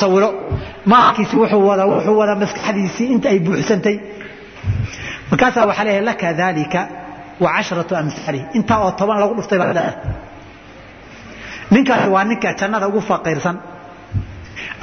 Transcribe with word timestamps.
sawiro. 0.00 0.28
Maalkiisi 0.92 1.34
wuxuu 1.40 1.66
wada 1.68 1.84
wuxuu 1.92 2.16
wada 2.20 2.34
maskaxdiisii 2.42 3.06
inta 3.14 3.28
ay 3.32 3.38
buuxsantay. 3.46 3.96
Markaasaa 5.30 5.66
waxaa 5.70 5.84
leeyahay 5.86 6.04
laka 6.10 6.28
dalika 6.40 6.80
wa 7.42 7.48
casharatu 7.56 7.92
amhaalihi 8.00 8.44
intaa 8.58 8.78
oo 8.84 8.90
toban 8.98 9.16
lagu 9.20 9.34
dhuftay 9.38 9.58
baa 9.60 9.68
leedahay 9.68 9.94
ninkaasi 11.74 12.08
waa 12.14 12.24
ninka 12.30 12.48
jannada 12.60 12.86
ugu 12.90 13.00
faqiirsan 13.10 13.56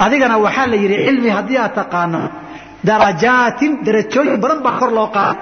adigana 0.04 0.36
waxaa 0.44 0.66
la 0.72 0.76
yidhi 0.82 0.96
cilmi 1.06 1.30
haddii 1.36 1.58
aad 1.64 1.74
taqaano 1.80 2.20
darajaatin 2.88 3.72
darajooyin 3.86 4.36
badan 4.42 4.60
baa 4.66 4.74
kor 4.80 4.90
loo 4.98 5.08
qaaday. 5.16 5.36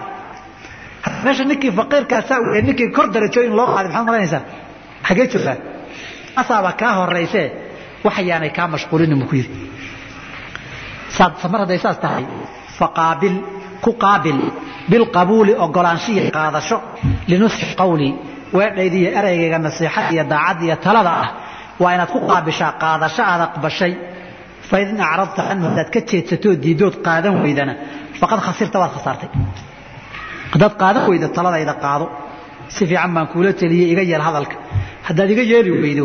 Meesha 1.24 1.44
ninkii 1.50 1.72
faqiirkaasaa 1.78 2.38
ninkii 2.66 2.88
kor 2.96 3.06
darajooyin 3.14 3.52
loo 3.58 3.66
qaaday 3.74 3.88
maxaad 3.92 4.06
malanaysaa 4.08 4.42
xagee 5.08 5.26
joogtaa 5.32 5.56
asaaba 6.40 6.70
kaa 6.80 6.92
horaysee 8.04 8.24
waxyaanay 8.26 8.50
kaa 8.50 8.68
mashquulinin 8.68 9.18
buu 9.18 9.28
ku 9.28 9.36
yidhi. 9.36 9.70
Hadday 11.18 11.78
saas 11.78 11.98
tahay. 11.98 12.24
Faqaabil 12.78 13.34
ku 13.82 13.92
qaabil 13.92 14.38
bilqabuuli 14.90 15.54
ogolaanshiya 15.54 16.30
qaadasho. 16.30 16.80
Linusxi 17.28 17.74
qawlii 17.76 18.12
weedhaydiiyo 18.52 19.10
ereygayga 19.18 19.58
nasiixada 19.58 20.10
iyo 20.14 20.24
daacadda 20.24 20.64
iyo 20.64 20.76
talada 20.76 21.10
ah. 21.22 21.28
Waa 21.80 21.94
inaad 21.94 22.10
ku 22.14 22.20
qaabishaa 22.30 22.72
qaadasho 22.82 23.22
aad 23.22 23.40
aqbashay. 23.40 23.92
Fain 24.70 25.00
acradta 25.00 25.42
canhu 25.48 25.64
haddaad 25.68 25.90
ka 25.94 26.00
jeedsatoo 26.00 26.54
diidood 26.64 26.94
qaadan 27.06 27.42
weydana 27.44 27.74
faqad 28.20 28.40
khasirta 28.46 28.78
waad 28.82 28.92
khasaartay. 28.96 29.30
Haddaad 30.52 30.74
qaadan 30.82 31.02
weydo 31.10 31.28
taladayda 31.28 31.74
qaado. 31.84 32.06
Si 32.68 32.86
fiican 32.86 33.14
baan 33.14 33.26
kuula 33.32 33.52
teliyey 33.52 33.92
iga 33.92 34.02
yeel 34.02 34.22
hadalka. 34.28 34.56
Haddaad 35.08 35.30
iga 35.30 35.42
yeeli 35.52 35.70
weydo 35.84 36.04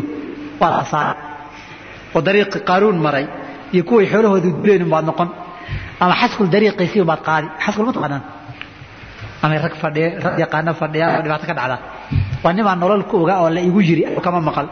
waad 0.62 0.74
khasaara 0.80 1.14
oo 2.16 2.22
dariiqi 2.28 2.60
qaaruun 2.70 2.98
maray 3.05 3.26
iyo 3.74 3.84
kuway 3.90 4.05
xoolahooda 4.12 4.50
duleen 4.62 4.86
baad 4.94 5.05
noqon. 5.10 5.30
Ama 6.04 6.14
xaskul 6.22 6.48
dariiqiisii 6.54 7.04
baad 7.12 7.21
qaadi. 7.27 7.48
Xaskul 7.66 7.85
ma 7.88 7.94
taqaanaan? 7.98 8.24
Ama 9.44 9.55
rag 9.66 9.76
fadhiya 9.84 10.08
rag 10.26 10.36
yaqaano 10.43 10.71
fadhiya 10.82 11.05
oo 11.18 11.21
dhibaato 11.26 11.46
ka 11.49 11.54
dhacda. 11.60 11.77
Waa 12.43 12.54
nimaan 12.58 12.80
nolol 12.82 13.04
ku 13.10 13.16
ogaa 13.24 13.38
oo 13.43 13.49
la 13.55 13.62
igu 13.70 13.80
yiri 13.88 14.04
kama 14.26 14.40
maqal. 14.49 14.68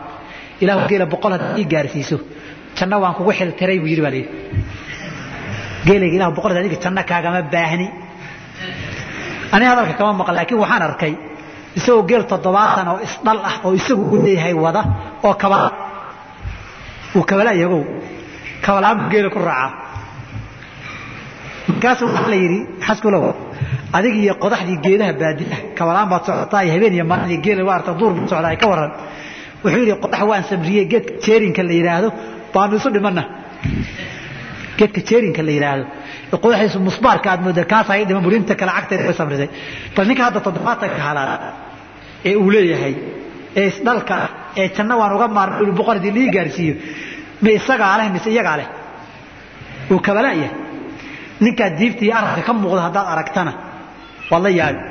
Ilaahu 0.63 0.81
geela 0.89 1.05
boqol 1.13 1.31
haddaad 1.35 1.57
ii 1.61 1.65
gaarsiiso. 1.73 2.17
Janno 2.77 2.95
waan 3.03 3.13
kugu 3.17 3.31
xiltiray 3.39 3.77
buu 3.81 3.87
yidhi 3.91 4.01
baa 4.05 4.11
layidhi 4.15 4.29
geelayga 5.85 6.15
ilahu 6.17 6.31
boqol 6.37 6.51
adiga 6.59 6.77
janno 6.83 7.01
kaagama 7.09 7.39
baahni. 7.53 7.87
Ani 9.55 9.65
hadalka 9.69 9.93
kama 9.99 10.13
maqal 10.19 10.35
laakiin 10.37 10.59
waxaan 10.63 10.81
arkay 10.89 11.13
isagoo 11.77 12.03
geel 12.09 12.23
toddobaatan 12.31 12.87
oo 12.91 12.97
isdhal 13.07 13.39
ah 13.49 13.55
oo 13.65 13.71
isagu 13.79 14.03
u 14.13 14.15
leeyahay 14.25 14.53
wada 14.65 14.81
oo 15.27 15.33
kabala 15.41 15.67
uu 17.15 17.23
kabala 17.29 17.51
iyagow 17.59 17.81
kabalaan 18.65 18.95
buu 18.99 19.09
geela 19.13 19.29
ku 19.35 19.39
raacaa 19.49 19.69
markaasuu 21.67 22.07
waxaa 22.15 22.29
la 22.33 22.35
yidhi 22.43 22.59
xaskulow 22.87 23.23
adig 23.97 24.15
iyo 24.23 24.33
qodaxdii 24.43 24.77
geedaha 24.85 25.13
baadiah 25.21 25.59
kabalaan 25.77 26.07
baad 26.11 26.23
socotaa 26.27 26.61
iyo 26.65 26.73
habeen 26.75 26.93
iyo 26.97 27.05
maalin 27.11 27.29
iyo 27.33 27.41
geela 27.45 27.63
waa 27.67 27.75
arta 27.79 27.91
duur 27.99 28.11
buu 28.17 28.27
socdaa 28.31 28.55
ka 28.61 28.67
warran. 28.71 28.91
Wuxuu 29.63 29.79
yidhi 29.83 29.95
qodax 30.03 30.21
waan 30.31 30.43
samriyey 30.51 30.85
geedka 30.91 31.13
jeerinka 31.25 31.61
la 31.67 31.73
yidhaahdo 31.79 32.09
baanu 32.53 32.73
isu 32.79 32.89
dhimanna 32.95 33.23
geedka 34.79 34.99
jeerinka 35.09 35.41
la 35.47 35.51
yidhaahdo 35.57 35.83
qodaxiisu 36.43 36.77
musbaarka 36.87 37.27
aad 37.33 37.41
mooda 37.45 37.63
kaasaa 37.73 37.95
ii 37.99 38.05
dhiman 38.09 38.23
buri 38.25 38.35
inta 38.41 38.53
kale 38.59 38.71
cagteeda 38.77 39.03
way 39.07 39.15
samrisay 39.21 39.49
bal 39.95 40.05
ninka 40.09 40.23
hadda 40.27 40.39
toddobaatanka 40.47 40.99
halaal 41.07 41.29
ee 42.29 42.33
uu 42.43 42.49
leeyahay 42.55 42.93
ee 43.59 43.65
isdhalka 43.71 44.13
ah 44.25 44.29
ee 44.61 44.67
janno 44.75 44.95
waan 45.01 45.13
uga 45.17 45.27
boqor 45.77 45.95
haddii 45.97 46.13
lii 46.17 46.29
gaarsiiyo. 46.35 46.73
Ma 47.43 47.49
isagaa 47.57 47.95
leh 47.99 48.07
mise 48.15 48.29
iyagaa 48.35 48.57
leh 48.59 48.67
uu 49.91 49.99
kabala'yahay 50.07 50.51
ninkaa 51.43 51.69
diibta 51.79 52.03
iyo 52.05 52.13
arabka 52.19 52.41
ka 52.47 52.51
muuqda 52.61 52.81
haddaad 52.87 53.07
aragtana 53.13 53.51
waad 54.31 54.43
la 54.45 54.49
yaabi. 54.59 54.81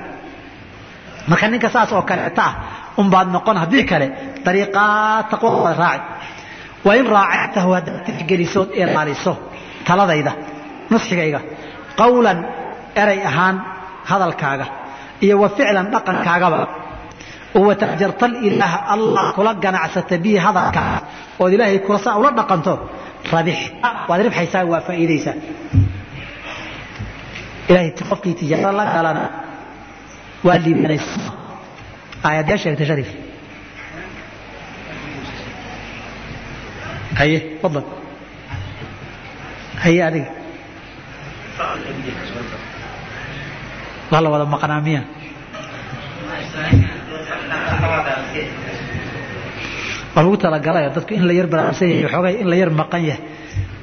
Marka 1.30 1.46
ninka 1.52 1.68
saas 1.74 1.90
oo 1.96 2.02
kaleeta 2.10 2.42
ah 2.48 2.52
unbaad 3.00 3.28
noqon 3.34 3.56
haddii 3.62 3.84
kale 3.90 4.06
dariiqaa 4.44 5.22
taqwadaad 5.30 5.78
raaci. 5.84 6.04
Waa 6.86 6.96
in 7.00 7.06
raacatahu 7.16 7.70
haddaad 7.76 7.98
tixgelisood 8.06 8.68
ilaaliso 8.80 9.32
taladayda 9.86 10.32
nusxigayga 10.92 11.40
qawlan 12.00 12.38
eray 13.02 13.20
ahaan 13.30 13.56
hadalkaaga 14.10 14.66
iyo 15.24 15.34
wa 15.42 15.48
ficlan 15.56 15.86
dhaqankaagaba 15.94 16.58
oo 17.56 17.62
watajarta 17.68 18.26
ilaaha 18.48 18.78
allah 18.94 19.22
kula 19.36 19.52
ganacsata 19.64 20.14
bihi 20.24 20.36
hadalkaaga 20.46 20.98
ood 21.42 21.52
ilaahay 21.56 21.78
kula 21.86 21.98
saa 22.04 22.16
ula 22.20 22.30
dhaqanto 22.38 22.72
waad 24.08 24.20
ribxaysaa 24.26 24.64
waa 24.72 24.80
faa'iidaysaa 24.88 25.36
ilaahay 27.70 27.90
qofkii 28.10 28.34
tijaaro 28.40 28.70
la 28.78 28.84
galana 28.94 29.22
waa 30.46 30.58
liibanaysa 30.64 31.12
aayadee 32.26 32.58
sheegtay 32.62 32.86
shariif 32.90 33.10
haye 37.18 37.38
fadlan 37.62 37.84
haye 39.84 40.00
adiga 40.08 40.30
waa 44.12 44.20
la 44.24 44.28
wada 44.34 44.46
maqnaa 44.54 44.80
miya 44.86 45.02
waa 50.14 50.22
lagu 50.24 50.36
dadku 50.36 51.14
in 51.14 51.26
la 51.28 51.32
yar 51.32 51.46
balaarsan 51.52 51.88
yahay 51.88 52.08
xoogaa 52.12 52.40
in 52.42 52.48
la 52.50 52.56
yar 52.56 52.70
maqan 52.80 53.02
yahay. 53.10 53.22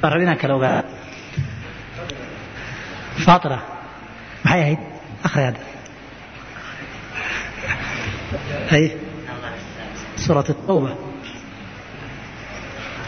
Baan 0.02 0.12
raba 0.14 0.24
inaan 0.24 0.38
kala 0.42 0.54
ogaada 0.60 0.84
faatira 3.26 3.58
maxay 4.46 4.62
ahayd 4.64 4.80
akhri 5.28 5.44
hadda 5.48 5.62
hay 8.72 8.86
suurat 10.24 10.48
tawba 10.68 10.92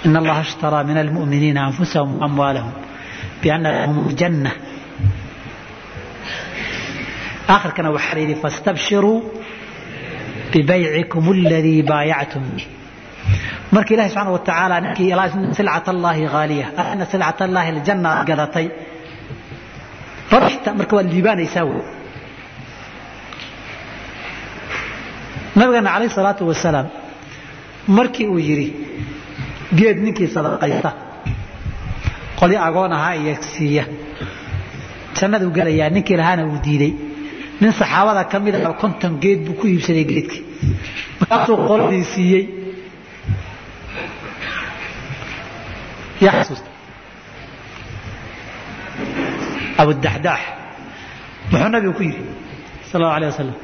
إن 0.05 0.17
الله 0.17 0.39
اشترى 0.41 0.83
من 0.83 0.97
المؤمنين 0.97 1.57
أنفسهم 1.57 2.09
وأموالهم 2.21 2.71
بأن 3.43 3.63
لهم 3.67 4.07
الجنة 4.09 4.51
آخر 7.49 7.69
كان 7.69 7.87
وحريري 7.87 8.35
فاستبشروا 8.35 9.21
bibaycikum 10.53 11.25
اladii 11.35 11.81
baayactum 11.91 12.43
marka 13.75 13.91
ilahi 13.95 14.09
subxaana 14.13 14.31
watacaala 14.37 15.25
silcat 15.57 15.85
allaahi 15.95 16.23
haaliya 16.33 16.65
ana 16.91 17.05
silcat 17.11 17.39
allaahi 17.47 17.69
aljanna 17.75 18.09
aad 18.17 18.27
gadatay 18.31 18.67
marka 20.79 20.93
waad 20.97 21.07
liibaanaysaa 21.13 21.65
w 21.69 21.71
nabigeena 25.59 25.89
calayh 25.95 26.09
salaatu 26.17 26.43
wasalaam 26.51 26.87
markii 27.97 28.27
uu 28.33 28.39
yidhi 28.47 28.67
geed 29.79 29.97
ninkii 30.05 30.27
sadaqaysta 30.35 30.91
qolyo 32.39 32.59
agoon 32.67 32.93
ahaa 32.97 33.15
iyo 33.21 33.33
siiya 33.53 33.83
jannaduu 35.17 35.51
gelayaa 35.57 35.89
ninkii 35.95 36.17
lahaana 36.21 36.43
uu 36.49 36.59
diiday 36.65 36.91
nin 37.61 37.71
saxaabada 37.79 38.23
ka 38.31 38.37
mid 38.39 38.55
a 38.55 38.73
konton 38.81 39.13
geed 39.23 39.39
buu 39.45 39.55
ku 39.59 39.65
iibsaday 39.67 40.05
geedkii 40.11 40.43
markaasuu 41.19 41.57
qoladii 41.69 42.03
siiyey. 42.13 42.43
Abudaxdaax 49.81 50.41
muxuu 51.51 51.69
nabigu 51.73 51.93
ku 51.97 52.03
yidhi? 52.07 52.23
Sal 52.89 53.01
allahu 53.01 53.15
alayh 53.17 53.29
wasalam 53.33 53.57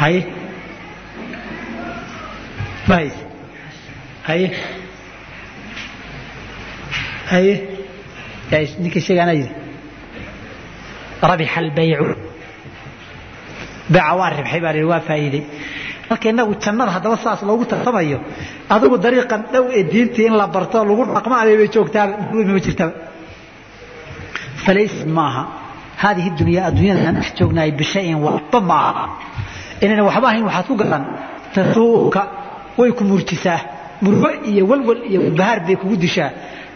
haye. 0.00 0.20
Ma 2.88 2.94
hayse 2.96 3.22
haye. 4.28 4.48
Haye 7.30 7.75
ninkii 8.82 9.00
sheegaana 9.06 9.32
yidhi 9.38 9.52
rabixa 11.30 11.58
albaycu 11.62 12.06
beeca 13.92 14.12
waa 14.18 14.30
ribxay 14.38 14.60
baa 14.64 14.84
waa 14.92 15.00
faa'iiday. 15.08 15.42
Marka 16.10 16.28
inagu 16.32 16.54
jannada 16.62 16.90
haddaba 16.96 17.16
saas 17.24 17.40
loogu 17.48 17.64
tartamayo 17.70 18.18
adigu 18.74 18.96
dariiqan 19.04 19.42
dhow 19.52 19.64
ee 19.78 19.82
diintii 19.92 20.26
in 20.30 20.34
la 20.40 20.46
barto 20.54 20.78
lagu 20.88 21.02
dhaqmo 21.16 21.34
abeybay 21.42 21.68
joogtaaba 21.74 22.12
ma 22.54 22.60
jirtaba 22.66 22.92
falays 24.64 24.94
maaha. 25.16 25.42
Haadihi 26.02 26.30
dunya 26.38 26.60
adduunyada 26.68 27.00
aan 27.08 27.14
dhex 27.18 27.28
joognahay 27.38 27.70
bishayin 27.80 28.18
waxba 28.26 28.58
ma 28.70 28.76
aha 28.90 29.04
inayna 29.84 30.02
waxba 30.08 30.26
ahayn 30.30 30.44
waxaad 30.48 30.66
ku 30.70 30.74
garan. 30.80 31.04
Tasuuka 31.54 32.22
way 32.78 32.90
ku 32.98 33.02
murjisaa. 33.10 33.60
Murgo 34.04 34.28
iyo 34.50 34.62
walwal 34.70 35.00
iyo 35.10 35.20
bahaar 35.38 35.58
bay 35.66 35.76
kugu 35.80 35.96
dishaa. 36.04 36.30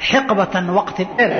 Xiqbatan 0.09 0.65
waqti 0.79 1.03
dheer 1.17 1.33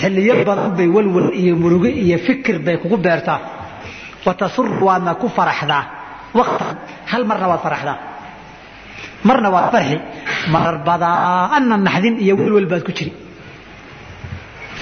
xilliyo 0.00 0.34
badan 0.48 0.70
bay 0.78 0.88
walwal 0.96 1.28
iyo 1.42 1.54
murugo 1.62 1.88
iyo 2.04 2.18
fikir 2.26 2.56
bay 2.66 2.76
kugu 2.82 2.96
beertaa. 2.96 3.40
Watasur 4.26 4.66
waadna 4.86 5.14
ku 5.20 5.26
faraxdaa? 5.36 5.84
Waqtan 6.38 6.76
hal 7.10 7.22
marna 7.30 7.46
waad 7.50 7.60
faraxdaa? 7.66 7.96
Marna 9.28 9.48
waa 9.54 9.70
farxi. 9.74 9.96
Marar 10.52 10.76
badaana 10.88 11.76
naxdin 11.86 12.14
iyo 12.24 12.34
welwel 12.40 12.66
baad 12.72 12.82
ku 12.86 12.92
jiri. 12.96 13.12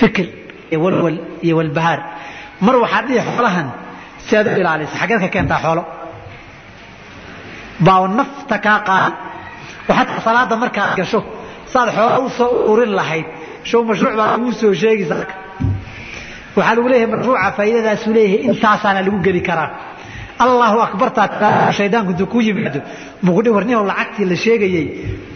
Fikir 0.01 0.27
iyo 0.71 0.79
walwal 0.85 1.17
iyo 1.47 1.55
walbahaar. 1.61 2.01
Mar 2.67 2.77
waxaad 2.83 3.05
dhihi 3.09 3.21
xoolahan 3.29 3.69
si 4.27 4.33
aad 4.37 4.47
u 4.47 4.61
ilaalisa 4.61 4.97
xaggeed 5.01 5.21
ka 5.25 5.29
keentaa 5.35 5.61
xoolo? 5.65 5.83
Baa 7.87 8.09
nafta 8.19 8.57
kaa 8.67 8.79
qaadi 8.89 9.13
xataa 9.89 10.21
salaada 10.27 10.57
markaad 10.63 10.91
gasho 10.99 11.21
saad 11.73 11.89
xoolo 11.97 12.17
u 12.27 12.29
soo 12.39 12.51
ururin 12.71 12.93
lahayd 12.99 13.27
show 13.71 13.81
mashruuc 13.89 14.15
baa 14.21 14.29
laguu 14.33 14.53
soo 14.61 14.73
sheegaysa 14.83 15.17
waxaa 16.57 16.75
lagu 16.77 16.89
leeyahay 16.93 17.11
mashruuca 17.15 17.49
faa'iidadaasuu 17.59 18.13
leeyahay 18.17 18.41
intaasaana 18.51 19.01
lagu 19.07 19.19
geli 19.27 19.43
karaa 19.49 19.69
allahu 20.45 20.79
akbartaa 20.87 21.73
shaydaanku 21.79 22.11
intuu 22.15 22.29
kuu 22.33 22.43
yimaado 22.49 22.81
mugudhi 23.27 23.51
warnihow 23.57 23.83
lacagtii 23.91 24.27
la 24.33 24.37
sheegayey 24.45 24.85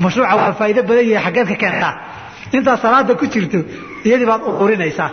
mashruuca 0.05 0.35
waa 0.41 0.53
faa'iido 0.61 0.83
badan 0.91 1.07
yahay 1.15 1.25
xaggeed 1.27 1.49
ka 1.53 1.57
keentaa 1.63 1.93
intaad 2.57 2.79
salaada 2.85 3.13
ku 3.21 3.25
jirto 3.33 3.59
iyadii 4.09 4.29
baad 4.31 4.43
ururinaysaa 4.53 5.09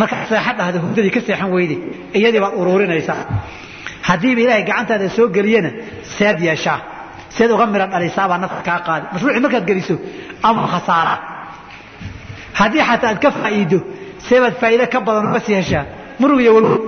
markaad 0.00 0.22
seexad 0.30 0.56
dhahdo 0.60 0.78
hurdadii 0.84 1.12
ka 1.16 1.20
seexan 1.26 1.50
weyde 1.56 1.76
iyadii 2.18 2.40
baad 2.44 2.54
ururinaysaa 2.60 3.18
haddiiba 4.08 4.40
ilaahay 4.44 4.64
gacantaada 4.70 5.06
soo 5.16 5.26
geliyana 5.36 5.70
seed 6.16 6.38
yeeshaa 6.48 6.78
seed 7.36 7.50
uga 7.56 7.66
midhan 7.72 7.90
dhalisaabaa 7.94 8.38
nafta 8.44 8.60
kaa 8.68 8.78
qaadi 8.88 9.04
mashruucii 9.12 9.42
markaad 9.46 9.64
geliso 9.70 9.94
ama 10.48 10.62
khasaara 10.72 11.14
haddii 12.58 12.82
xataa 12.88 13.10
aad 13.12 13.18
ka 13.24 13.30
faa'iido 13.30 13.78
seebaad 14.28 14.54
faa'iide 14.60 14.86
ka 14.92 14.98
badan 15.06 15.26
uga 15.30 15.40
sii 15.46 15.54
heshaa. 15.60 15.84
Murug 16.20 16.40
iyo 16.40 16.52
walwal 16.54 16.78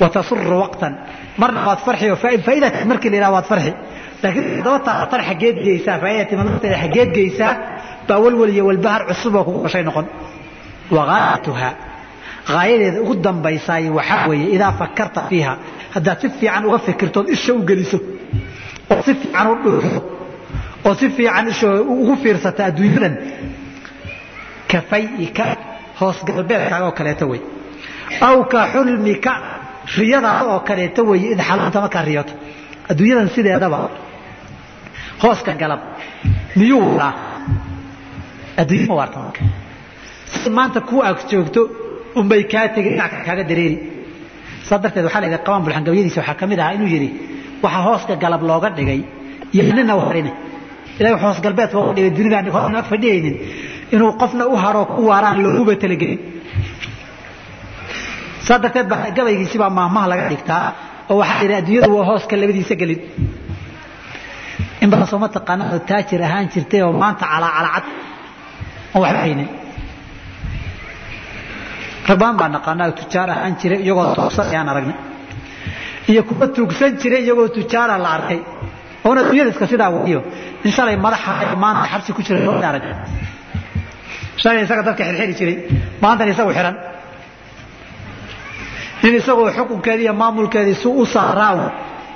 watasuru 0.00 0.58
waqtan. 0.64 0.92
Marna 1.40 1.60
waad 1.68 1.80
farxi 1.86 2.10
oo 2.10 2.16
faa'iidati 2.16 2.84
markii 2.90 3.10
la 3.10 3.16
yidhaha 3.16 3.32
waad 3.36 3.46
farxi. 3.52 3.72
Laakiin 4.22 4.44
haddaba 4.58 4.78
taatan 4.88 5.20
xaggeed 5.28 5.56
geysaa 5.66 5.96
faa'iidati 6.02 6.34
marteeda 6.40 6.76
xaggeed 6.82 7.10
geysaa 7.16 7.52
baa 8.08 8.18
walwal 8.24 8.50
iyo 8.56 8.64
walbahar 8.70 9.02
cusub 9.08 9.34
oo 9.38 9.44
kugu 9.46 9.60
dhashay 9.64 9.82
noqon. 9.88 10.06
Wagaayatuha 10.96 11.68
gaayadeeda 12.52 12.98
ugu 13.02 13.14
dambaysaay 13.26 13.84
waxaa 13.98 14.28
weeye 14.30 14.48
idaa 14.56 14.72
fakarta 14.80 15.20
fiiha. 15.28 15.52
Haddaad 15.94 16.18
si 16.20 16.28
fiican 16.38 16.64
uga 16.68 16.78
fikirtood 16.86 17.26
isha 17.34 17.52
u 17.54 17.60
geliso. 17.68 17.98
Oo 18.92 19.02
si 19.06 19.12
fiican 19.20 19.46
u 19.52 19.54
dhuuxdo 19.64 20.00
oo 20.84 20.94
si 20.98 21.06
fiican 21.16 21.46
ugu 21.92 22.14
fiirsata 22.22 22.62
adduunyadan 22.68 23.14
ka 24.70 24.78
fay'ika 24.90 25.44
hoos 26.00 26.18
galbeedkaaga 26.28 26.84
oo 26.88 26.92
kaleeto 26.98 27.24
wey. 27.32 27.40
Aw 28.28 28.36
ka 28.52 28.60
xulmika 28.72 29.32
riyadaada 29.96 30.44
oo 30.52 30.60
kaleeto 30.68 31.00
weeye 31.10 31.28
id 31.34 31.40
xalunta 31.48 31.78
markaa 31.84 32.02
riyoto. 32.08 32.32
Adduunyadan 32.90 33.28
sideedaba 33.34 33.78
hooska 35.22 35.52
galab. 35.62 35.80
Miyuu 36.58 36.84
waraa? 36.96 37.12
Adduunya 38.60 38.86
ma 38.90 38.94
waarta 39.00 39.18
marka. 39.24 39.42
Si 40.42 40.48
maanta 40.56 40.80
kuu 40.88 41.00
ag 41.08 41.18
joogto 41.30 41.60
unbay 42.18 42.42
kaa 42.52 42.68
tegin 42.74 42.92
dhinac 42.94 43.12
kaaga 43.26 43.44
dareeri. 43.50 43.76
Saa 44.68 44.78
darteed 44.82 45.04
waxaa 45.06 45.20
la 45.22 45.26
yidhi 45.28 45.38
qabaan 45.46 45.62
bulxangabiyadiisa 45.64 46.20
waxaa 46.22 46.34
ka 46.40 46.44
mid 46.50 46.58
ahaa 46.62 46.74
inuu 46.76 46.90
yidhi 46.94 47.08
waxaa 47.64 47.82
hooska 47.88 48.12
galab 48.22 48.42
looga 48.50 48.68
dhigay 48.76 49.00
iyo 49.54 49.62
nina 49.76 49.94
warine 50.00 50.30
ilahay 50.98 51.16
hoos 51.24 51.38
galbeed 51.44 51.70
looga 51.76 51.92
dhigay 51.96 52.10
dunidaan 52.18 52.46
hoosna 52.56 52.80
fadhiyaynin. 52.90 53.36
Inuu 53.94 54.10
qofna 54.20 54.44
u 54.52 54.56
haro 54.62 54.82
ku 54.94 55.00
waaraan 55.10 55.38
looguba 55.44 55.74
talagelin 55.82 56.20
saa 58.46 58.58
darteed 58.62 58.86
baa 58.90 59.10
gabaygiisi 59.16 59.56
baa 59.62 59.70
maahmaha 59.78 60.06
laga 60.12 60.24
dhigtaa 60.32 60.64
oo 61.10 61.16
waxaa 61.22 61.42
yidhi 61.42 61.54
adduunyadu 61.60 61.90
waa 61.98 62.06
hooska 62.10 62.34
labadiisa 62.42 62.74
gelin. 62.80 63.00
In 64.82 64.88
badan 64.92 65.06
soo 65.10 65.18
ma 65.22 65.28
taqaana 65.36 65.64
oo 65.72 65.78
taajir 65.88 66.20
ahaan 66.26 66.46
jirtay 66.52 66.80
oo 66.86 66.92
maanta 67.02 67.24
calaacalacad 67.32 67.84
oon 68.94 69.02
waxba 69.04 69.20
haynin. 69.24 69.48
Rag 72.08 72.18
badan 72.20 72.36
baa 72.40 72.48
naqaanaa 72.56 72.90
tujaar 72.98 73.28
ahaan 73.34 73.54
jiray 73.60 73.80
iyagoo 73.86 74.06
tuugsan 74.16 74.46
ayaan 74.52 74.68
aragnay. 74.72 74.96
Iyo 76.10 76.20
kuwa 76.28 76.46
tuugsan 76.56 76.90
jiray 77.00 77.22
iyagoo 77.26 77.48
tujaara 77.56 77.96
la 78.04 78.10
arkay. 78.16 78.40
Oona 79.06 79.20
adduunyada 79.22 79.50
iska 79.54 79.66
sidaa 79.72 79.90
wadiyo 79.96 80.20
in 80.66 80.72
shalay 80.76 80.96
madaxa 81.06 81.56
maanta 81.64 81.86
xabsi 81.92 82.10
ku 82.16 82.20
jira 82.26 82.40
loo 82.46 82.56
arag 82.70 82.84
shalay 84.42 84.62
isaga 84.66 84.82
dadka 84.88 85.02
xirxiri 85.08 85.34
jiray. 85.38 85.56
Maantana 86.02 86.30
isagu 86.34 86.50
xiran. 86.58 86.76
Nin 89.02 89.14
isagoo 89.20 89.50
xukunkeedii 89.56 90.04
iyo 90.06 90.14
maamulkeedii 90.22 90.74
su 90.82 90.90
u 91.02 91.04
saaraaw 91.14 91.58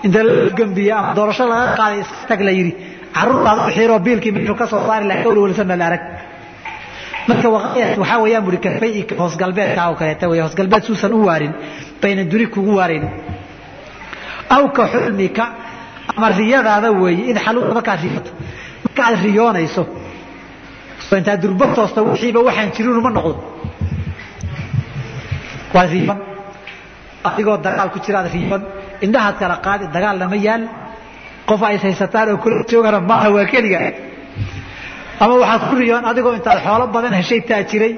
inta 0.06 0.20
la 0.26 0.32
gambiye 0.58 0.92
ama 0.98 1.10
doorasho 1.18 1.44
laga 1.52 1.66
qaaday 1.78 1.98
istag 2.04 2.40
la 2.46 2.52
yidhi 2.58 2.72
carruurtaad 3.16 3.58
u 3.66 3.70
xiiroo 3.76 3.98
biilkii 4.06 4.32
meeshuu 4.36 4.56
ka 4.60 4.66
soo 4.72 4.80
saari 4.88 5.04
lahaa 5.10 5.22
kawlwalsan 5.24 5.66
baa 5.70 5.78
la 5.80 5.86
arag. 5.90 6.02
Marka 7.28 7.48
waqayat 7.56 7.96
waxaa 8.02 8.18
weeyaan 8.24 8.44
buri 8.46 8.58
kafay 8.64 8.92
hoos 9.20 9.34
galbeedka 9.42 9.80
oo 9.90 9.94
kaleeta 10.00 10.24
wey 10.30 10.40
hoos 10.44 10.54
galbeed 10.58 10.82
suusan 10.88 11.12
u 11.12 11.20
waarin 11.28 11.52
bayna 12.02 12.22
duni 12.30 12.46
kugu 12.54 12.72
waarayn 12.80 13.04
aw 14.56 14.64
ka 14.76 14.82
xulmika 14.92 15.44
ama 16.16 16.28
riyadaada 16.40 16.88
weeye 17.02 17.24
in 17.30 17.36
xaluuda 17.44 17.72
markaad 17.78 18.00
riyoto 18.06 18.30
markaad 18.86 19.14
riyoonayso 19.26 19.82
intaa 21.18 21.36
durba 21.42 21.66
toosta 21.76 22.00
wixiiba 22.08 22.40
waxaan 22.48 22.70
jirin 22.74 22.96
uma 23.00 23.10
noqdo. 23.16 23.34
Waa 25.74 25.86
riiban. 25.92 26.18
Adigoo 27.28 27.56
dagaal 27.66 27.88
ku 27.94 27.98
jiraad 28.04 28.26
riiban. 28.34 28.62
Indhahaad 29.04 29.36
kala 29.40 29.56
qaadi 29.66 29.84
dagaal 29.94 30.16
lama 30.22 30.36
yaal. 30.46 30.62
Qof 31.48 31.60
ay 31.68 31.76
haysataan 31.82 32.28
oo 32.32 32.36
kula 32.42 32.56
joogana 32.70 32.98
maaha 33.10 33.28
waa 33.36 33.46
keliga. 33.52 33.78
Ama 35.22 35.34
waxaad 35.42 35.62
ku 35.70 35.74
riyoon 35.82 36.04
adigoo 36.10 36.34
intaad 36.38 36.58
xoolo 36.66 36.84
badan 36.94 37.12
heshay 37.20 37.40
taajiray. 37.48 37.92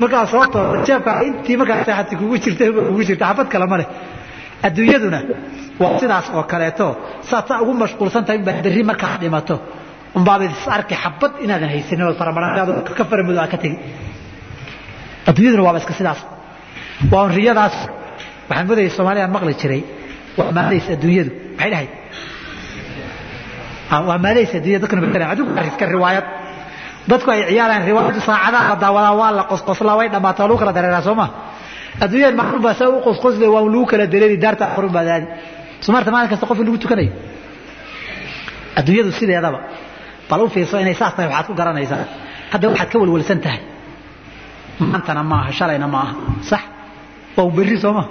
Markaad 0.00 0.26
soo 0.32 0.44
toorta 0.52 0.84
jeebka 0.86 1.12
intii 1.28 1.56
markaa 1.60 1.84
seexati 1.86 2.14
kugu 2.20 2.36
jirta 2.44 2.64
kugu 2.88 3.02
jirta. 3.08 3.24
Xabad 3.30 3.46
kale 3.52 3.66
ma 3.72 3.76
leh. 3.80 3.88
Adduunyaduna 4.66 5.20
waa 5.80 5.98
sidaas 6.00 6.26
oo 6.36 6.42
kaleeto 6.52 6.86
saad 7.28 7.44
saa 7.48 7.58
ugu 7.62 7.72
mashquulsan 7.82 8.22
tahay 8.26 8.38
inbaad 8.40 8.58
berri 8.66 8.82
markaad 8.90 9.20
dhimato 9.22 9.56
unbaabad 10.18 10.50
is 10.56 10.64
arki 10.76 10.94
xabad 11.02 11.32
inaadan 11.44 11.68
haysanin 11.74 12.06
oo 12.08 12.14
faramaranaad 12.20 12.68
ka 12.98 13.02
faramado 13.10 13.40
aa 13.44 13.48
ka 13.52 13.58
tegi. 13.62 13.76
Adduunyaduna 15.28 15.62
waaba 15.66 15.78
iska 15.82 15.94
sidaas. 16.00 16.20
Waa 17.12 17.22
un 17.26 17.32
riyadaas 17.38 17.76
waxaan 18.48 18.66
moodayay 18.68 18.90
soomaaliyaan 18.96 19.32
maqli 19.36 19.54
jiray. 19.60 19.80
Waa 20.38 20.50
maadays 20.56 20.86
adduunyadu. 20.94 21.30
Maxay 21.58 21.70
dhahayd 21.72 21.90
waa 24.08 24.18
maadays 24.24 24.50
adduunyada. 24.58 24.82
Dadkuna 24.84 25.00
matalan 25.06 25.28
adigu 25.34 25.50
iska 25.70 25.84
riwaayad. 25.94 26.24
Dadku 27.10 27.28
ay 27.34 27.40
ciyaaraan 27.50 27.82
riwaayadu 27.90 28.20
saacadaha 28.28 28.68
la 28.70 28.76
daawadaa 28.84 29.14
waa 29.20 29.30
la 29.38 29.44
qosqoslaa 29.52 29.96
way 29.98 30.08
dhammaataa 30.14 30.46
lagu 30.48 30.58
kala 30.62 30.72
dareeraa 30.78 31.02
soo 31.08 31.14
ma? 31.20 31.26
Adduunyada 32.04 32.36
macluum 32.40 32.62
baa 32.66 32.74
saa 32.78 32.88
u 32.88 33.00
qosqosle 33.08 33.46
waa 33.54 33.62
lagu 33.72 33.84
kala 33.90 34.04
dareeri 34.14 34.36
daarta 34.44 34.64
qorun 34.76 34.92
baad 34.96 35.08
aadi 35.14 35.26
somaarta 35.80 36.10
maalin 36.14 36.28
kasta 36.32 36.46
qof 36.50 36.58
in 36.60 36.66
lagu 36.68 36.78
tukanayo 36.84 37.12
adduunyadu 38.78 39.10
sideedaba 39.18 39.58
bal 40.30 40.40
u 40.42 40.48
fiirso 40.54 40.76
inay 40.84 40.94
saas 41.00 41.12
tahay 41.16 41.28
waxaad 41.30 41.46
ku 41.46 41.54
garanaysaa. 41.60 42.04
Hadda 42.52 42.66
waxaad 42.70 42.88
ka 42.92 42.96
walwalsan 43.02 43.40
tahay. 43.44 43.60
Maantana 44.80 45.22
ma 45.30 45.36
aha 45.42 45.52
shalayna 45.58 45.86
ma 45.94 45.98
aha. 46.04 46.14
Sax? 46.50 46.62
Waa 47.36 47.50
berri 47.56 47.76
soo 47.82 47.92
ma 47.98 48.04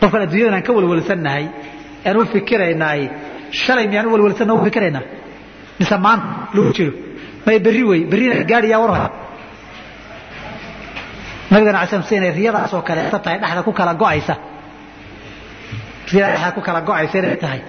qofkan 0.00 0.20
adduunyadan 0.26 0.54
aan 0.58 0.62
ka 0.66 0.72
walwalsannahay 0.76 1.44
aan 2.06 2.16
u 2.16 2.24
fikiraynaay 2.34 3.00
shalay 3.62 3.86
miyaan 3.90 4.06
u 4.06 4.12
walwalsanna 4.14 4.52
u 4.54 4.64
fikiraynaa 4.66 5.04
mise 5.78 5.96
maanta 6.06 6.26
lagu 6.56 6.72
jiro? 6.76 6.92
May 7.46 7.58
berri 7.64 7.82
wey? 7.90 8.00
Berrina 8.10 8.34
gaadhiyaa 8.50 8.80
warhay 8.82 9.10
nabigana 11.50 11.78
ala 11.80 11.86
sl 12.02 12.14
inay 12.18 12.32
riyadaas 12.38 12.72
oo 12.76 12.82
kaleeto 12.88 13.18
tahay 13.24 13.38
dhexda 13.42 13.62
ku 13.66 13.72
kala 13.78 13.92
go'aysa 14.02 14.34
dhexda 16.06 16.50
ku 16.56 16.60
kala 16.66 16.80
go'aysa 16.88 17.16
inay 17.20 17.36
tahay. 17.44 17.60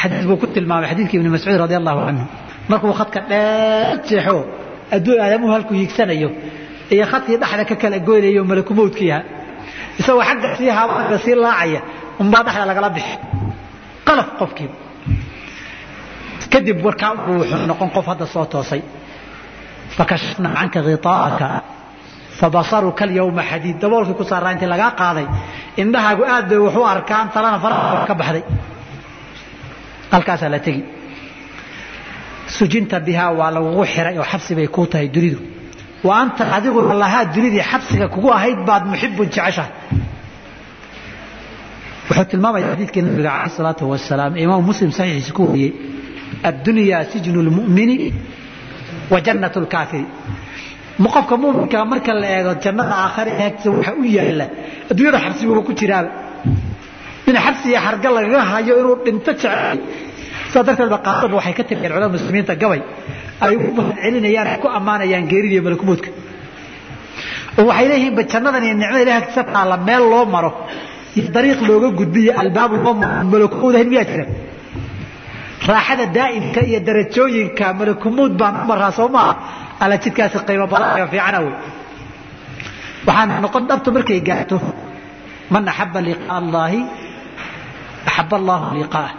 Xadiis 0.00 0.24
buu 0.28 0.36
ku 0.42 0.46
tilmaamay 0.54 0.88
xadiidkii 0.92 1.18
ibni 1.20 1.30
mascuud 1.34 1.56
radi 1.64 1.74
allahu 1.80 2.00
canhu 2.06 2.24
markuu 2.70 2.92
khadka 3.00 3.20
dheer 3.30 3.98
jeexo 4.08 4.36
adduun 4.96 5.18
aadamuhu 5.24 5.52
halkuu 5.56 5.76
hiigsanayo 5.80 6.28
iyo 6.94 7.04
khadkii 7.12 7.36
dhexda 7.42 7.64
ka 7.70 7.74
kala 7.82 7.98
goynayo 8.08 8.40
malakumowdkiiha 8.50 9.18
isagoo 10.00 10.24
xagga 10.28 10.48
sii 10.58 10.70
habaga 10.78 11.16
sii 11.24 11.34
laacaya 11.44 11.80
unbaa 12.22 12.42
dhexda 12.46 12.64
lagala 12.70 12.88
bixi. 12.96 13.16
Qalaf 14.06 14.28
qofkii. 14.40 14.70
Kadib 16.52 16.78
warkaa 16.86 17.10
wuxuu 17.38 17.66
noqon 17.70 17.88
qof 17.94 18.06
hadda 18.10 18.26
soo 18.34 18.44
toosay. 18.52 18.82
Fakashafna 19.96 20.48
canka 20.58 20.80
khiطaa'aka 20.86 21.46
fabasaruka 22.40 23.04
alyawma 23.04 23.42
xadiid 23.50 23.76
daboolkii 23.82 24.16
ku 24.20 24.24
saaraa 24.30 24.52
intii 24.54 24.70
lagaa 24.74 24.92
qaaday 25.00 25.26
indhahaagu 25.82 26.22
aad 26.34 26.48
bay 26.50 26.58
wax 26.66 26.76
arkaan 26.94 27.26
talana 27.34 27.58
faraha 27.64 28.06
ka 28.08 28.14
baxday 28.20 28.44
halkaasaa 30.14 30.50
la 30.54 30.58
tegi 30.66 30.82
sujinta 32.56 32.96
bihaa 33.06 33.30
waa 33.38 33.50
lagugu 33.56 33.84
xiray 33.94 34.16
oo 34.18 34.26
xabsi 34.32 34.52
bay 34.58 34.68
kuu 34.74 34.86
tahay 34.92 35.08
dunidu 35.16 35.38
wa 36.06 36.14
anta 36.22 36.42
adiguna 36.56 36.94
lahaa 37.02 37.24
dunidii 37.34 37.64
xabsiga 37.72 38.06
kugu 38.14 38.28
ahayd 38.38 38.58
baad 38.68 38.82
muxibun 38.92 39.26
jeceshahay 39.34 39.72
wuxuu 42.08 42.24
tilmaamaya 42.30 42.66
xadiidkii 42.72 43.02
nabiga 43.06 43.30
calayh 43.30 43.52
salaatu 43.58 43.82
wasalaam 43.92 44.32
imaam 44.44 44.62
muslim 44.70 44.90
saxiixiisa 44.98 45.32
ku 45.38 45.42
wariyey 45.48 45.72
addunyaa 46.48 47.02
sijnu 47.12 47.40
lmu'mini 47.48 47.96
wa 49.12 49.18
jannatu 49.26 49.58
lkaafiri 49.64 50.06
qofka 50.98 51.36
muminka 51.42 51.84
marka 51.90 52.12
la 52.20 52.26
eego 52.36 52.52
jannada 52.62 52.94
aakhare 53.04 53.32
eegta 53.44 53.68
waxa 53.76 53.92
u 54.00 54.04
yaalla 54.16 54.46
adduunyada 54.90 55.18
xabsiguba 55.24 55.60
ku 55.66 55.72
jiraaba 55.80 56.10
in 57.28 57.36
xabsi 57.46 57.66
iyo 57.70 57.78
xarga 57.86 58.08
lagaga 58.16 58.40
hayo 58.52 58.72
inuu 58.80 58.96
dhinto 59.04 59.32
jecel. 59.32 59.78
Saa 60.52 60.62
darteed 60.66 60.90
ba 60.94 60.98
qaasaba 61.06 61.34
waxay 61.38 61.54
ka 61.58 61.62
tiriyeen 61.68 61.90
culamada 61.92 62.12
muslimiinta 62.16 62.54
gabay. 62.62 62.80
Ay 63.44 63.56
ugu 63.56 63.70
mahad 63.78 63.96
celinayaan 64.02 64.46
ay 64.52 64.58
ku 64.62 64.68
ammaanayaan 64.78 65.24
geerida 65.30 65.54
iyo 65.56 65.62
malakumoodka 65.66 66.08
oo 67.58 67.64
waxay 67.70 67.86
leeyihiin 67.90 68.14
ba 68.18 68.22
jannadan 68.32 68.62
iyo 68.66 68.74
nicmada 68.80 69.02
ilaah 69.04 69.18
agtiisa 69.22 69.42
taalla 69.54 69.76
meel 69.88 70.04
loo 70.12 70.24
maro. 70.34 70.50
Iyo 71.16 71.28
dariiq 71.34 71.60
looga 71.68 71.88
gudbiyo 71.98 72.30
albaab 72.42 72.72
loo 72.84 72.94
maro 73.00 73.24
malakumoodahayn 73.32 73.88
miyaa 73.92 74.06
jira 74.10 74.24
raaxada 75.70 76.04
daa'imka 76.18 76.60
iyo 76.70 76.78
darajooyinka 76.88 77.64
malakumood 77.80 78.32
baan 78.40 78.54
u 78.62 78.64
maraa 78.70 78.92
soo 78.98 79.08
maaha 79.16 79.32
alla 79.82 79.96
jidkaasi 80.04 80.38
qiimo 80.48 80.66
badan 80.72 81.08
fiicana 81.12 81.38
wey. 81.44 81.54
Waxaan 83.06 83.42
noqon 83.44 83.62
dhabtu 83.68 83.88
markay 83.96 84.20
gaarto 84.28 84.56
man 85.52 85.68
axaba 85.72 86.00
liqaa 86.08 86.36
allaahi 86.42 86.80
axaba 88.08 88.34
allaahu 88.40 88.74
liqaah. 88.82 89.10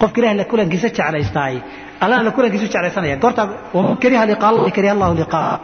Qofka 0.00 0.18
ilahi 0.20 0.34
la 0.40 0.44
kulankiisa 0.50 0.88
jeclaystaay 0.96 1.54
allana 2.02 2.22
la 2.26 2.30
kulankiisu 2.36 2.66
jeclaysanaya 2.74 3.16
goorta 3.22 3.42
waman 3.74 3.96
kariha 4.02 4.24
liqaa 4.30 4.48
allahi 4.52 4.70
kariha 4.76 4.92
allahu 4.96 5.14
liqaah. 5.22 5.58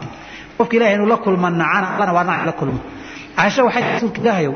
Qofka 0.57 0.73
ilahi 0.77 0.93
inuu 0.95 1.07
la 1.13 1.17
kulma 1.23 1.47
nacana 1.61 1.87
allana 1.95 2.11
waa 2.17 2.23
nac 2.29 2.41
la 2.49 2.53
kulmo. 2.59 2.79
Caisha 3.37 3.61
waxay 3.67 3.83
rasuulka 3.93 4.19
ilaahayow 4.23 4.55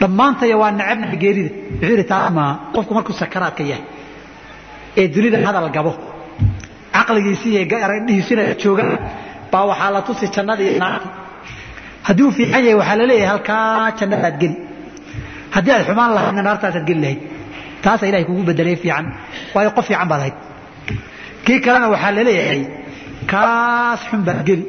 dhammaantaya 0.00 0.56
waa 0.62 0.70
necabna 0.78 1.06
geerida 1.22 1.50
wuxuu 1.50 1.90
yidhi 1.90 2.04
taas 2.12 2.30
maaha 2.36 2.52
qofku 2.74 2.92
markuu 2.96 3.14
sakaraadka 3.22 3.62
yahay 3.70 3.84
ee 5.00 5.06
dunida 5.14 5.38
hadal 5.46 5.68
gabo 5.76 5.92
caqligiisii 6.98 7.52
iyo 7.56 7.78
indhihiisina 8.00 8.42
joogaan 8.62 8.92
baa 9.52 9.64
waxaa 9.70 9.90
la 9.94 10.00
tusi 10.06 10.26
jannada 10.36 10.62
iyo 10.68 10.78
naarta 10.84 11.08
haddii 12.06 12.24
uu 12.28 12.32
fiican 12.38 12.62
yahay 12.66 12.76
waxaa 12.80 12.96
la 13.00 13.04
leeyahay 13.10 13.30
halkaa 13.32 13.90
jannadaad 13.98 14.36
geli. 14.42 14.56
Haddii 15.54 15.72
aad 15.74 15.84
xumaan 15.88 16.10
lahaydna 16.16 16.42
naartaasaad 16.48 16.84
geli 16.88 17.00
lahayd 17.04 17.20
taasa 17.84 18.04
ilahay 18.08 18.24
kugu 18.28 18.42
bedelay 18.48 18.76
fiican 18.82 19.06
waayo 19.54 19.70
qof 19.76 19.86
fiican 19.88 20.08
baad 20.10 20.20
ahayd 20.24 20.36
kii 21.46 21.58
kalena 21.64 21.86
waxaa 21.94 22.12
la 22.18 22.22
leeyahay 22.28 22.60
kaas 23.32 24.00
xun 24.10 24.22
baad 24.28 24.40
geli. 24.48 24.64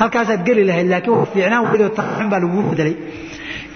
Halkaasaad 0.00 0.40
geli 0.48 0.62
lahayd 0.70 0.88
laakiin 0.92 1.26
fiicnaan 1.32 1.64
weydo 1.70 1.86
taa 1.98 2.08
xun 2.18 2.28
baa 2.32 2.40
lagugu 2.44 2.62
bedelay 2.72 2.94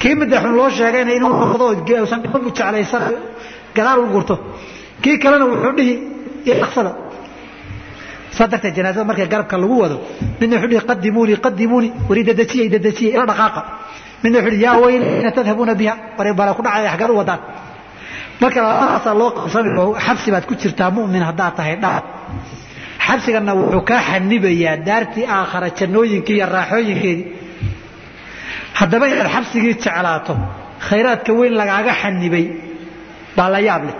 kii 0.00 0.14
midda 0.20 0.36
xun 0.42 0.54
loo 0.58 0.68
sheegayna 0.78 1.12
inuu 1.18 1.32
noqdo 1.42 1.64
usan 2.06 2.20
u 2.46 2.50
jeclaysan 2.58 3.02
gadaal 3.76 3.98
u 4.04 4.06
gurto. 4.14 4.34
Kii 5.02 5.16
kalena 5.22 5.44
wuxuu 5.52 5.72
dhihi 5.78 5.94
dhaqsada 6.60 6.90
saa 8.36 8.46
darteed 8.52 8.74
janaazada 8.78 9.04
marka 9.10 9.24
garabka 9.32 9.56
lagu 9.62 9.76
wado 9.82 9.96
midna 10.40 10.56
wuxuu 10.56 10.70
dhihi 10.72 10.86
qadimuunii 10.90 11.36
qadimuunii 11.46 11.90
wari 12.08 12.22
dadajiyey 12.28 12.68
dadajiyey 12.74 13.12
ila 13.16 13.24
dhaqaaqa. 13.30 13.60
Midna 14.22 14.38
wuxuu 14.38 14.50
dhihi 14.54 14.64
yaa 14.66 14.76
weyli 14.84 15.06
ina 15.20 15.30
tadhabuuna 15.38 15.74
biha. 15.80 15.94
Bari 16.18 16.30
bala 16.38 16.52
ku 16.56 16.62
dhacaya 16.66 16.90
xagad 16.94 17.10
u 17.10 17.16
wadaan. 17.20 17.40
Marka 18.40 18.58
labadaasaa 18.66 19.14
loo 19.20 19.30
qabsami 19.38 19.70
oo 19.82 19.90
xabsi 20.06 20.28
baad 20.34 20.44
ku 20.50 20.54
jirtaa 20.62 20.90
mu'min 20.96 21.22
haddaad 21.28 21.52
tahay 21.58 21.76
dhaqan 21.84 22.04
xabsigana 23.06 23.52
wuxuu 23.60 23.82
kaa 23.88 24.00
xanibayaa 24.10 24.76
daartii 24.88 25.26
aakhara 25.36 25.68
jannooyinkii 25.78 26.36
iyo 26.38 26.46
raaxooyinkeedii. 26.56 27.26
Haddaba 28.80 29.04
inaad 29.12 29.28
xabsigii 29.36 29.74
jeclaato 29.84 30.34
khayraadka 30.88 31.30
weyn 31.38 31.54
lagaaga 31.60 31.92
xanibay 32.02 32.46
baa 33.36 33.48
la 33.54 33.60
yaab 33.68 33.82
leh. 33.88 33.96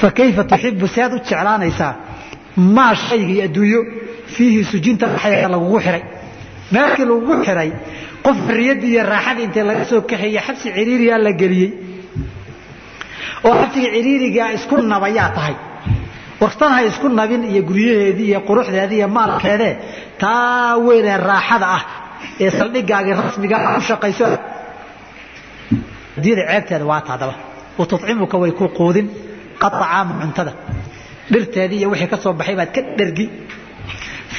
Fa 0.00 0.08
kayfa 0.18 0.42
tuxibu 0.50 0.86
si 0.92 0.98
aad 1.04 1.12
u 1.16 1.18
jeclaanaysaa 1.28 1.92
maa 2.56 2.94
shaygii 3.06 3.40
adduunyo 3.46 3.80
fiihi 4.34 4.60
sujinta 4.70 5.06
dhexdeeda 5.12 5.48
lagugu 5.54 5.78
xihay 5.84 6.02
meelkii 6.74 7.04
lagugu 7.10 7.34
xihay 7.46 7.70
qof 8.24 8.36
xorriyaddii 8.46 8.90
iyo 8.94 9.02
raaxadii 9.12 9.44
intee 9.48 9.64
laga 9.70 9.84
soo 9.90 10.00
kaxeeye 10.10 10.40
xabsi 10.46 10.66
ciriiriyaa 10.76 11.18
la 11.26 11.32
geliyey. 11.40 11.70
Oo 13.46 13.54
xabsiga 13.60 13.88
ciriirigaa 13.96 14.48
isku 14.56 14.74
nabayaa 14.92 15.30
tahay. 15.36 15.54
Wartan 16.42 16.72
ha 16.74 16.80
isku 16.90 17.06
nabin 17.20 17.42
iyo 17.52 17.62
guryaheedii 17.68 18.28
iyo 18.30 18.40
quruxdeedii 18.48 18.98
iyo 19.00 19.08
maalkeedee 19.16 19.72
taa 20.22 20.76
weynee 20.86 21.16
raaxada 21.30 21.66
ah 21.76 21.82
ee 22.44 22.50
saldhigaagii 22.58 23.14
rasmiga 23.22 23.56
u 23.78 23.80
shaqayso. 23.88 24.26
Adiyada 26.18 26.42
ceebteeda 26.50 26.84
waa 26.90 27.00
taadaba. 27.08 27.34
Wa 27.78 27.84
tucimuka 27.90 28.36
way 28.42 28.52
ku 28.58 28.64
quudin 28.78 29.06
qaacaamu 29.62 30.12
cuntada 30.22 30.52
dhirteedii 31.32 31.78
iyo 31.80 31.88
wixii 31.92 32.08
ka 32.12 32.16
soo 32.24 32.32
baxay 32.38 32.56
baad 32.60 32.70
ka 32.74 32.80
dhergi 32.98 33.26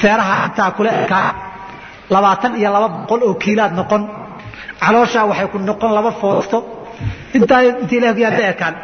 feeraha 0.00 0.34
intaa 0.48 0.70
kula 0.76 0.90
ekaa. 1.04 1.30
Labaatan 2.14 2.52
iyo 2.60 2.68
laba 2.74 2.88
boqol 2.94 3.20
oo 3.28 3.34
kiilaad 3.42 3.72
noqon. 3.80 4.02
Calooshaa 4.82 5.24
waxay 5.30 5.48
ku 5.52 5.58
noqon 5.58 5.90
laba 5.96 6.10
foosto. 6.20 6.58
Intaa 7.36 7.60
inta 7.82 7.94
ilah 7.98 8.12
yaada 8.24 8.44
ekaan. 8.54 8.74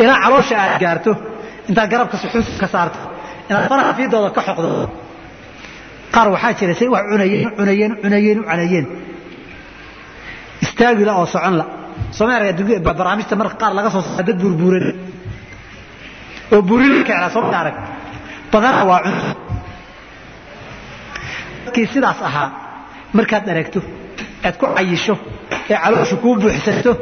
Ilaa 0.00 0.18
caloosha 0.24 0.54
aad 0.62 0.74
gaarto 0.82 1.10
intaad 1.68 1.88
garabka 1.92 2.16
suxuus 2.22 2.48
ka 2.60 2.66
saarto 2.74 2.98
inaad 3.48 3.64
faraha 3.70 3.92
fiidooda 3.98 4.30
ka 4.36 4.40
xoqdo. 4.48 4.68
Qaar 6.14 6.26
waxaa 6.34 6.52
jira 6.58 6.74
say 6.80 6.88
wax 6.94 7.04
cunayeen 7.10 7.50
cunayeen 7.58 7.92
cunayeen 8.02 8.38
cunayeen. 8.48 8.86
Istaagila 10.64 11.12
oo 11.20 11.26
socon 11.34 11.54
la. 11.60 11.64
Soomaaliya 12.16 12.80
barnaamijta 12.86 13.34
marka 13.40 13.56
qaar 13.62 13.72
laga 13.78 13.90
soo 13.94 14.02
saaray 14.06 14.24
dad 14.28 14.38
burburan 14.42 14.86
oo 16.52 16.62
burin 16.68 17.04
ka 17.04 17.12
cala 17.14 17.28
soo 17.34 17.44
arag 17.60 17.76
badan 18.52 18.74
waa 18.90 19.00
cunto 19.04 19.28
kii 21.74 21.86
sidaas 21.92 22.20
ahaa 22.28 22.48
markaad 23.16 23.46
aragto 23.52 23.80
aad 24.46 24.54
ku 24.60 24.66
cayisho 24.76 25.14
ee 25.70 25.76
calooshu 25.82 26.16
kuu 26.22 26.34
buuxsato 26.42 26.92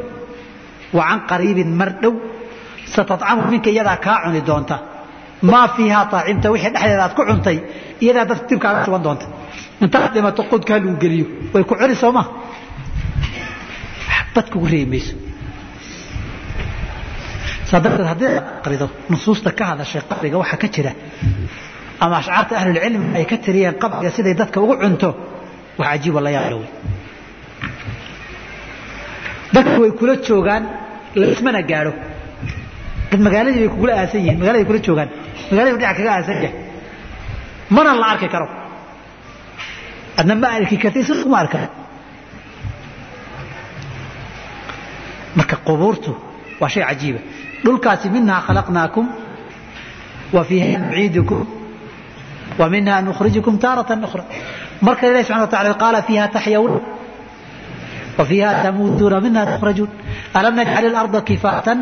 waa 0.97 1.07
can 1.09 1.19
qariibin 1.29 1.71
mar 1.79 1.89
dhow. 2.01 2.13
Satadcamu 2.93 3.41
minka 3.51 3.69
iyadaa 3.73 3.97
kaa 4.05 4.17
cuni 4.23 4.41
doonta. 4.49 4.75
Maa 5.51 5.67
fiihaa 5.75 6.05
taacimta 6.11 6.47
wixii 6.53 6.71
dhexdeeda 6.75 7.03
aad 7.05 7.13
ku 7.17 7.23
cuntay 7.29 7.57
iyadaa 8.03 8.25
dadka 8.29 8.45
dibkaaga 8.49 8.79
suban 8.85 9.01
doonta. 9.05 9.25
Intaad 9.83 10.11
dhimato 10.15 10.41
qodkaa 10.51 10.77
lagu 10.79 10.93
geliyo 11.03 11.25
way 11.53 11.63
ku 11.69 11.73
cuni 11.79 11.95
sooma 12.03 12.23
bad 14.35 14.47
kugu 14.53 14.67
reebi 14.73 14.89
mayso 14.93 15.13
saa 17.73 17.81
darteed 17.85 18.07
haddii 18.11 18.31
aqrido 18.59 18.85
nusuusta 19.11 19.49
ka 19.57 19.63
hadashay 19.71 20.01
qabriga 20.09 20.37
waxaa 20.41 20.57
ka 20.63 20.67
jira. 20.75 20.91
Ama 22.03 22.15
ashcaarta 22.21 22.53
ahlulcilmi 22.59 23.05
ay 23.17 23.25
ka 23.31 23.37
tiriyeen 23.45 23.75
qabriga 23.83 24.09
siday 24.17 24.33
dadka 24.41 24.57
ugu 24.63 24.75
cunto 24.81 25.09
wax 25.79 25.87
cajiiba 25.91 26.19
la 26.25 26.29
yaab 26.35 26.53
wey 26.61 26.69
dadku 29.55 29.77
way 29.83 29.91
kula 29.99 30.13
joogaan 30.27 30.63
laismana 31.21 31.61
gaadho. 31.71 31.91
Dad 33.09 33.19
magaaladii 33.27 33.59
bay 33.63 33.69
kugula 33.75 33.93
aasan 34.01 34.19
yihiin 34.25 34.39
magaladay 34.41 34.65
kula 34.69 34.79
joogaan. 34.87 35.09
Magaaladii 35.51 35.77
dhinac 35.81 35.95
kaga 35.99 36.11
aasan 36.17 36.35
yahay. 36.43 36.53
Mana 37.75 37.91
la 38.01 38.07
arki 38.13 38.27
karo. 38.33 38.47
Adna 40.19 40.33
ma 40.41 40.47
arki 40.57 40.75
kartay 40.83 41.03
si 41.07 41.13
kuma 41.23 41.37
arka. 41.43 41.57
Marka 45.37 45.55
qubuurtu 45.67 46.11
waa 46.61 46.69
shay 46.73 46.83
cajiiba 46.89 47.19
dhulkaasi 47.63 48.09
minhaa 48.15 48.41
khalaqnaakum 48.47 49.05
wa 50.35 50.43
fiiha 50.43 50.77
nuciidukum 50.83 51.39
wa 52.59 52.69
minha 52.69 53.01
nukhrijukum 53.01 53.57
taaratan 53.63 54.03
ukhra. 54.07 54.23
Marka 54.81 55.07
ilahi 55.09 55.23
subxana 55.23 55.45
wa 55.45 55.51
tacala 55.53 55.73
qaala 55.81 55.99
fiiha 56.07 56.27
taxyawun 56.35 56.73
wa 58.17 58.23
fiiha 58.29 58.63
tamuutuuna 58.63 59.17
minha 59.25 59.45
tukhrajuun. 59.51 59.89
Alam 60.33 60.53
najcal 60.55 60.85
ilarda 60.89 61.21
kifaatan 61.29 61.79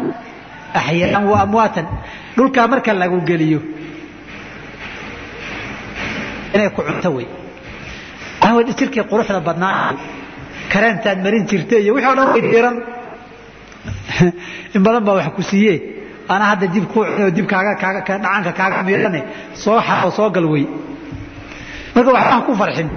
axyaaan 0.80 1.24
wa 1.32 1.38
amwaatan? 1.46 1.86
Dhulkaa 2.38 2.68
marka 2.68 2.94
lagu 2.94 3.20
geliyo 3.30 3.60
inay 6.54 6.70
ku 6.76 6.82
cunto 6.84 7.10
wey 7.16 7.28
jirkii 8.80 9.04
quruxda 9.08 9.40
badnaa 9.40 9.96
kareentaad 10.72 11.20
marin 11.24 11.48
jirta 11.48 11.76
iyo 11.80 11.94
wixii 11.96 12.12
o 12.12 12.16
dhan 12.16 12.28
way 12.34 12.42
diran 12.42 12.76
in 14.76 14.84
badan 14.84 15.04
baa 15.06 15.16
wax 15.16 15.28
ku 15.36 15.42
siiye 15.42 15.76
ana 16.30 16.46
hadda 16.52 16.68
dib 16.68 16.86
ku 16.94 17.04
dib 17.36 17.48
dhacanka 17.48 18.52
kaaga 18.60 18.84
miirane 18.84 19.22
soo 19.54 19.80
xaqo 19.88 20.12
soo 20.18 20.30
gal 20.30 20.46
wey 20.46 20.68
marka 21.96 22.12
waxaan 22.18 22.42
ku 22.48 22.56
farxin 22.56 22.90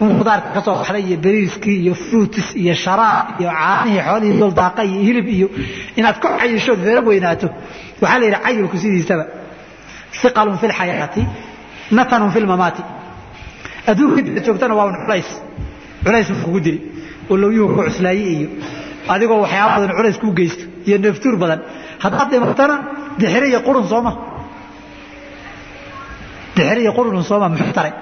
in 0.00 0.18
khudaarka 0.18 0.52
ka 0.54 0.60
soo 0.60 0.74
baxday 0.80 1.02
iyo 1.08 1.16
bariiskii 1.16 1.78
iyo 1.84 1.94
fruitis 1.94 2.48
iyo 2.54 2.74
sharaab 2.74 3.40
iyo 3.40 3.50
caanihii 3.50 4.02
xoolihii 4.06 4.38
doldaaqa 4.42 4.82
iyo 4.84 5.00
hilib 5.08 5.28
iyo 5.28 5.48
inaad 5.96 6.16
ku 6.20 6.28
cayishood 6.38 6.80
feero 6.84 7.00
weynaato 7.08 7.48
waxaa 8.00 8.18
la 8.18 8.26
yidhi 8.26 8.40
cayilku 8.44 8.76
sidiisaba. 8.78 9.24
Iqalun 10.24 10.58
fi 10.58 10.66
lxayaati 10.66 11.22
natanun 11.90 12.30
fi 12.30 12.40
lmamaati 12.40 12.82
adduunka 13.86 14.40
joogtana 14.46 14.74
waa 14.74 14.86
un 14.86 14.96
culays. 15.04 15.28
Culays 16.04 16.28
kugu 16.44 16.60
diri 16.60 16.80
oo 17.30 17.36
lowyuhu 17.36 17.74
ku 17.74 17.82
cuslaaye 17.88 18.26
iyo 18.36 18.48
adigoo 19.14 19.38
waxyaaba 19.44 19.72
badan 19.80 19.96
culays 19.98 20.18
kuu 20.22 20.32
geysto 20.38 20.64
iyo 20.88 20.96
neeftuur 21.04 21.36
badan. 21.42 21.60
Haddaad 22.02 22.28
dhimatana 22.32 22.76
dixire 23.20 23.46
iyo 23.52 23.60
qurun 23.66 23.86
sooma. 23.92 24.12
Dixiriya 26.56 26.90
qurun 26.96 27.22
sooma 27.30 27.48
muxuu 27.52 27.72
taray? 27.78 27.92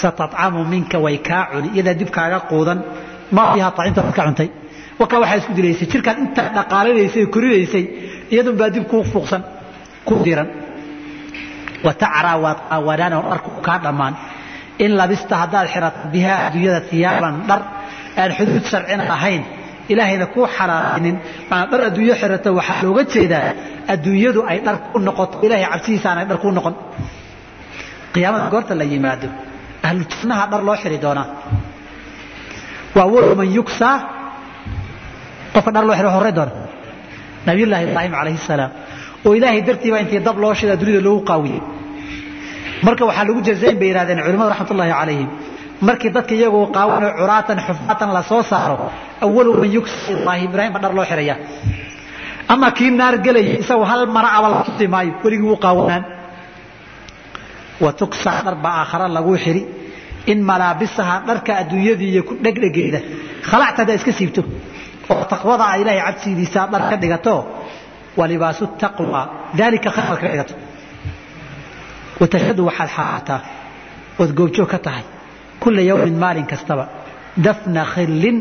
Satadcamu 0.00 0.60
minka 0.72 0.98
way 1.04 1.16
kaa 1.28 1.42
cuni 1.52 1.68
iyadaa 1.76 1.94
dib 2.00 2.10
kaaga 2.16 2.38
quudan. 2.50 2.78
Ma 3.36 3.42
fiiha 3.52 3.68
tacinta 3.76 4.00
ka 4.16 4.22
cuntay? 4.26 4.48
Wakaa 5.00 5.18
waxaa 5.22 5.36
isku 5.40 5.52
dilaysay 5.58 5.86
jirkaad 5.92 6.18
intaa 6.24 6.48
dhaqaalinaysay 6.56 7.24
korinaysay 7.34 7.84
iyadun 8.32 8.56
baa 8.60 8.70
dib 8.74 8.84
kuu 8.90 9.02
fuuqsan 9.12 9.42
ku 10.06 10.14
diran 10.24 10.48
wa 11.84 11.92
tacraa 12.02 12.36
waad 12.44 12.58
qaawanaan 12.70 13.12
oo 13.18 13.22
dharku 13.30 13.50
kaa 13.66 13.78
dhammaan. 13.84 14.14
In 14.84 14.90
labista 15.00 15.34
haddaad 15.42 15.66
xirato 15.72 15.98
bihaa 16.12 16.38
adduunyada 16.46 16.80
iyaaban 16.98 17.34
dhar 17.48 17.60
aan 18.20 18.30
xuduud 18.38 18.64
sharcina 18.70 19.04
ahayn 19.16 19.42
ilaahayna 19.92 20.26
kuu 20.34 20.46
xalaalainin 20.56 21.16
maaa 21.50 21.64
dhar 21.70 21.80
adduunyo 21.88 22.14
xirata 22.20 22.48
waxaa 22.58 22.82
looga 22.86 23.02
jeedaa 23.14 23.48
adduunyadu 23.92 24.40
ay 24.50 24.58
dhar 24.66 24.76
ku 24.92 24.98
noqoto. 25.06 25.34
Ilaahay 25.46 25.66
cabsihiisaan 25.72 26.16
ay 26.20 26.26
dhar 26.30 26.38
kuu 26.42 26.50
noqon. 26.58 26.74
Qiyaamada 28.14 28.46
goorta 28.52 28.72
la 28.80 28.84
yimaado 28.92 29.28
ahlu 29.86 30.02
jannaha 30.12 30.44
dhar 30.52 30.60
loo 30.68 30.76
xiri 30.82 30.98
doonaa. 31.04 31.26
Waa 32.96 33.04
awalu 33.08 33.34
man 33.40 33.48
yugsaa 33.58 33.96
qofka 35.54 35.70
dhar 35.74 35.84
loo 35.88 35.94
xiro 35.98 36.10
horey 36.16 36.32
doona 36.38 36.52
nabiyullaahi 37.46 37.84
ibraahim 37.88 38.12
calayhi 38.18 38.38
salaam. 38.50 38.70
Oo 39.26 39.32
ilaahay 39.38 39.60
dartiiba 39.68 39.96
intii 40.02 40.20
dab 40.26 40.36
loo 40.42 40.52
shida 40.58 40.74
dunida 40.80 41.00
loogu 41.06 41.22
qaawiyey. 41.30 41.60
Marka 42.86 43.02
waxaa 43.08 43.24
lagu 43.28 43.40
jazayn 43.48 43.76
bay 43.80 43.88
yidhahdeen 43.90 44.18
culimadu 44.26 44.48
raxmatullaahi 44.52 44.92
calayhim 45.00 45.28
markii 45.86 46.10
dadka 46.16 46.34
iyagoo 46.38 46.66
qaawan 46.76 47.02
curaatan 47.18 47.58
xufaatan 47.66 48.08
la 48.16 48.22
soo 48.30 48.42
saaro 48.50 48.76
awalu 49.24 49.50
man 49.60 49.70
yugsa 49.76 50.12
ibraahim 50.16 50.46
ibraahim 50.50 50.72
baa 50.74 50.82
dhar 50.84 50.92
loo 50.98 51.04
xiraya. 51.10 51.34
Ama 52.52 52.68
kii 52.76 52.90
naar 53.00 53.14
gelaya 53.24 53.54
isagoo 53.62 53.84
hal 53.90 54.02
mara 54.16 54.28
aba 54.38 54.48
la 54.52 54.58
tusi 54.66 54.86
maayo 54.94 55.12
weligii 55.24 55.46
wuu 55.50 55.56
qaawanaan 55.64 56.04
wa 57.84 57.90
tuksaa 58.00 58.38
dhar 58.46 58.54
baa 58.64 58.74
aakhara 58.82 59.06
laguu 59.16 59.36
xiri. 59.44 59.62
In 60.32 60.38
malaabisaha 60.50 61.14
dharka 61.28 61.52
adduunyadii 61.60 62.10
iyo 62.14 62.22
ku 62.28 62.32
dhegdhegeeda 62.44 63.00
khalacta 63.48 63.78
haddaa 63.82 63.96
iska 63.98 64.12
siibto. 64.18 64.42
Oo 65.12 65.24
taqwada 65.32 65.64
a 65.72 65.76
ilaahay 65.80 66.00
cabsidiisaa 66.06 66.66
dhar 66.72 66.82
ka 66.90 66.96
dhigato. 67.02 67.34
Wa 68.18 68.24
libaasu 68.30 68.64
taqwa 68.82 69.20
daalika 69.58 69.90
khayr 69.96 70.18
ka 70.22 70.28
dhigato. 70.32 70.54
Watashhadu 72.20 72.62
waxaad 72.68 72.90
xaaqataa 72.96 73.40
ood 74.20 74.30
goobjoog 74.38 74.68
ka 74.74 74.78
tahay 74.86 75.04
kulla 75.62 75.82
yawmin 75.90 76.16
maalin 76.24 76.46
kastaba 76.52 76.84
dafna 77.46 77.82
khillin 77.94 78.36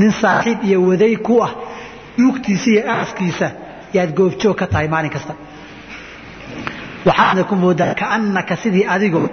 nin 0.00 0.10
saaxiib 0.22 0.58
iyo 0.68 0.78
waday 0.90 1.14
ku 1.26 1.34
ah 1.46 1.52
duugtiisa 2.18 2.68
iyo 2.74 2.82
aaskiisa 2.94 3.48
yaad 3.96 4.10
goobjoog 4.18 4.56
ka 4.60 4.66
tahay 4.72 4.88
maalin 4.94 5.12
kasta 5.16 5.32
waxaadna 7.08 7.42
ku 7.50 7.54
moodaa 7.64 7.94
kaannaka 8.02 8.54
sidii 8.62 8.84
adigoo 8.94 9.26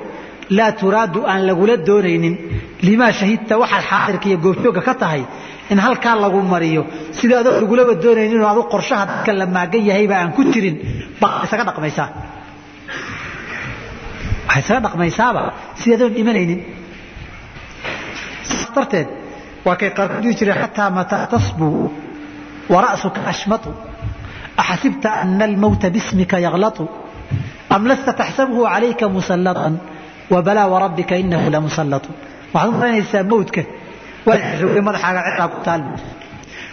laa 0.58 0.72
turaadu 0.82 1.20
aan 1.32 1.42
lagula 1.50 1.76
doonaynin 1.88 2.36
limaa 2.88 3.12
shahidta 3.20 3.54
waxaad 3.64 3.84
xaadirka 3.92 4.26
iyo 4.30 4.38
goobjoogga 4.46 4.82
ka 4.88 4.94
tahay 5.04 5.22
in 5.72 5.80
halkaa 5.86 6.16
lagu 6.24 6.40
mariyo 6.54 6.82
sidii 7.18 7.38
adoo 7.42 7.54
lagulaba 7.64 7.94
doonaynin 8.04 8.42
oo 8.44 8.50
adu 8.54 8.62
qorshaha 8.74 9.04
dadka 9.12 9.32
la 9.42 9.46
maagan 9.56 9.84
yahayba 9.90 10.16
aan 10.22 10.32
ku 10.38 10.42
jirin 10.54 10.76
baa 11.22 11.36
isaga 11.46 11.64
dhaqmaysaa 11.70 12.08
waxay 14.48 14.62
isaga 14.66 14.80
dhaqmaysaaba 14.86 15.42
sidii 15.80 15.96
adoon 15.98 16.14
imanaynin 16.22 16.60
darteed 18.80 19.08
waa 19.66 19.76
kay 19.80 19.90
qaarkood 19.98 20.22
dhihi 20.24 20.36
jireen 20.40 20.60
xataa 20.64 20.90
mataa 20.98 21.26
tasbuu 21.34 21.92
wara'suka 22.74 23.20
ashmatu. 23.32 23.70
Axasibta 24.62 25.10
ana 25.24 25.44
almowta 25.50 25.88
bismika 25.96 26.38
yaklatu 26.46 26.84
am 27.76 27.84
lasta 27.90 28.12
taxsabuhu 28.22 28.64
calayka 28.74 29.06
musallatan? 29.18 29.74
Wabalaa 30.34 30.68
warabbika 30.74 31.14
inahu 31.24 31.48
lamusallatu 31.56 32.10
waxaad 32.54 33.24
u 33.26 33.30
mowdka 33.32 33.62
waa 34.28 34.82
madaxaaga 34.88 35.22
ciraa 35.28 35.48
ku 35.54 35.60
taal. 35.66 35.82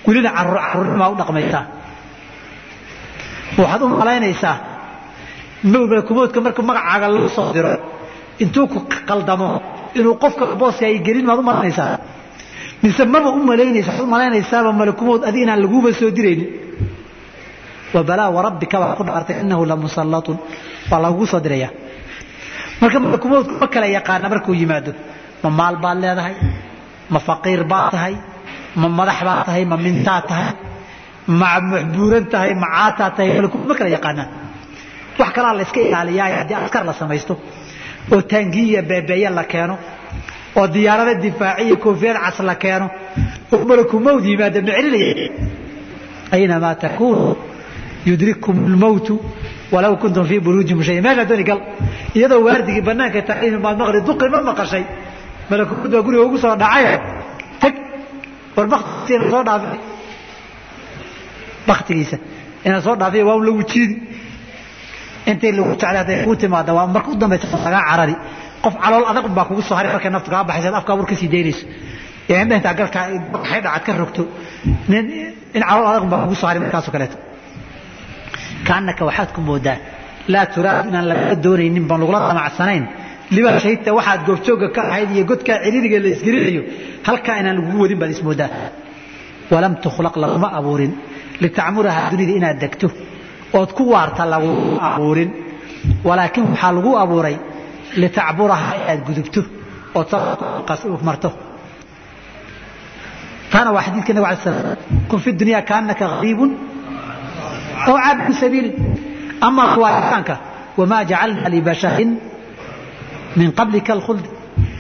Welina 0.07 0.31
caruurnimaa 0.37 1.09
u 1.13 1.17
dhaqmaysaa. 1.21 1.65
Waxaad 3.61 3.83
u 3.83 3.89
malaynaysaa 4.01 4.57
malakumoodka 5.65 6.39
markuu 6.45 6.65
magacaaga 6.71 7.07
lagu 7.15 7.29
soo 7.37 7.53
diro 7.55 7.71
intuu 8.43 8.67
ku 8.73 8.79
qaldamo 9.09 9.49
inuu 10.01 10.15
qofka 10.23 10.45
booska 10.61 10.85
ay 10.91 10.97
gelin 11.07 11.27
maad 11.29 11.39
u 11.39 11.43
malaynaysaa 11.51 11.99
mise 12.83 13.03
maba 13.15 13.29
u 13.31 13.41
malaynaysa 13.51 13.89
waxaad 13.91 14.07
u 14.09 14.11
malaynaysaaba 14.15 14.71
malakumood 14.81 15.21
adi 15.29 15.39
inaan 15.45 15.61
laguuba 15.65 15.91
soo 16.01 16.11
diraynin. 16.17 16.49
Wabalaa 17.95 18.31
warabbika 18.37 18.77
baa 18.83 18.95
ku 18.99 19.03
dhaartay 19.09 19.37
inahu 19.45 19.63
lamusallatun 19.71 20.37
waa 20.91 21.01
lagugu 21.05 21.27
soo 21.33 21.41
diraya. 21.45 21.69
Marka 22.81 22.99
malakumoodku 23.05 23.55
ma 23.63 23.67
kala 23.75 23.87
yaqaana 23.97 24.27
markuu 24.33 24.55
yimaado. 24.61 24.93
Ma 25.43 25.49
maal 25.59 25.77
baad 25.83 25.99
leedahay 26.03 26.35
ma 27.13 27.19
faqiir 27.29 27.61
baad 27.73 27.91
tahay 27.95 28.15
ma 28.81 28.89
madax 28.99 29.19
baad 29.29 29.41
tahay 29.49 29.65
ma 29.71 29.77
mintaad 29.85 30.25
tahay 30.31 30.51
ma 31.41 31.49
buuran 31.95 32.25
tahay 32.33 32.53
ma 32.63 32.67
caataa 32.77 33.11
tahay 33.17 33.29
malakumood 33.39 33.69
ma 33.71 33.75
kala 33.79 33.91
yaqaanaan. 33.97 34.29
Wax 35.19 35.31
kalaa 35.37 35.55
la 35.59 35.63
iska 35.67 35.81
ilaaliyaa 35.89 36.29
haddii 36.43 36.55
askar 36.65 36.83
la 36.89 36.93
samaysto 37.01 37.35
oo 38.13 38.21
taangiya 38.31 38.83
beebeeye 38.91 39.31
la 39.39 39.45
keeno 39.53 39.75
oo 40.59 40.67
diyaarada 40.75 41.15
difaaciya 41.25 41.77
koofiyad 41.85 42.17
cas 42.25 42.39
la 42.49 42.55
keeno 42.63 42.87
oo 43.53 43.65
malakumowd 43.71 44.25
yimaada 44.31 44.61
ma 44.67 44.73
celinaya 44.79 45.29
aynamaa 46.35 46.75
takuunu 46.83 47.37
yudrikkum 48.09 48.57
lmowtu 48.75 49.15
walow 49.73 49.95
kuntum 50.03 50.25
fii 50.31 50.41
buruuji 50.47 50.75
mushay 50.79 51.01
meeshaa 51.07 51.25
dooni 51.31 51.45
gal 51.51 51.61
iyadoo 52.17 52.41
waardigii 52.47 52.85
banaanka 52.89 53.21
taain 53.29 53.55
baad 53.65 53.77
maqli 53.81 54.01
duqi 54.09 54.27
ma 54.35 54.39
maqashay. 54.49 54.85
Malakumowd 55.51 55.91
baa 55.95 56.03
guriga 56.07 56.23
ugu 56.27 56.39
soo 56.43 56.55
dhacayo 56.63 56.99
tag 57.63 57.75
war 58.57 58.67
baktigiisa 58.73 59.31
soo 59.33 59.43
dhaafi 59.49 59.79
baktigiisa 61.69 62.17
inaa 62.67 62.81
soo 62.87 62.95
dhaafiya 63.01 63.25
waa 63.29 63.37
un 63.41 63.45
lagu 63.47 63.63
jiidi 63.71 63.95
intay 65.31 65.51
lagu 65.59 65.71
jeclay 65.81 65.97
hadday 66.03 66.17
kuu 66.25 66.35
timaada 66.43 66.71
waa 66.79 66.87
marka 66.95 67.09
u 67.13 67.17
dambaysa 67.23 67.47
lagaa 67.67 67.83
carari. 67.91 68.15
Qof 68.65 68.75
calool 68.83 69.05
adag 69.11 69.27
baa 69.37 69.45
kugu 69.49 69.63
soo 69.69 69.77
haray 69.79 69.91
markay 69.95 70.11
naftu 70.15 70.31
kaa 70.35 70.45
baxaysa 70.49 70.77
afkaa 70.81 70.95
war 70.99 71.07
ka 71.11 71.15
sii 71.21 71.29
daynayso 71.35 71.65
ee 72.33 72.39
indha 72.43 72.55
intaa 72.59 72.75
ka 73.87 73.93
rogto 74.03 74.23
nin 74.91 75.05
in 75.57 75.63
calool 75.69 75.87
adag 75.93 76.05
baa 76.13 76.19
kugu 76.25 76.35
soo 76.41 76.47
haray 76.49 76.61
markaasoo 76.65 76.93
kaleeto. 76.95 77.17
Kaannaka 78.67 79.03
waxaad 79.09 79.31
ku 79.37 79.41
moodaa 79.49 79.79
laa 80.33 80.47
turaadu 80.55 80.89
inaan 80.91 81.07
lagala 81.11 81.35
doonaynin 81.45 81.85
baan 81.89 82.01
lagula 82.03 82.19
damacsanayn 82.31 82.85
limaa 83.37 83.59
shahidta 83.65 83.91
waxaad 83.99 84.21
goobjoogga 84.29 84.69
ka 84.77 84.81
ahayd 84.91 85.11
iyo 85.17 85.25
godkaa 85.31 85.59
ciriiriga 85.65 85.99
la 86.05 86.09
isgelinayo 86.15 86.63
halkaa 87.09 87.37
inaan 87.41 87.57
lagugu 87.59 87.79
wadin 87.85 87.99
baad 88.01 88.11
ismoodaa 88.17 88.49
walam 89.53 89.73
tukhlaq 89.85 90.15
laguma 90.23 90.49
abuurin 90.59 90.93
litacmuraha 91.43 92.01
dunida 92.13 92.33
inaad 92.41 92.59
degto 92.65 92.89
ood 93.53 93.73
ku 93.73 93.83
waarta 93.93 94.25
lagu 94.27 94.51
abuurin. 94.81 95.31
Walaakin 96.05 96.45
waxaa 96.51 96.73
lagu 96.73 96.97
abuuray 97.03 97.37
litacburaha 97.97 98.71
inaad 98.77 99.01
gudubto 99.07 99.41
ood 99.95 101.03
marto. 101.09 101.31
Taana 103.51 103.71
waa 103.73 103.83
xadiidka 103.87 104.13
nabig 104.13 104.27
alay 104.29 104.39
slam 104.43 104.77
kun 105.09 105.19
fi 105.25 105.33
dunya 105.33 105.63
kaanaka 105.63 106.05
gariibun 106.13 106.51
aw 107.87 107.95
caabidu 108.03 108.33
sabiilin 108.43 108.75
ama 109.41 109.63
kuwaanka 109.75 110.35
wamaa 110.79 111.05
jacalna 111.11 111.49
libasharin 111.55 112.11
min 113.37 113.53
qablika 113.59 113.93
alkhuld. 113.93 114.25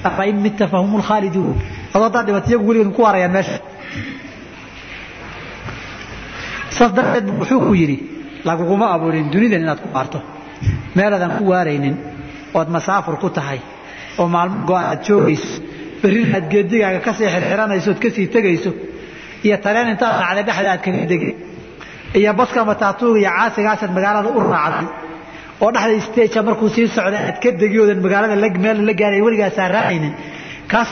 Afain 0.04 0.36
mitta 0.44 0.68
fahum 0.72 0.92
lkhaaliduun 1.00 1.54
adoo 1.94 2.04
haddaad 2.06 2.26
dhimato 2.26 2.48
iyagu 2.50 2.66
weligood 2.68 2.94
ku 2.96 3.02
waarayaan 3.02 3.32
meesha. 3.36 3.58
Saas 6.76 6.92
darteed 6.96 7.26
wuxuu 7.38 7.60
ku 7.68 7.74
yidhi 7.74 7.96
laguguma 8.48 8.86
abuurin 8.94 9.26
dunidan 9.34 9.60
inaad 9.64 9.80
ku 9.84 9.88
waarto 9.96 10.18
meeladan 10.96 11.30
ku 11.38 11.42
waaraynin 11.52 11.94
ood 12.58 12.68
masaafur 12.76 13.16
ku 13.22 13.28
tahay 13.38 13.60
oo 14.20 14.26
maalmo 14.34 14.56
go-an 14.68 14.84
aad 14.92 15.00
joogayso 15.08 15.50
berrin 16.02 16.28
aad 16.38 16.46
geedigaaga 16.52 17.00
ka 17.06 17.12
sii 17.18 17.28
xirxiranayso 17.34 17.90
ka 18.02 18.08
sii 18.16 18.26
tegayso 18.34 18.70
iyo 19.46 19.56
tareen 19.64 19.88
intaad 19.94 20.14
raacday 20.22 20.44
dhexda 20.48 20.68
aad 20.74 20.80
kaga 20.86 21.04
degi 21.12 21.30
iyo 22.20 22.30
baska 22.40 22.60
mataatuuga 22.70 23.18
iyo 23.22 23.30
caasigaasaad 23.38 23.90
magaalada 23.98 24.28
u 24.38 24.40
raacday 24.54 24.88
oo 25.64 25.70
dhexda 25.74 26.00
stagea 26.08 26.42
markuu 26.48 26.68
sii 26.76 26.86
socday 26.96 27.22
aad 27.28 27.38
ka 27.42 27.48
degi 27.62 27.76
oodan 27.82 28.00
magaalada 28.06 28.34
meel 28.64 28.78
la 28.88 28.92
gaaray 29.00 29.20
weligaasaa 29.26 29.68
raacaynin. 29.76 30.14
Kaas 30.72 30.90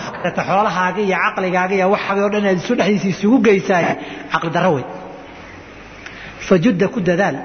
xoolahaaga 0.48 1.00
iyo 1.06 1.16
caqligaaga 1.24 1.74
iyo 1.78 1.86
waxaaga 1.94 2.22
o 2.26 2.30
dhan 2.34 2.44
aad 2.50 2.58
isu 2.62 2.72
dhexdiisa 2.80 3.08
isugu 3.14 3.36
geysaay 3.46 3.84
caqli 4.32 4.50
darro 4.56 4.70
wey 4.76 4.84
fajudda 6.48 6.86
ku 6.94 6.98
dadaal 7.08 7.36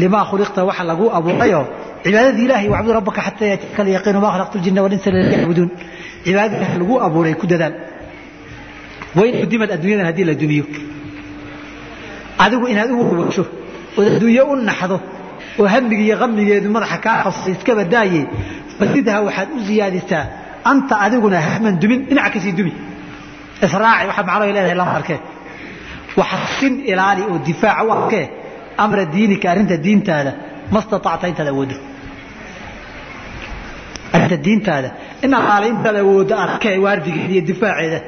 limaa 0.00 0.24
khuliqta 0.30 0.60
waxa 0.68 0.84
lagu 0.90 1.04
abuurayoo 1.18 1.64
cibaadadii 2.04 2.44
ilahay 2.48 2.68
wacbud 2.74 2.92
rabbaka 2.98 3.20
xataa 3.26 3.48
yatika 3.54 3.80
alyaqiinu 3.84 4.18
ma 4.24 4.28
khalaqtu 4.34 4.56
ljinna 4.62 4.80
walinsa 4.84 5.06
ila 5.10 5.18
yacbuduun 5.36 5.70
cibaadada 6.24 6.56
ilahi 6.60 6.78
lagu 6.82 6.94
abuuray 7.06 7.34
ku 7.40 7.46
dadaal 7.52 7.74
wain 9.18 9.34
qudimad 9.42 9.68
adduunyadan 9.76 10.06
haddii 10.10 10.26
la 10.30 10.34
dumiyo 10.42 10.64
adigu 12.44 12.64
inaad 12.72 12.90
ugu 12.94 13.14
ruwasho 13.18 13.44
ood 13.98 14.06
adduunye 14.14 14.42
u 14.52 14.54
naxdo 14.68 14.96
oo 15.60 15.66
hamigi 15.74 16.02
iyo 16.08 16.16
qamigeedu 16.22 16.68
madaxa 16.76 16.98
kaa 17.04 17.16
qabsay 17.24 17.52
iska 17.56 17.72
badaaye 17.78 18.20
fazidha 18.78 19.14
waxaad 19.26 19.48
u 19.56 19.58
ziyaadisaa 19.68 20.24
anta 20.70 20.94
adiguna 21.04 21.38
hahman 21.48 21.74
dumin 21.82 22.00
dhinaca 22.08 22.30
ka 22.34 22.38
sii 22.44 22.52
dumi 22.58 22.72
israaci 23.66 24.04
waxaad 24.10 24.26
macnaha 24.28 24.46
leedahay 24.48 24.76
lama 24.80 24.92
arkee 25.00 25.18
waxsin 26.20 26.74
ilaali 26.90 27.22
oo 27.30 27.38
difaaca 27.48 27.82
u 27.88 27.90
arkee 27.96 28.24
amra 28.84 29.04
diinika 29.14 29.50
arrinta 29.50 29.76
diintaada 29.86 30.32
ma 30.70 30.80
statacta 30.80 31.28
intaad 31.32 31.48
awooddo 31.52 31.76
arrinta 34.12 34.36
diintaada 34.46 34.90
in 35.22 35.34
allaale 35.34 35.68
intaad 35.68 35.96
awooddo 35.96 36.34
arkee 36.44 36.78
waardigeeda 36.84 37.32
iyo 37.34 37.42
difaaceeda. 37.50 37.98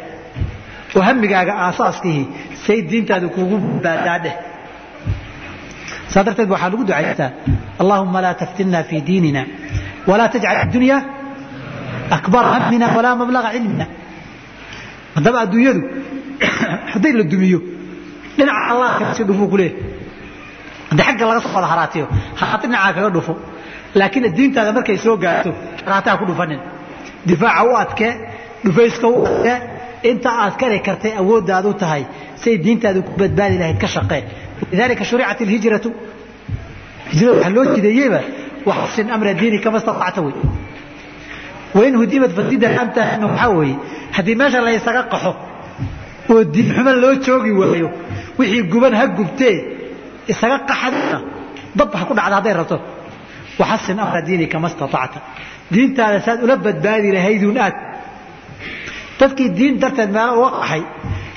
Oo 0.96 1.02
hamigaaga 1.08 1.52
aasaaskihii 1.64 2.26
say 2.66 2.82
diintaada 2.90 3.28
kuugu 3.28 3.56
baadaadheh 3.84 4.34
saa 6.12 6.24
darteed 6.24 6.50
waxaa 6.50 6.70
lagu 6.70 6.84
ducaystaa 6.84 7.30
allahuma 7.82 8.22
laa 8.24 8.34
taftinna 8.42 8.82
fii 8.90 9.02
diinina 9.08 9.44
walaa 10.06 10.28
tajcal 10.34 10.56
addunya 10.64 10.98
akbar 12.18 12.44
hamina 12.52 12.86
walaa 12.96 13.14
mablaga 13.22 13.52
cilmina. 13.54 13.86
Haddaba 15.14 15.40
adduunyadu 15.44 15.82
hadday 16.92 17.12
la 17.20 17.24
dumiyo 17.32 17.60
dhinaca 18.36 18.66
allah 18.72 18.90
kasi 18.98 19.24
dhufuu 19.28 19.48
ku 19.52 19.56
leeyahy 19.56 19.89
haddii 20.90 21.04
xagga 21.08 21.24
laga 21.30 21.40
soo 21.44 21.52
wada 21.56 21.68
haraatiyo 21.72 22.06
haraati 22.40 22.66
dhinacaa 22.66 22.92
kaga 22.96 23.10
dhufo. 23.16 23.32
Laakiin 23.98 24.26
diintaada 24.36 24.72
markay 24.76 24.96
soo 25.04 25.16
gaarto 25.22 25.50
haraataa 25.86 26.16
ku 26.20 26.24
dhufanin. 26.30 26.60
Difaaca 27.28 27.62
u 27.70 27.76
adkee 27.82 28.12
dhufayska 28.64 29.06
u 29.08 29.24
adkee 29.26 29.56
inta 30.10 30.30
aad 30.42 30.54
kari 30.60 30.78
kartay 30.86 31.12
awooddaadu 31.20 31.70
tahay 31.82 32.02
say 32.42 32.54
diintaadu 32.64 33.00
ku 33.06 33.12
badbaadi 33.20 33.56
lahayd 33.62 33.78
ka 33.82 33.88
shaqee 33.94 34.22
lidalika 34.72 35.04
shuricat 35.10 35.40
alhijratu. 35.46 35.88
Hijrada 37.12 37.32
waxaa 37.36 37.52
loo 37.56 37.64
jideeyeyba 37.74 38.20
waxsin 38.68 39.06
amra 39.14 39.32
diini 39.40 39.58
kama 39.64 39.78
istatacta 39.80 40.20
wey. 40.26 40.34
Wain 41.74 41.94
hudimad 42.00 42.32
fasida 42.38 42.68
anta 42.82 43.02
waxaa 43.26 43.48
weeye 43.58 43.76
haddii 44.16 44.34
meesha 44.40 44.60
la 44.66 44.72
ysaga 44.78 45.02
qaxo 45.12 45.32
oo 46.32 46.44
diinxumo 46.54 46.92
loo 47.02 47.14
joogi 47.26 47.52
waayo 47.60 47.88
wixii 48.38 48.62
guban 48.72 48.94
ha 49.00 49.04
gubtee 49.18 49.56
isaga 50.32 50.56
qaxadna 50.70 51.18
dab 51.78 51.90
ha 51.98 52.04
ku 52.08 52.14
dhacda 52.18 52.34
hadday 52.38 52.54
rabto 52.60 52.76
waxasin 53.60 53.98
amra 54.04 54.20
diini 54.28 54.46
kama 54.52 54.68
istatacta. 54.72 55.18
Diintaada 55.72 56.18
saad 56.26 56.38
ula 56.44 56.56
badbaadi 56.66 57.08
lahayduun 57.16 57.56
aad. 57.64 57.74
Dadkii 59.20 59.48
diin 59.58 59.74
darteed 59.82 60.10
meelo 60.16 60.32
uga 60.40 60.50
qaxay. 60.60 60.82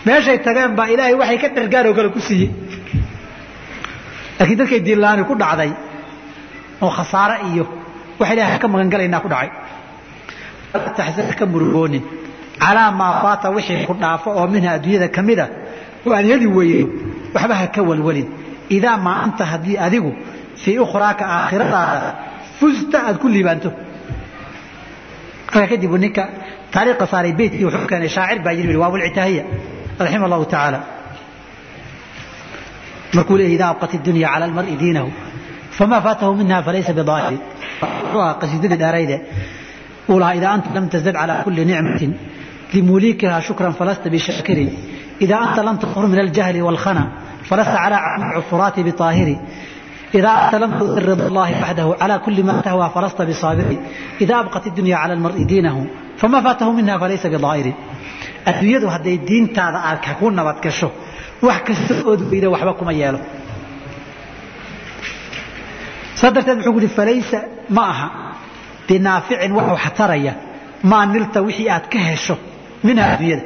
Meeshay 0.06 0.38
tageen 0.46 0.72
baa 0.78 0.88
ilaahay 0.94 1.16
waxay 1.22 1.38
ka 1.44 1.48
dhergaaroo 1.56 1.94
kale 1.98 2.10
ku 2.16 2.20
siiyey. 2.28 2.50
Laakiin 4.40 4.58
dadkay 4.62 4.80
diinlaani 4.88 5.24
ku 5.30 5.34
dhacday 5.42 5.72
oo 6.84 6.92
khasaare 6.98 7.36
iyo 7.52 7.64
wax 8.20 8.30
ilaahay 8.34 8.60
ka 8.64 8.68
magan 8.74 8.90
ku 9.26 9.30
dhacay. 9.34 9.50
Taxsan 10.98 11.28
ka 11.40 11.46
murugoonin 11.52 12.04
calaa 12.64 12.92
maa 13.00 13.14
faata 13.22 13.48
wixii 13.56 13.86
ku 13.90 13.94
dhaafo 14.02 14.30
oo 14.40 14.48
minha 14.54 14.70
adduunyada 14.78 15.08
ka 15.16 15.22
mida 15.28 15.46
oo 16.06 16.12
aan 16.18 16.26
heli 16.32 16.48
weyno 16.58 16.88
waxba 17.36 17.54
ha 17.60 17.66
ka 17.76 17.82
walwalin 17.90 18.28
idaa 18.78 18.98
maa 19.06 19.18
anta 19.26 19.44
haddii 19.52 19.78
adigu 19.88 20.12
fii 20.64 20.78
ukhraaka 20.86 21.24
aakhiradaada 21.38 22.10
fusta 22.60 22.98
aad 23.08 23.18
ku 23.22 23.28
liibaanto 23.36 23.70
markaa 25.54 25.68
kadib 25.74 25.92
ninka 26.04 26.24
taariikha 26.74 27.06
saaray 27.14 27.34
beytkii 27.40 27.66
wuxuu 27.68 27.88
keenay 27.92 28.10
shaacir 28.18 28.40
baa 28.46 28.54
yiri 28.60 28.76
waabulcitaahiya 28.84 29.44
raxima 30.04 30.26
allahu 30.28 30.46
tacaala 30.54 30.80
markuu 33.16 33.36
leeyahy 33.40 33.56
idaa 33.58 33.70
abqat 33.74 33.92
iddunya 33.98 34.28
cala 34.34 34.46
almar'i 34.50 34.76
diinahu 34.84 35.10
famaa 35.78 36.02
faatahu 36.06 36.32
minha 36.42 36.58
falaysa 36.68 36.92
bidaahiri 37.00 37.38
wuxuu 38.04 38.22
ahaa 38.24 38.36
qasiidadii 38.42 38.80
dheerayde 38.84 39.18
uu 40.12 40.18
lahaa 40.22 40.36
idaa 40.40 40.52
anta 40.58 40.70
lam 40.78 40.86
tazad 40.94 41.16
cala 41.20 41.34
kulli 41.46 41.64
nicmatin 41.72 42.12
limuliikiha 42.74 43.38
shukran 43.48 43.74
falasta 43.80 44.08
bishakirin 44.16 44.70
idaa 45.26 45.40
anta 45.46 45.62
lam 45.68 45.76
taqhur 45.84 46.06
min 46.14 46.20
aljahli 46.26 46.60
waalkhana 46.68 47.04
falasta 47.49 47.77
cala 47.85 47.99
cufuraati 48.37 48.81
biطaahiri 48.89 49.37
إذا 50.19 50.29
أنت 50.45 50.55
لم 50.63 50.71
تؤثر 50.81 51.03
رضا 51.13 51.27
الله 51.31 51.49
وحده 51.63 51.87
على 52.03 52.17
كل 52.25 52.39
ما 52.49 52.55
تهوى 52.67 52.87
فلست 52.95 53.21
بصابر 53.29 53.69
إذا 54.25 54.35
أبقت 54.43 54.65
الدنيا 54.71 54.97
على 55.03 55.13
المرء 55.17 55.39
دينه 55.53 55.77
فما 56.21 56.39
فاته 56.47 56.69
منها 56.79 56.97
فليس 57.03 57.25
بضائر 57.33 57.67
adduunyadu 58.51 58.87
hadday 58.95 59.17
diintaada 59.29 59.79
aad 59.89 59.99
ku 60.19 60.27
nabad 60.39 60.59
gasho 60.65 60.89
wax 61.47 61.61
kasta 61.69 61.95
ood 62.11 62.21
weyda 62.33 62.49
waxba 62.55 62.73
kuma 62.79 62.93
yeelo 63.01 63.19
saa 66.21 66.31
darteed 66.35 66.59
wuxuu 66.59 66.73
kuhi 66.77 66.89
falaysa 66.99 67.39
ma 67.77 67.83
aha 67.93 68.09
binaaficin 68.89 69.53
wax 69.59 69.67
wax 69.75 69.85
taraya 69.99 70.33
maa 70.91 71.05
nilta 71.13 71.39
wixii 71.49 71.69
aad 71.77 71.85
ka 71.93 71.99
hesho 72.09 72.35
minha 72.87 73.05
adduunyada 73.13 73.45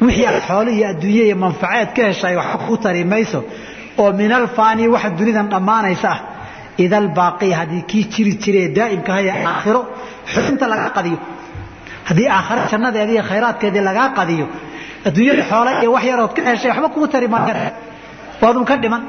wixii 0.00 0.26
aad 0.26 0.40
xoolo 0.48 0.70
iyo 0.70 0.88
adduunye 0.92 1.22
iyo 1.28 1.36
manfaceed 1.36 1.88
ka 1.96 2.02
heshay 2.08 2.36
waxba 2.36 2.58
ku 2.66 2.76
tari 2.76 3.04
oo 3.98 4.12
min 4.12 4.32
alfaani 4.32 4.88
waxa 4.88 5.10
dunidan 5.10 5.48
dhammaanaysa 5.52 6.10
ah 6.14 6.20
ida 6.78 6.96
albaaqi 7.02 7.52
haddii 7.52 7.82
kii 7.90 8.04
jiri 8.12 8.32
jiree 8.42 8.68
daa'imka 8.76 9.12
haya 9.12 9.32
aakhiro 9.50 9.80
xubinta 10.32 10.66
laga 10.72 10.88
qadiyo 10.96 11.18
haddii 12.08 12.28
aakhiro 12.36 12.62
jannadeeda 12.72 13.12
iyo 13.12 13.22
khayraadkeedii 13.30 13.84
lagaa 13.88 14.08
qadiyo 14.18 14.46
adduunyada 15.06 15.42
xoole 15.50 15.70
iyo 15.82 15.90
wax 15.92 16.04
yarood 16.10 16.32
ka 16.36 16.40
heshay 16.50 16.70
waxba 16.70 16.88
kugu 16.94 17.06
tari 17.12 17.28
waadun 18.42 18.64
ka 18.64 18.76
dhiman. 18.82 19.02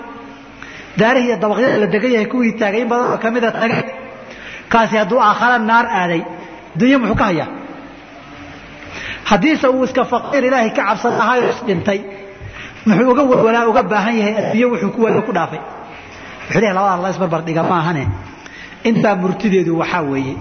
Daarihii 0.97 1.27
iyo 1.29 1.37
dabaqyada 1.43 1.77
la 1.83 1.87
degan 1.87 2.11
yahay 2.15 2.27
kuwii 2.33 2.53
taagay 2.61 2.81
in 2.81 2.87
badan 2.91 3.07
oo 3.13 3.17
ka 3.17 3.31
mida 3.31 3.51
tagay 3.51 3.83
kaasi 4.69 4.97
hadduu 4.97 5.19
aakhara 5.19 5.57
naar 5.59 5.85
aaday 6.01 6.21
adduunya 6.75 6.97
muxuu 7.01 7.15
ka 7.21 7.25
hayaa 7.29 7.47
haddiise 9.29 9.67
uu 9.75 9.83
iska 9.87 10.03
faqiir 10.11 10.43
ilaahay 10.49 10.69
ka 10.77 10.83
cabsan 10.87 11.13
ahaayo 11.21 11.45
isdhintay. 11.53 11.99
Muxuu 12.85 13.11
uga 13.13 13.23
walwalaa 13.31 13.67
uga 13.71 13.83
baahan 13.91 14.15
yahay 14.19 14.33
adduunyo 14.41 14.67
wuxuu 14.73 14.91
ku 14.95 15.01
ku 15.27 15.31
dhaafay. 15.37 15.61
Wuxuu 16.45 16.59
leeyahay 16.61 16.75
labadan 16.77 17.01
la 17.03 17.09
isbarbar 17.13 17.41
dhiga 17.47 17.63
maahane. 17.71 18.03
Intaa 18.89 19.15
murtideedu 19.21 19.71
waxaa 19.81 20.01
weeye 20.11 20.35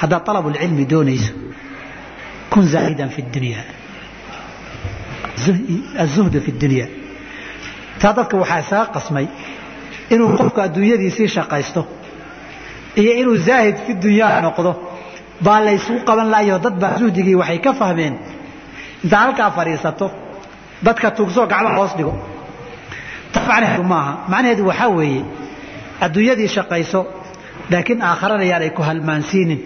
haddaad 0.00 0.28
alabulcilmi 0.30 0.84
doonayso 0.92 1.32
kun 2.52 2.64
zaahidan 2.72 3.10
fi 3.14 3.22
dunya. 3.34 3.60
Azuhda 6.04 6.40
fi 6.40 6.52
dunya. 6.62 6.86
Taa 8.00 8.12
dadka 8.16 8.36
waxaa 8.42 8.60
isaga 8.64 8.86
qasmay 8.96 9.26
inuu 10.12 10.28
qofku 10.38 10.58
adduunyadiisii 10.66 11.28
shaqaysto 11.36 11.82
iyo 13.00 13.12
inuu 13.20 13.36
zaahid 13.46 13.76
fi 13.86 13.92
dunyaa 14.04 14.40
noqdo 14.46 14.70
baa 15.44 15.60
laysugu 15.66 16.00
qaban 16.08 16.28
lahayo 16.34 16.58
dad 16.64 16.76
baa 16.82 16.92
zuhdigii 17.00 17.34
waxay 17.40 17.58
ka 17.66 17.72
fahmeen 17.80 18.14
intaa 19.04 19.20
halkaa 19.24 19.50
fadhiisato 19.56 20.06
dadka 20.86 21.08
tuugsoo 21.16 21.46
gacmo 21.52 21.70
hoos 21.78 21.92
dhigo. 21.96 22.14
Maaha 23.92 24.12
macnaheedu 24.32 24.62
waxaa 24.70 24.88
weeye 24.98 25.22
adduunyadii 26.04 26.48
shaqayso 26.56 27.00
laakiin 27.70 28.00
aakharana 28.08 28.44
yaanay 28.52 28.70
ku 28.76 28.82
halmaansiinin. 28.88 29.60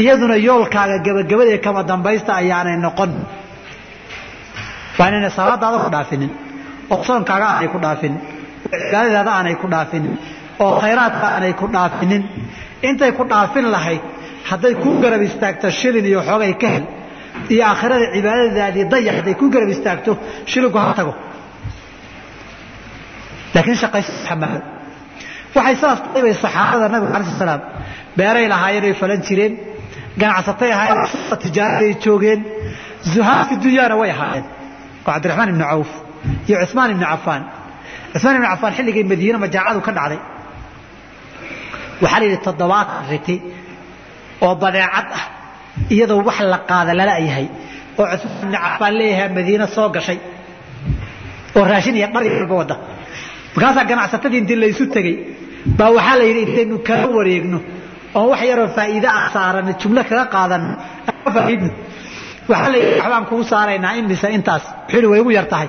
Iyaduna 0.00 0.36
yoolkaaga 0.46 0.96
gebagabadee 1.06 1.58
kama 1.64 1.82
dambaysta 1.90 2.30
ayaanay 2.40 2.76
noqon. 2.84 3.10
Waa 4.98 5.30
salaadaada 5.36 5.78
ku 5.84 5.90
dhaafinin 5.94 6.30
oo 6.90 7.02
aanay 7.18 7.68
ku 7.74 7.78
dhaafinin 7.84 8.20
cibaadadaada 8.70 9.30
aanay 9.38 9.54
ku 9.62 9.66
dhaafinin 9.74 10.14
oo 10.64 10.72
khayraadka 10.82 11.26
aanay 11.34 11.52
ku 11.60 11.66
dhaafinin. 11.74 12.22
Intay 12.88 13.12
ku 13.18 13.22
dhaafin 13.30 13.66
lahayd 13.74 14.02
hadday 14.50 14.74
kuu 14.82 14.94
garab 15.02 15.22
istaagto 15.28 15.66
shilin 15.80 16.04
iyo 16.10 16.20
xoogay 16.28 16.52
ka 16.62 16.68
hel 16.74 16.84
iyo 17.52 17.62
aakhirada 17.70 18.06
cibaadadaadii 18.14 18.84
dayax 18.92 19.14
hadday 19.18 19.34
kuu 19.40 19.48
garab 19.54 19.70
istaagto 19.76 20.12
shilinku 20.50 20.78
ha 20.84 20.92
tago. 20.98 21.12
Laakiin 23.54 23.76
shaqayso 23.82 24.12
xamaalo 24.28 24.60
waxay 25.56 25.76
saas 25.82 25.98
tahay 26.14 26.34
saxaabada 26.44 26.86
nabiga 26.94 27.14
alayhi 27.18 27.34
salaam 27.44 27.60
beeray 28.18 28.46
lahaayeen 28.52 28.84
ay 28.88 28.94
falan 29.02 29.20
jireen 29.28 29.52
ganacsatay 30.20 30.70
ahaayeen 30.76 31.38
tijaaraday 31.44 31.92
joogeen 32.04 32.40
zuhaad 33.12 33.44
fi 33.48 33.54
dunyaana 33.66 33.94
way 34.00 34.10
ahaayeen 34.16 34.46
oo 35.06 35.10
cabdiraxmaan 35.14 35.48
ibni 35.52 35.64
cawf 35.72 35.90
iyo 36.48 36.56
cusmaan 36.62 36.90
ibni 36.94 37.06
cafaan. 37.12 37.42
Cusmaan 38.12 38.34
ibni 38.38 38.48
cafaan 38.52 38.72
xilligii 38.78 39.04
madiine 39.12 39.38
majaacadu 39.44 39.80
ka 39.86 39.92
dhacday. 39.98 40.20
Waxaa 42.02 42.18
la 42.20 42.24
yidhi 42.26 42.38
toddobaatan 42.48 43.00
riti 43.12 43.34
oo 44.46 44.54
badeecad 44.62 45.06
ah 45.18 45.24
iyadoo 45.94 46.20
wax 46.28 46.38
la 46.52 46.58
qaada 46.70 46.92
lala 47.00 47.14
yahay 47.28 47.46
oo 48.00 48.06
cusmaan 48.20 48.42
ibni 48.44 48.58
cafaan 48.64 48.94
leeyahay 49.00 49.28
madiine 49.38 49.66
soo 49.76 49.88
gashay 49.96 50.18
oo 51.56 51.64
raashin 51.70 51.96
iyo 52.00 52.08
dhar 52.14 52.24
walba 52.40 52.54
wadda 52.60 52.76
markaasaa 53.54 53.84
ganacsatadii 53.90 54.38
intii 54.42 54.58
laysu 54.64 54.84
tegey 54.94 55.14
baa 55.78 55.90
waxaa 55.96 56.16
la 56.20 56.24
yidhi 56.28 56.40
intaynu 56.46 56.76
kala 56.88 57.06
wareegno 57.16 57.58
oon 58.18 58.26
wax 58.32 58.40
yaroo 58.50 58.68
faa'iide 58.76 59.08
ah 59.18 59.26
saarano 59.34 59.72
jumlo 59.80 60.02
kaga 60.10 60.24
qaadano 60.34 60.68
ka 61.24 61.30
faa'iidno 61.36 61.70
waxaa 62.50 62.70
la 62.72 62.76
yidhi 62.82 62.94
waxbaan 63.00 63.24
kugu 63.30 63.44
saaraynaa 63.52 63.92
imise 64.00 64.28
intaas 64.38 64.64
wuxuu 64.70 64.96
yidhi 64.96 65.08
way 65.12 65.20
igu 65.22 65.30
yar 65.38 65.46
tahay. 65.52 65.68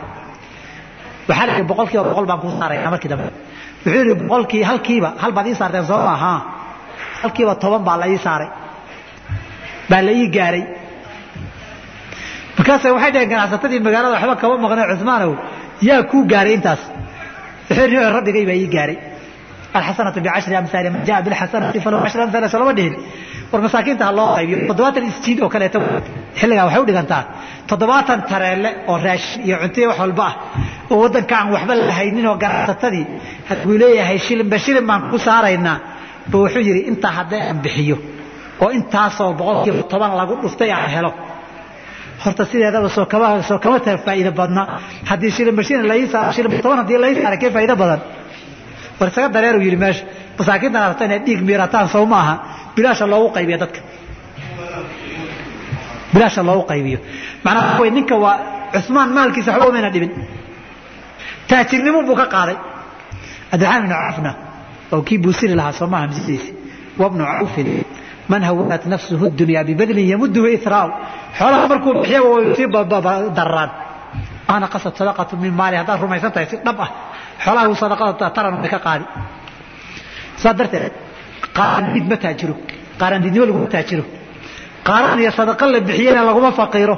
Waxaa 1.30 1.46
la 1.48 1.52
yidhi 1.56 1.66
boqolkiiba 1.72 2.04
boqol 2.10 2.26
baan 2.30 2.40
kuu 2.44 2.52
saaraynaa 2.62 2.92
markii 2.94 3.10
dambe. 3.12 3.26
Wuxuu 3.86 4.00
yidhi 4.02 4.14
boqolkii 4.22 4.64
halkiiba 4.70 5.10
hal 5.22 5.32
baad 5.38 5.48
ii 5.52 5.56
saarteen 5.62 5.86
soo 5.90 6.00
maaha. 6.10 6.32
Halkiiba 7.22 7.54
toban 7.64 7.82
baa 7.88 7.98
la 8.02 8.06
ii 8.14 8.18
saaray 8.26 8.50
baa 9.90 10.02
la 10.08 10.12
ii 10.22 10.28
gaaray. 10.38 10.64
Markaasa 12.58 12.88
waxay 12.96 13.12
dhaheen 13.14 13.30
ganacsatadii 13.34 13.80
magaalada 13.88 14.16
waxba 14.16 14.36
kama 14.42 14.56
maqnay 14.66 14.86
cusmaanow 14.92 15.32
yaa 15.88 16.04
kuu 16.12 16.24
gaaray 16.32 16.54
intaas. 16.58 16.82
Wuxuu 17.70 18.10
rabbigay 18.18 18.46
baa 18.50 18.58
ii 18.64 18.70
gaaray. 18.76 18.98
Alxasanatu 19.78 20.20
bicashri 20.26 20.56
amhaali 20.62 20.90
man 20.94 21.02
jaa 21.08 21.20
bilxasanati 21.26 21.80
falahu 21.86 22.02
cashru 22.06 22.22
amhaali 22.26 22.48
solama 22.54 22.74
dhihin. 22.78 22.96
War 23.52 23.60
masaakiinta 23.66 24.04
ha 24.08 24.12
loo 24.18 24.28
qaybiyo. 24.38 24.58
Toddobaatan 24.70 25.04
isjiid 25.12 25.38
oo 25.44 25.50
kaleeto 25.54 25.80
xilligaa 26.40 26.66
waxay 26.68 26.82
u 26.84 26.88
dhigantaa 26.90 27.22
toddobaatan 27.70 28.20
tareelle 28.32 28.70
oo 28.92 28.98
raashin 29.06 29.40
iyo 29.48 29.56
cuntiyo 29.64 29.86
wax 29.92 30.00
walba 30.04 30.26
ah 30.30 30.34
oo 30.92 30.98
waddanka 31.04 31.34
aan 31.40 31.48
waxba 31.56 31.74
lahaynin 31.90 32.26
oo 32.32 32.36
ganacsatadii 32.44 33.06
hadduu 33.50 33.76
leeyahay 33.82 34.18
shilinba 34.26 34.58
shilin 34.64 34.86
baan 34.90 35.02
ku 35.12 35.18
saaraynaa. 35.28 35.78
Ba 36.32 36.36
wuxuu 36.44 36.64
yidhi 36.68 36.82
intaa 36.92 37.12
haddii 37.20 37.42
aan 37.50 37.58
bixiyo 37.66 37.98
oo 38.64 38.70
intaasoo 38.78 39.32
boqolkiiba 39.40 39.84
toban 39.92 40.12
lagu 40.20 40.34
dhuftay 40.44 40.72
aan 40.78 40.90
helo. 40.96 41.12
Horta 42.24 42.44
sideedaba 42.52 42.90
soo 42.96 43.06
kama 43.12 43.28
soo 43.50 43.60
kama 43.64 43.78
tar 43.86 43.98
faa'iido 44.06 44.32
badna. 44.40 44.64
Haddii 45.10 45.32
shilinba 45.36 45.62
shilin 45.68 45.88
la 45.90 45.96
shilinba 46.36 46.58
toban 46.64 46.78
haddii 46.82 46.98
la 47.04 47.08
ii 47.12 47.16
saaro 47.24 47.38
kee 47.42 47.52
faa'iido 47.56 47.76
badan. 47.82 48.00
War 49.00 49.08
isaga 49.12 49.28
dareeru 49.36 49.60
yidhi 49.66 49.78
meesha 49.84 50.04
masaakiintan 50.38 50.82
rabta 50.90 51.04
inay 51.08 51.20
dhiig 51.26 51.42
miirataan 51.48 51.88
sow 51.94 52.04
ma 52.12 52.18
aha. 52.24 52.36
Bilaasha 52.76 53.06
loogu 53.12 53.30
qaybiyo 53.36 53.58
dadka. 53.64 53.80
Bilaasha 56.14 56.42
loogu 56.48 56.64
qaybiyo. 56.72 57.00
Macnaha 57.44 57.66
waxa 57.68 57.82
wey 57.82 57.92
ninka 57.98 58.16
waa 58.24 58.36
cusmaan 58.74 59.10
maalkiisa 59.18 59.52
waxba 59.54 59.68
umayna 59.72 59.90
dhibin. 59.94 60.12
Taajirnimo 61.50 62.00
buu 62.08 62.16
ka 62.22 62.26
qaaday. 62.36 62.58
Cabdiraxmaan 63.52 63.84
ibnu 63.84 63.96
cafna 64.06 64.32
oo 64.94 65.02
kii 65.08 65.18
buusiri 65.24 65.56
lahaa 65.60 65.72
soo 65.80 65.88
maaha 65.94 66.06
misidiisi 66.12 66.50
wabnu 67.02 67.24
cawfin 67.32 67.68
man 68.32 68.42
hawanat 68.48 68.86
nafsuhu 68.86 69.26
dunya 69.40 69.64
bibadlin 69.70 70.08
yamuduhu 70.14 70.48
iraau 70.58 70.90
xoolaha 71.38 71.66
markuu 71.72 71.94
bixiyaba 72.02 72.28
way 72.34 72.46
sii 72.58 72.68
dararaan 73.38 73.72
ana 74.54 74.68
qasad 74.74 74.94
sadaqatu 75.00 75.34
min 75.44 75.54
maali 75.60 75.76
haddaad 75.82 76.00
rumaysan 76.02 76.32
tahay 76.34 76.48
si 76.52 76.58
dhab 76.66 76.80
ah. 76.86 76.90
Xoolaha 77.44 77.70
uu 77.70 77.76
sadaqada 77.76 78.30
taran 78.36 78.62
bay 78.62 78.70
ka 78.70 78.80
qaadi. 78.80 79.06
Saa 80.42 80.54
darteed 80.54 80.94
qaarandid 81.58 82.06
ma 82.12 82.18
taajiro. 82.24 82.56
Qaarandidnimo 83.00 83.46
laguma 83.50 83.68
taajiro. 83.76 84.04
Qaaran 84.88 85.20
iyo 85.20 85.32
sadaqa 85.32 85.66
la 85.74 85.80
bixiyena 85.80 86.22
laguma 86.30 86.52
faqiiro. 86.52 86.96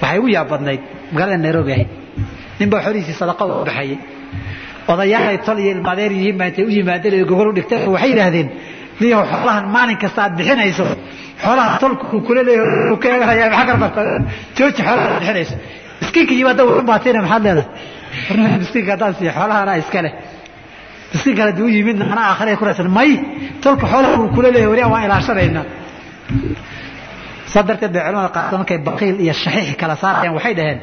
Waxay 0.00 0.18
ugu 0.18 0.28
yaab 0.36 0.48
badnayd. 0.52 0.80
Magaalada 1.12 1.38
nairobi 1.46 1.72
ahayd. 1.72 1.90
Nin 2.58 2.68
baa 2.72 2.80
xoolihiisii 2.84 3.16
sadaqa 3.22 3.42
u 3.44 3.64
baxayay. 3.68 3.98
Odayaalay 4.88 5.38
tol 5.46 5.58
iyo 5.58 5.70
ilmaadeer 5.76 6.12
yihiin 6.12 6.36
baa 6.38 6.48
intay 6.50 6.64
u 6.64 6.70
yimaadeen 6.70 7.22
oo 7.22 7.26
gogol 7.30 7.48
u 7.48 7.52
dhigteen. 7.58 7.88
Waxay 7.94 8.10
yidhaahdeen 8.12 8.48
niyow 9.00 9.22
xoolahan 9.32 9.64
maalin 9.74 9.98
kasta 10.02 10.20
aad 10.24 10.32
bixinayso. 10.38 10.84
Xoolaha 11.44 11.78
tolku 11.82 12.16
kula 12.26 12.42
leeyahay 12.48 12.96
ka 13.02 13.06
eeganayaa 13.12 13.50
maxaa 13.50 13.66
karbarta 13.70 14.00
jooji 14.56 14.80
xoolaha 14.86 15.06
aad 15.08 15.18
bixinayso. 15.20 15.54
Miskiinka 16.00 16.32
yimaada 16.38 16.62
wuxuu 16.68 16.84
baatayna 16.90 17.20
maxaad 17.24 17.42
leedahay? 17.46 17.66
Warnimada 18.28 18.58
miskiinka 18.62 18.90
haddaan 18.94 19.14
siiyo 19.18 19.32
xoolaha 19.38 19.58
anaa 19.64 19.76
iska 19.82 20.00
leh. 20.04 20.12
Miskiinka 21.12 21.42
haddii 21.46 21.62
u 21.62 21.68
yimidna 21.76 22.04
anaa 22.14 22.26
aakhiraya 22.30 22.56
ku 22.60 22.64
raysan 22.68 22.88
may 22.98 23.10
tolka 23.64 23.86
xoolaha 23.92 24.14
uu 24.22 24.28
kula 24.36 24.48
leeyahay 24.54 24.70
wariyaa 24.72 24.90
waan 24.92 25.04
ilaashanaynaa 25.06 25.64
saa 27.52 27.62
darteed 27.68 27.92
bay 27.94 28.02
culamada 28.06 28.28
qaarkood 28.36 28.58
markay 28.60 28.78
baqiil 28.88 29.16
iyo 29.24 29.32
shaxiix 29.42 29.76
kala 29.80 29.94
saarayaan 30.02 30.34
waxay 30.38 30.54
dhaheen 30.58 30.78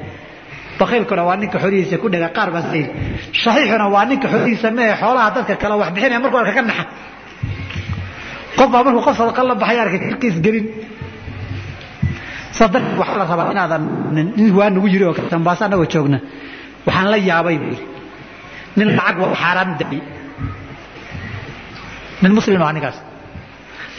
baqiilkuna 0.80 1.24
waa 1.28 1.36
ninka 1.42 1.58
xoolihiisa 1.64 1.96
ku 2.04 2.08
dhega 2.14 2.30
qaar 2.38 2.50
baa 2.56 2.62
sayid 2.72 2.88
shaxiixuna 3.44 3.86
waa 3.96 4.06
ninka 4.10 4.28
xoolihiisa 4.34 4.68
mehe 4.78 4.94
xoolaha 5.02 5.28
dadka 5.36 5.54
kale 5.62 5.76
wax 5.82 5.90
bixinaya 5.96 6.20
markuu 6.24 6.40
arka 6.42 6.54
ka 6.58 6.62
naxa 6.70 6.84
qof 8.58 8.68
baa 8.74 8.84
markuu 8.86 9.02
qof 9.08 9.16
sadaqa 9.20 9.42
la 9.50 9.56
baxay 9.62 9.78
arkay 9.84 10.00
jirkiis 10.06 10.36
gelin. 10.46 10.66
Saa 12.58 12.68
darteed 12.74 12.98
waxaa 13.02 13.18
la 13.22 13.26
rabaa 13.32 13.52
inaadan 13.56 13.84
nin 14.16 14.52
waa 14.58 14.70
nagu 14.76 14.88
yiri 14.94 15.06
oo 15.10 15.14
tambaasa 15.34 15.62
annagoo 15.66 15.88
joogna. 15.94 16.20
Waxaan 16.88 17.08
la 17.14 17.18
yaabay 17.30 17.58
buu 17.64 17.72
yidhi 17.74 17.86
nin 18.78 18.88
lacag 18.98 19.18
xaaraan 19.42 19.70
dabi 19.80 20.00
nin 22.22 22.32
muslim 22.38 22.62
ah 22.68 22.72
ninkaas 22.76 22.98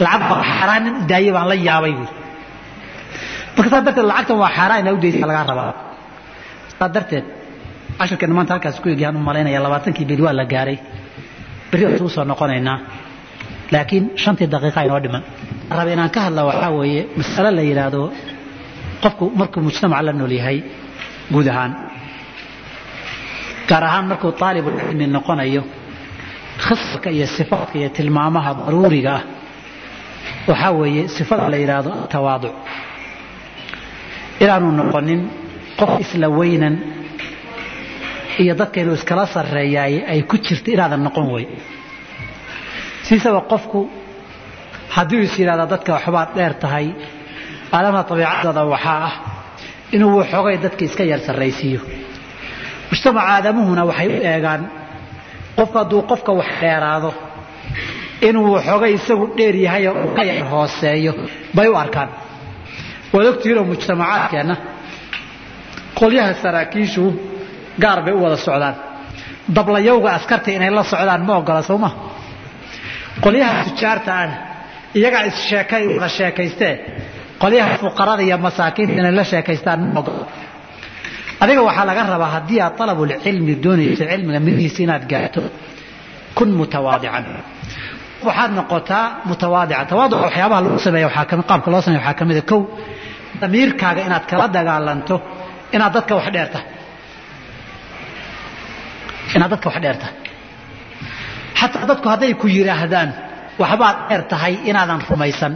lacag 0.05 0.29
waa 0.31 0.43
xaaraan 0.51 0.81
nin 0.85 0.93
daayay 1.09 1.31
baan 1.35 1.47
la 1.51 1.55
yaabay 1.67 1.93
buu 1.97 2.07
yidhi 2.07 2.23
marka 3.57 3.69
saa 3.73 3.81
darteed 3.87 4.05
lacagtan 4.11 4.37
waa 4.43 4.51
xaaraan 4.57 4.79
inaa 4.83 4.93
u 4.93 4.99
daysa 5.03 5.25
lagaa 5.29 5.45
rabaa. 5.51 5.73
Saa 6.79 6.89
darteed 6.95 7.25
cashirkeena 7.99 8.33
maanta 8.37 8.51
halkaas 8.55 8.77
ku 8.83 8.87
egyahaan 8.93 9.17
u 9.19 9.23
malaynaya 9.29 9.59
labaatankii 9.65 10.05
beri 10.09 10.21
waa 10.27 10.35
la 10.39 10.45
gaaray. 10.53 10.77
Berri 11.71 11.83
otu 11.89 12.07
soo 12.15 12.23
noqonaynaa 12.31 12.77
laakiin 13.73 14.05
shantii 14.23 14.47
daqiiqa 14.53 14.81
inoo 14.87 14.99
dhiman. 15.03 15.23
Raba 15.77 15.91
inaan 15.95 16.09
ka 16.15 16.19
hadla 16.25 16.41
waxaa 16.49 16.71
weeye 16.79 17.01
mas'alo 17.19 17.49
la 17.57 17.61
yidhaahdo 17.69 18.01
qofku 19.03 19.25
markuu 19.39 19.61
mujtamac 19.67 20.01
la 20.07 20.11
nool 20.19 20.31
yahay 20.39 20.57
guud 21.33 21.47
ahaan. 21.53 21.71
Gaar 23.69 23.83
ahaan 23.89 24.05
markuu 24.11 24.31
aalibulcilmi 24.45 25.05
noqonayo 25.17 25.61
khasalka 26.65 27.09
iyo 27.15 27.27
sifaadka 27.37 27.75
iyo 27.79 27.89
tilmaamaha 27.97 28.51
daruuriga 28.65 29.11
ah 29.17 29.23
waxaa 30.49 30.71
weeye 30.79 31.03
sifada 31.17 31.45
la 31.53 31.57
yidhaahdo 31.63 31.91
tawaaduc. 32.13 32.53
Inaanu 34.43 34.67
noqonin 34.81 35.21
qof 35.79 35.91
isla 36.03 36.27
weynan 36.39 36.75
iyo 38.41 38.53
dadka 38.59 38.77
inuu 38.81 38.93
iskala 38.99 39.23
sarreeyaay 39.35 39.93
ay 40.11 40.19
ku 40.29 40.35
jirto 40.45 40.69
inaadan 40.75 41.01
noqon 41.07 41.27
wey 41.35 41.45
siisaba 43.07 43.39
qofku 43.51 43.79
hadduu 44.95 45.19
is 45.27 45.33
yidhahda 45.39 45.65
dadka 45.73 45.91
waxbaad 45.97 46.29
dheer 46.37 46.53
tahay 46.63 46.87
aadama 47.75 47.99
abiicadooda 48.11 48.63
waxaa 48.73 48.99
ah 49.09 49.13
inuu 49.95 50.13
waxoogay 50.21 50.57
dadka 50.65 50.83
iska 50.87 51.03
yar 51.11 51.19
sarraysiiyo. 51.27 51.81
Mujtamaca 52.91 53.27
aadamuhuna 53.35 53.83
waxay 53.89 54.07
u 54.07 54.17
eegaan 54.31 54.61
qofku 55.57 55.75
hadduu 55.81 56.01
qofka 56.11 56.31
wax 56.39 56.49
dheeraado 56.61 57.09
inuu 58.27 58.47
waxoogay 58.55 58.91
isagu 58.97 59.25
dheer 59.37 59.55
yahay 59.65 59.83
oo 59.91 60.07
ka 60.17 60.21
yar 60.29 60.41
hooseeyo 60.51 61.11
bay 61.55 61.67
u 61.67 61.75
arkaan. 61.83 62.09
Waad 63.13 63.27
ogtihiinoo 63.31 63.65
mujtamacaadkeenna 63.71 64.55
qolyaha 65.99 66.33
saraakiishu 66.43 67.03
gaar 67.83 67.99
bay 68.05 68.13
u 68.13 68.21
wada 68.25 68.37
socdaan. 68.47 68.75
Dablayowga 69.55 70.09
askarta 70.17 70.49
inay 70.57 70.71
la 70.77 70.83
socdaan 70.91 71.21
ma 71.27 71.33
ogola 71.39 71.61
sowma 71.69 71.89
qolyaha 73.23 73.59
tujaarta 73.69 74.11
ah 74.23 74.29
iyagaa 74.99 75.23
issheekay 75.31 75.83
sheekaystee 76.17 76.73
qolyaha 77.43 77.73
fuqarada 77.83 78.23
iyo 78.27 78.37
masaakiinta 78.47 78.93
inay 79.01 79.13
la 79.19 79.23
sheekaystaan 79.31 79.79
ma 79.93 79.99
ogola 80.01 80.25
adiga 81.43 81.61
waxaa 81.67 81.85
laga 81.89 82.01
rabaa 82.15 82.31
haddii 82.37 82.59
aad 82.65 82.75
alabulcilmi 82.85 83.53
doonayso 83.63 84.03
cilmiga 84.11 84.39
midhiisa 84.47 84.79
inaad 84.85 85.03
gaarto 85.11 85.41
kun 86.37 86.49
mutawaadican. 86.59 87.25
Waxaad 88.27 88.51
noqotaa 88.59 89.05
mutawaadica 89.29 89.81
tawaaduc 89.91 90.19
waxyaabaha 90.27 90.61
lagu 90.65 90.79
sameeya 90.85 91.09
qaabka 91.49 91.67
loo 91.73 91.81
sameeya 91.85 92.01
waxaa 92.03 92.17
ka 92.19 92.23
mid 92.29 92.37
a 92.37 92.41
kow 92.51 92.61
damiirkaaga 93.41 94.01
inaad 94.07 94.25
kala 94.31 94.45
dagaalanto 94.57 95.15
inaad 95.75 95.91
dadka 95.95 96.13
wax 96.19 96.27
dheerta 96.35 96.59
inaad 99.35 99.49
dadka 99.53 99.67
wax 99.71 99.77
dheerta 99.85 100.07
xataa 101.60 101.84
dadku 101.90 102.06
hadday 102.12 102.32
ku 102.40 102.46
yidhaahdaan 102.56 103.10
waxbaad 103.62 103.96
dheer 104.08 104.22
tahay 104.32 104.54
inaadan 104.70 105.00
rumaysan 105.10 105.52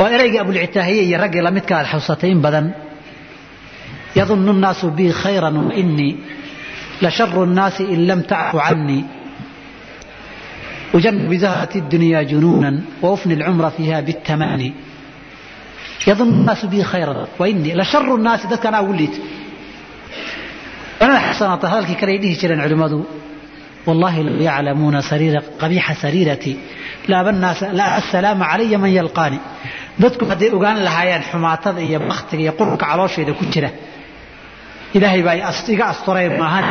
oo 0.00 0.06
eraygii 0.16 0.40
abulcitaahiye 0.44 1.02
iyo 1.08 1.16
raggii 1.24 1.42
lamidka 1.46 1.72
aad 1.78 1.86
xawsatay 1.92 2.30
in 2.34 2.40
badan 2.46 2.66
yadunnu 4.18 4.50
الnaasu 4.56 4.86
bi 4.98 5.06
khayra 5.22 5.48
wainii 5.70 6.12
lasharu 7.04 7.40
الnaasi 7.48 7.82
in 7.94 8.00
lam 8.08 8.20
tacfu 8.30 8.58
canii 8.66 9.02
ujanib 10.96 11.26
bizahrat 11.32 11.72
الdunya 11.82 12.20
junuuna 12.30 12.70
waufni 13.04 13.32
اlcumra 13.38 13.68
fiiha 13.76 13.98
bاtamani 14.08 14.68
yadunnu 16.08 16.34
الnaasu 16.40 16.64
bi 16.72 16.78
khayra 16.90 17.14
wainii 17.40 17.72
lasharu 17.80 18.10
الnaasi 18.18 18.44
dadka 18.52 18.66
anaa 18.70 18.82
ugu 18.86 18.94
liita 19.00 19.20
xasanaata 21.28 21.66
hadalkii 21.72 21.96
kale 22.00 22.10
ay 22.14 22.18
dhihi 22.22 22.34
jireen 22.40 22.60
culimmadu 22.64 22.98
wallahi 23.87 24.19
low 24.27 24.37
yaclamuuna 24.49 24.99
qabiixa 25.61 25.93
sariirati 26.03 26.51
la 27.79 27.85
asalaama 27.99 28.45
calaya 28.51 28.77
man 28.83 28.91
yalqaani 28.99 29.39
dadku 30.01 30.23
hadday 30.31 30.49
ogaan 30.57 30.77
lahaayeen 30.87 31.23
xumaatada 31.31 31.81
iyo 31.87 31.99
baktiga 32.11 32.41
iyo 32.45 32.53
qurunka 32.59 32.85
caloosheeda 32.91 33.33
ku 33.39 33.43
jira 33.53 33.69
ilaahay 34.97 35.21
baa 35.27 35.35
iga 35.73 35.85
asturay 35.93 36.27
maahan 36.41 36.65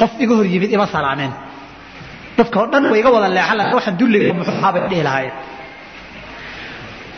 qof 0.00 0.10
iga 0.24 0.34
hor 0.38 0.46
yimid 0.54 0.70
ima 0.76 0.86
salaameen 0.94 1.32
dadka 2.38 2.56
oo 2.62 2.66
dhan 2.72 2.84
way 2.92 2.98
iga 3.02 3.10
wada 3.16 3.28
leexan 3.36 3.56
laha 3.60 3.72
waxaan 3.78 3.96
dulliga 4.00 4.32
muxuuhaabay 4.38 4.82
dhihi 4.90 5.02
lahaayeen 5.08 5.34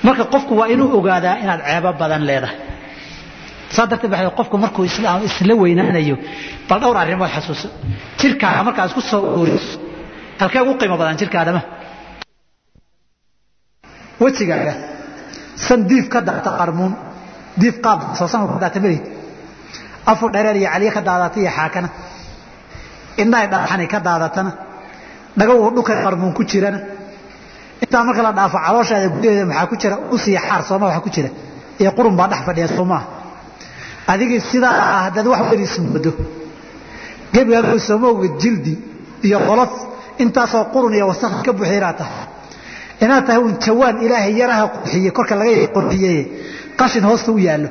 marka 0.06 0.24
qofku 0.34 0.52
waa 0.60 0.68
inuu 0.74 0.88
ogaadaa 0.98 1.36
inaad 1.42 1.60
ceebo 1.68 1.90
badan 2.00 2.22
leedahay 2.28 2.56
saa 3.74 3.86
darteed 3.90 4.10
baa 4.12 4.30
qofku 4.38 4.56
markuu 4.64 4.84
isla 4.88 5.54
weynaanayo 5.62 6.16
bal 6.68 6.78
dhowr 6.82 6.96
arrimood 7.02 7.30
xasuuso 7.34 7.68
jirkaaga 8.20 8.60
markaa 8.68 8.84
isku 8.90 9.00
soo 9.10 9.20
ururiso 9.40 9.78
halkee 10.40 10.60
ugu 10.64 10.74
qiimo 10.80 10.96
badan 11.00 11.16
jirka 11.20 11.36
aadamaha 11.40 11.64
wejigaaga 14.22 14.72
san 15.66 15.80
diif 15.90 16.06
ka 16.12 16.20
daata 16.28 16.50
qarmuun 16.60 16.92
diif 17.60 17.76
qaab 17.84 18.00
soosanka 18.18 18.52
ka 18.54 18.58
daata 18.64 18.78
melig 18.84 19.02
afur 20.10 20.28
dhereer 20.34 20.56
iyo 20.60 20.68
caliye 20.74 20.90
ka 20.96 21.00
daadata 21.08 21.36
iyo 21.42 21.50
xaakana. 21.58 21.88
Indhahay 23.22 23.46
dhagaxani 23.52 23.86
ka 23.92 23.98
daadatana. 24.06 24.50
Dhagaw 25.38 25.56
dhukay 25.76 25.96
qarmuun 26.04 26.32
ku 26.36 26.42
jirana. 26.50 26.78
Intaa 27.82 28.02
marka 28.08 28.22
la 28.26 28.32
dhaafo 28.38 28.58
calooshaada 28.66 29.08
gudaheeda 29.14 29.44
maxaa 29.50 29.66
ku 29.70 29.74
jira? 29.80 29.96
Usiya 30.14 30.40
xaar 30.48 30.62
sooma 30.68 30.86
waxa 30.88 31.00
ku 31.06 31.10
jira. 31.14 31.30
Iyo 31.80 31.90
qurun 31.96 32.14
baa 32.18 32.28
dhex 32.32 32.40
fadhiya 32.48 32.68
soomaa 32.76 33.02
adigii 34.12 34.40
sidaa 34.50 34.74
ah 34.94 35.00
haddaad 35.06 35.26
wax 35.32 35.40
weyn 35.50 35.62
ismoodo 35.68 36.12
gebigaagu 37.34 37.78
soomowga 37.88 38.28
jildi 38.42 38.74
iyo 39.26 39.38
qolof 39.48 39.72
intaasoo 40.22 40.64
qurun 40.74 40.94
iyo 40.98 41.06
wasakh 41.12 41.36
ka 41.46 41.52
buuxiya 41.56 41.76
inaad 41.80 41.96
tahay 42.00 42.24
inaad 43.04 43.24
tahay 43.26 43.40
un 43.46 43.54
jawaan 43.64 43.96
ilaahay 44.06 44.32
yaraha 44.40 44.64
qurxiye 44.74 45.10
korka 45.16 45.34
laga 45.40 45.66
qurxiyeye 45.76 46.22
qashin 46.80 47.04
hoosta 47.08 47.30
u 47.32 47.38
yaallo. 47.46 47.68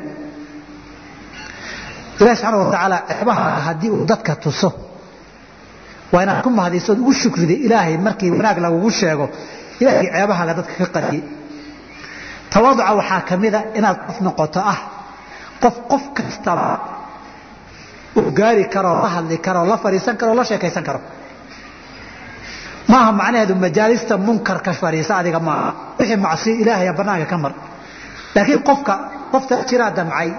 Ilahi 2.19 2.35
subxaana 2.35 2.57
wa 2.63 2.71
tacaala 2.71 2.97
ceebaha 3.09 3.43
haddii 3.67 3.89
uu 3.95 4.05
dadka 4.11 4.33
tuso 4.43 4.69
waa 6.13 6.23
inaad 6.25 6.41
ku 6.45 6.49
mahadisood 6.59 6.99
ugu 7.03 7.13
shukriday 7.21 7.57
ilaahay 7.65 7.95
markii 8.07 8.29
wanaag 8.37 8.57
lagugu 8.65 8.89
sheego 8.99 9.25
ilaahay 9.81 10.07
ceebahaaga 10.15 10.53
dadka 10.59 10.73
ka 10.81 10.87
qariyey 10.95 11.23
tawaaduca 12.53 12.91
waxaa 12.99 13.21
ka 13.29 13.33
mida 13.43 13.59
inaad 13.79 13.97
qof 14.07 14.17
noqoto 14.27 14.59
ah 14.73 14.79
qof 15.65 15.75
qof 15.91 16.03
kastaba 16.17 16.67
uu 18.19 18.31
gaari 18.39 18.65
karo 18.73 18.91
la 19.03 19.09
hadli 19.15 19.37
karo 19.45 19.61
la 19.71 19.77
fadhiisan 19.83 20.15
karo 20.19 20.31
la 20.39 20.43
sheekaysan 20.49 20.83
karo. 20.87 20.99
Maaha 22.91 23.11
macnaheedu 23.19 23.53
majaalista 23.65 24.13
munkarka 24.27 24.71
fadhiisa 24.81 25.13
adiga 25.21 25.39
maaha. 25.49 25.69
Wixii 25.99 26.17
macsiyo 26.25 26.55
ilaahaya 26.61 26.93
bannaanka 26.99 27.25
ka 27.31 27.37
mar. 27.43 27.53
Laakiin 28.35 28.61
qofka 28.67 28.93
qofta 29.31 29.55
jiraa 29.69 29.91
damcay 29.97 30.29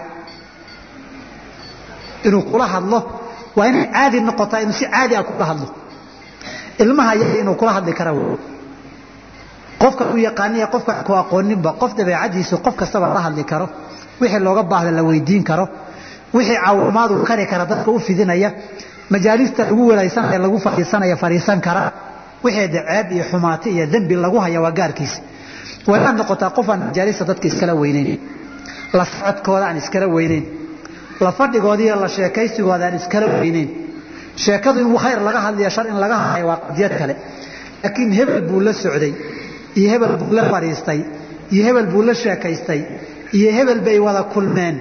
inuu 2.27 2.43
kula 2.51 2.67
hadlo 2.75 2.99
waa 3.57 3.67
inay 3.71 3.87
caadi 3.95 4.19
noqotaa 4.29 4.61
inuu 4.65 4.73
si 4.81 4.87
caadi 4.95 5.15
ah 5.17 5.25
kula 5.29 5.45
hadlo. 5.51 5.67
Ilmaha 6.83 7.13
yaga 7.21 7.37
inuu 7.43 7.55
kula 7.61 7.73
hadli 7.77 7.93
kara 7.99 8.13
qofka 9.83 10.03
u 10.15 10.17
yaqaaniya 10.27 10.67
qofka 10.75 10.93
ku 11.07 11.13
aqooninba 11.23 11.71
qof 11.81 11.91
dabeecadiisu 11.99 12.55
qof 12.65 12.75
kastaba 12.81 13.07
la 13.17 13.21
hadli 13.27 13.45
karo 13.53 13.67
wixii 14.21 14.41
looga 14.47 14.63
baahda 14.71 14.91
la 14.99 15.03
weydiin 15.09 15.43
karo 15.51 15.65
wixii 16.37 16.59
caawimaadu 16.65 17.15
kari 17.29 17.45
kara 17.51 17.65
dadka 17.71 17.91
u 17.91 17.99
fidinaya 18.07 18.49
majaalista 19.13 19.63
lagu 19.69 19.83
welaysanaya 19.91 20.39
lagu 20.45 20.59
fadhiisanaya 20.67 21.17
fadhiisan 21.23 21.61
kara 21.67 21.83
wixii 22.45 22.69
ceeb 22.75 23.07
iyo 23.17 23.25
xumaati 23.31 23.69
iyo 23.77 23.87
dembi 23.93 24.15
lagu 24.25 24.39
haya 24.45 24.61
waa 24.65 24.71
gaarkiisa. 24.79 25.21
Waa 25.89 25.99
inaad 26.01 26.17
noqotaa 26.21 26.51
qof 26.57 26.67
aan 26.73 26.81
majaalista 26.89 27.23
dadka 27.31 27.47
iskala 27.51 27.75
weyneyn 27.83 28.19
la 28.99 29.05
socodkooda 29.13 29.65
aan 29.69 29.77
iskala 29.83 30.07
weyneyn 30.17 30.45
la 31.25 31.31
fadhigooda 31.39 31.95
la 32.03 32.09
sheekaysigooda 32.17 32.85
aan 32.89 32.97
iskala 33.01 33.27
weyneyn. 33.41 33.69
Sheekadu 34.45 34.79
in 34.85 34.91
khayr 35.03 35.19
laga 35.27 35.41
hadliyo 35.47 35.71
shar 35.77 35.87
in 35.93 35.97
laga 36.05 36.17
hadlayo 36.23 36.47
waa 36.51 36.59
qadiyad 36.69 36.93
kale. 37.01 37.15
Laakiin 37.83 38.11
hebel 38.19 38.43
buu 38.49 38.61
la 38.67 38.73
socday 38.83 39.13
iyo 39.79 39.89
hebel 39.93 40.13
buu 40.21 40.33
la 40.39 40.45
fadhiistay 40.53 41.01
iyo 41.53 41.63
hebel 41.69 41.87
buu 41.93 42.03
la 42.09 42.15
sheekaystay 42.23 42.81
iyo 43.37 43.49
hebel 43.57 43.81
bay 43.87 43.99
wada 44.07 44.23
kulmeen. 44.33 44.77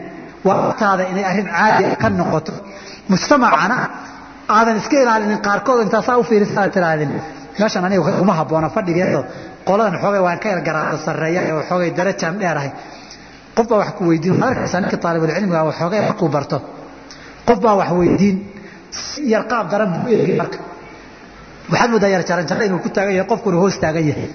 Waa 0.47 0.69
agtaada 0.69 1.03
inay 1.11 1.23
arrin 1.31 1.47
caadi 1.55 1.83
ka 2.01 2.07
noqoto. 2.19 2.51
Mujtamacana 3.09 3.77
aadan 4.55 4.77
iska 4.81 4.97
ilaalinin 5.03 5.39
qaarkood 5.47 5.79
intaasaa 5.85 6.17
u 6.17 6.23
fiirisaa 6.29 6.67
tirahdin 6.75 7.11
meeshan 7.59 7.83
aniga 7.87 8.01
uma 8.23 8.33
habboona 8.39 8.69
fadhigeedo 8.75 9.19
qoladan 9.67 9.99
xoogay 10.03 10.21
waan 10.27 10.39
ka 10.43 10.47
ergaraata 10.55 10.97
sarreeya 11.05 11.41
oo 11.55 11.61
xoogay 11.69 11.89
darajaan 11.97 12.35
dheerahay. 12.41 12.71
Qof 13.55 13.65
baa 13.69 13.77
wax 13.81 13.89
ku 13.97 14.03
weydiin 14.09 14.43
arkaysaa 14.49 14.81
ninka 14.81 14.97
taalibulcilmiga 15.03 15.61
oo 15.67 15.71
xoogay 15.79 16.01
markuu 16.07 16.29
barto. 16.35 16.57
Qof 17.47 17.57
baa 17.63 17.75
wax 17.81 17.89
weydiin 17.99 18.35
yar 19.33 19.43
qaab 19.51 19.65
daran 19.71 19.89
buu 20.03 20.13
ergi 20.21 20.33
marka. 20.41 20.57
Waxaad 21.71 21.89
moodaa 21.91 22.09
yar 22.15 22.23
jaran 22.29 22.45
jarra 22.49 22.63
inuu 22.67 22.79
ku 22.85 22.89
taagan 22.95 23.13
yahay 23.17 23.27
qofkuna 23.31 23.57
hoos 23.61 23.77
taagan 23.83 24.05
yahay. 24.11 24.29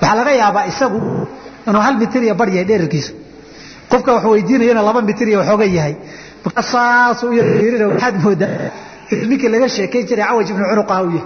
Waxaa 0.00 0.16
laga 0.18 0.32
yaabaa 0.42 0.64
isagu 0.72 0.98
inuu 1.68 1.82
hal 1.86 1.94
mitir 2.02 2.22
iyo 2.26 2.34
bar 2.40 2.48
yahay 2.54 2.66
dherarkiisu 2.70 3.12
qofka 3.90 4.10
wax 4.16 4.24
weydiinayana 4.32 4.82
laba 4.88 5.00
mitir 5.08 5.26
iyo 5.30 5.38
waxooga 5.42 5.66
yahay. 5.78 5.94
Saasuu 6.72 7.32
yar 7.38 7.46
fiirina 7.58 7.84
waxaad 7.92 8.14
moodaa 8.24 8.52
ninkii 9.30 9.48
laga 9.54 9.66
sheekayn 9.76 10.04
jiray 10.08 10.24
cawaj 10.28 10.48
ibnu 10.52 10.64
cunuqaha 10.70 11.00
u 11.06 11.10
yahay. 11.16 11.24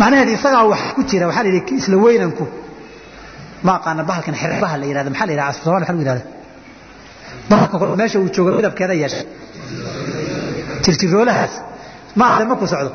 Macnaheed 0.00 0.28
isagaa 0.36 0.64
wax 0.72 0.82
ku 0.96 1.00
jira 1.10 1.24
waxaa 1.28 1.42
la 1.46 1.50
yidhi 1.56 1.74
isla 1.80 1.96
weynanku. 2.04 2.44
Ma 3.66 3.72
aqaana 3.78 4.02
bahalkan 4.08 4.34
xirbaha 4.42 4.74
la 4.80 4.86
yidhahda 4.90 5.10
maxaa 5.12 5.26
la 5.28 5.32
yidhaha 5.34 5.48
asal 5.52 5.62
somalia 5.64 5.80
maxaa 5.80 5.92
lagu 5.94 6.02
yidhahda 6.04 6.24
bahalka 7.50 7.76
kor 7.80 7.88
meesha 8.00 8.18
uu 8.22 8.28
joogo 8.34 8.50
midabkeeda 8.58 8.94
yeesha 9.02 9.20
jirjiroolahaas 10.84 11.52
ma 12.18 12.24
aqle 12.30 12.44
markuu 12.50 12.66
socdo. 12.72 12.90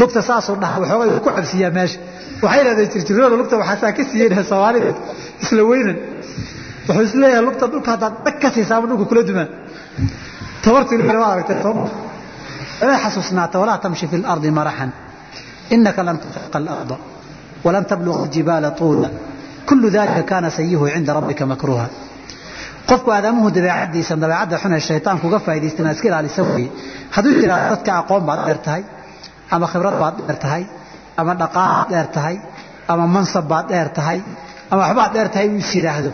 Lugta 0.00 0.20
saasuu 0.28 0.56
dhaha 0.62 0.76
waxoogay 0.82 1.08
ku 1.24 1.30
cabsiyaa 1.36 1.70
meesha 1.78 1.98
waxay 2.43 2.59
yidhahdeen 2.61 2.89
jirjiroola 2.93 3.35
lugta 3.41 3.55
waxaasaa 3.61 3.91
ka 3.97 4.03
siiyeen 4.11 4.43
soomaalida 4.51 4.89
isla 5.43 5.61
weynan 5.71 5.97
wuxuu 6.87 7.03
isleeyahay 7.09 7.43
lugta 7.49 7.65
dhulka 7.73 7.89
haddaad 7.93 8.13
dhag 8.25 8.35
ka 8.43 8.47
siisaaba 8.55 8.85
dhulka 8.89 9.05
kula 9.11 9.21
dumaan 9.29 9.49
tabartu 10.63 10.91
ilaa 10.95 11.19
waa 11.23 11.31
aragtay 11.35 11.59
sooma 11.67 11.85
لا 12.89 12.97
حسسنات 13.03 13.53
ولا 13.61 13.75
تمشي 13.83 14.07
في 14.11 14.15
الأرض 14.21 14.45
مرحا 14.59 14.87
إنك 15.73 15.97
لن 16.07 16.17
تخلق 16.23 16.53
الأرض 16.61 16.91
ولن 17.65 17.83
تبلغ 17.91 18.17
الجبال 18.23 18.63
طولا 18.81 19.09
كل 19.69 19.83
ذلك 19.97 20.17
كان 20.31 20.45
سيه 20.57 20.81
عند 20.95 21.09
ربك 21.17 21.41
مكروها 21.51 21.87
qofku 22.89 23.09
aadamuhu 23.17 23.47
dabeecadiisa 23.57 24.13
dabeecadda 24.23 24.55
xun 24.61 24.71
ee 24.77 24.79
shaytaanku 24.89 25.23
uga 25.29 25.39
faa'idaystana 25.45 25.89
iska 25.95 26.07
ilaalisa 26.11 26.41
weeye 26.49 26.69
hadduu 27.15 27.33
jiraa 27.41 27.59
dadka 27.71 27.91
aqoon 28.01 28.23
baad 28.29 28.39
dheer 28.47 28.59
tahay 28.65 28.83
ama 29.55 29.65
khibrad 29.71 29.95
baad 30.03 30.15
dheer 30.27 30.37
tahay 30.45 30.63
ama 31.20 31.32
dhaqaal 31.42 31.70
baad 31.76 31.88
dheer 31.92 32.06
tahay 32.16 32.36
ama 32.92 33.04
mansab 33.14 33.44
baad 33.52 33.66
dheer 33.72 33.88
tahay 33.98 34.18
ama 34.72 34.80
waxbaad 34.84 35.10
dheer 35.14 35.28
tahay 35.34 35.46
uu 35.52 35.58
is 35.64 35.70
yidhaahdo. 35.76 36.10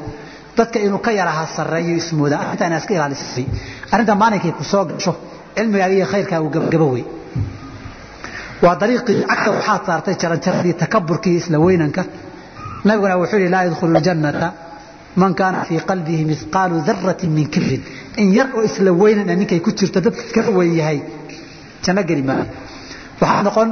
Dadka 0.58 0.78
inuu 0.86 0.98
ka 1.06 1.10
yaraha 1.18 1.44
sarreeyo 1.56 1.94
ismooda 2.02 2.36
arrintaa 2.42 2.66
inaad 2.68 2.80
iska 2.82 2.92
ilaalisay. 2.98 3.44
Arrinta 3.92 4.14
maalinkay 4.22 4.52
ku 4.58 4.64
soo 4.72 4.84
gasho 4.90 5.12
cilmigaaga 5.56 5.94
iyo 5.98 6.06
khayrkaaga 6.12 6.42
uu 6.46 6.50
gabagabo 6.54 6.86
wey 6.94 7.04
waa 8.64 8.74
dariiqii 8.80 9.16
cagta 9.30 9.50
waxaad 9.56 9.82
saartay 9.88 10.14
jaranjaradii 10.22 10.74
takaburkii 10.82 11.36
isla 11.40 11.58
weynanka. 11.66 12.02
Nabiguna 12.88 13.14
wuxuu 13.20 13.38
yihi 13.42 13.50
laa 13.54 13.64
yadkhulu 13.66 13.98
ljannata 14.06 14.48
man 15.20 15.32
kaana 15.40 15.58
fii 15.68 15.80
qalbihi 15.90 16.24
mihqaalu 16.30 16.76
daratin 16.88 17.30
min 17.36 17.46
kibrin. 17.54 17.82
In 18.20 18.28
yar 18.38 18.48
oo 18.56 18.62
isla 18.68 18.90
weynana 19.02 19.32
ninkay 19.40 19.60
ku 19.66 19.70
jirto 19.78 19.98
dadka 20.04 20.22
iskala 20.26 20.50
weyn 20.58 20.72
yahay 20.80 20.98
janno 21.84 22.02
geli 22.08 22.22
maayo 22.28 22.44
waxaa 23.20 23.42
noqon 23.46 23.68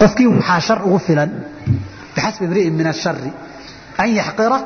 qofkii 0.00 0.26
waxaa 0.34 0.60
shar 0.66 0.78
ugu 0.86 0.98
filan 1.06 1.30
bixasbi 2.14 2.44
imri'in 2.48 2.74
min 2.80 2.86
ashari 2.94 3.30
an 4.02 4.08
yaxqira 4.20 4.58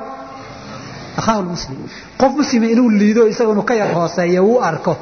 akhaahu 1.21 1.41
lmuslim 1.47 1.79
qof 2.21 2.33
muslima 2.41 2.67
inuu 2.75 2.89
liido 3.01 3.23
isaga 3.33 3.51
inuu 3.55 3.67
ka 3.71 3.75
yar 3.81 3.91
hooseeyo 3.99 4.41
uu 4.51 4.59
arko 4.71 4.93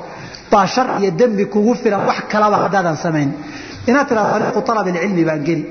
baa 0.53 0.67
shar 0.75 0.87
iyo 1.01 1.11
dembi 1.21 1.45
kugu 1.55 1.73
filan 1.83 2.03
wax 2.09 2.19
kalaba 2.33 2.57
haddaadan 2.65 2.97
samayn. 3.05 3.31
Inaad 3.89 4.07
tidhahdo 4.09 4.35
ariiqu 4.37 4.61
alab 4.73 4.87
ilcilmi 4.91 5.25
baan 5.29 5.43
geli 5.49 5.65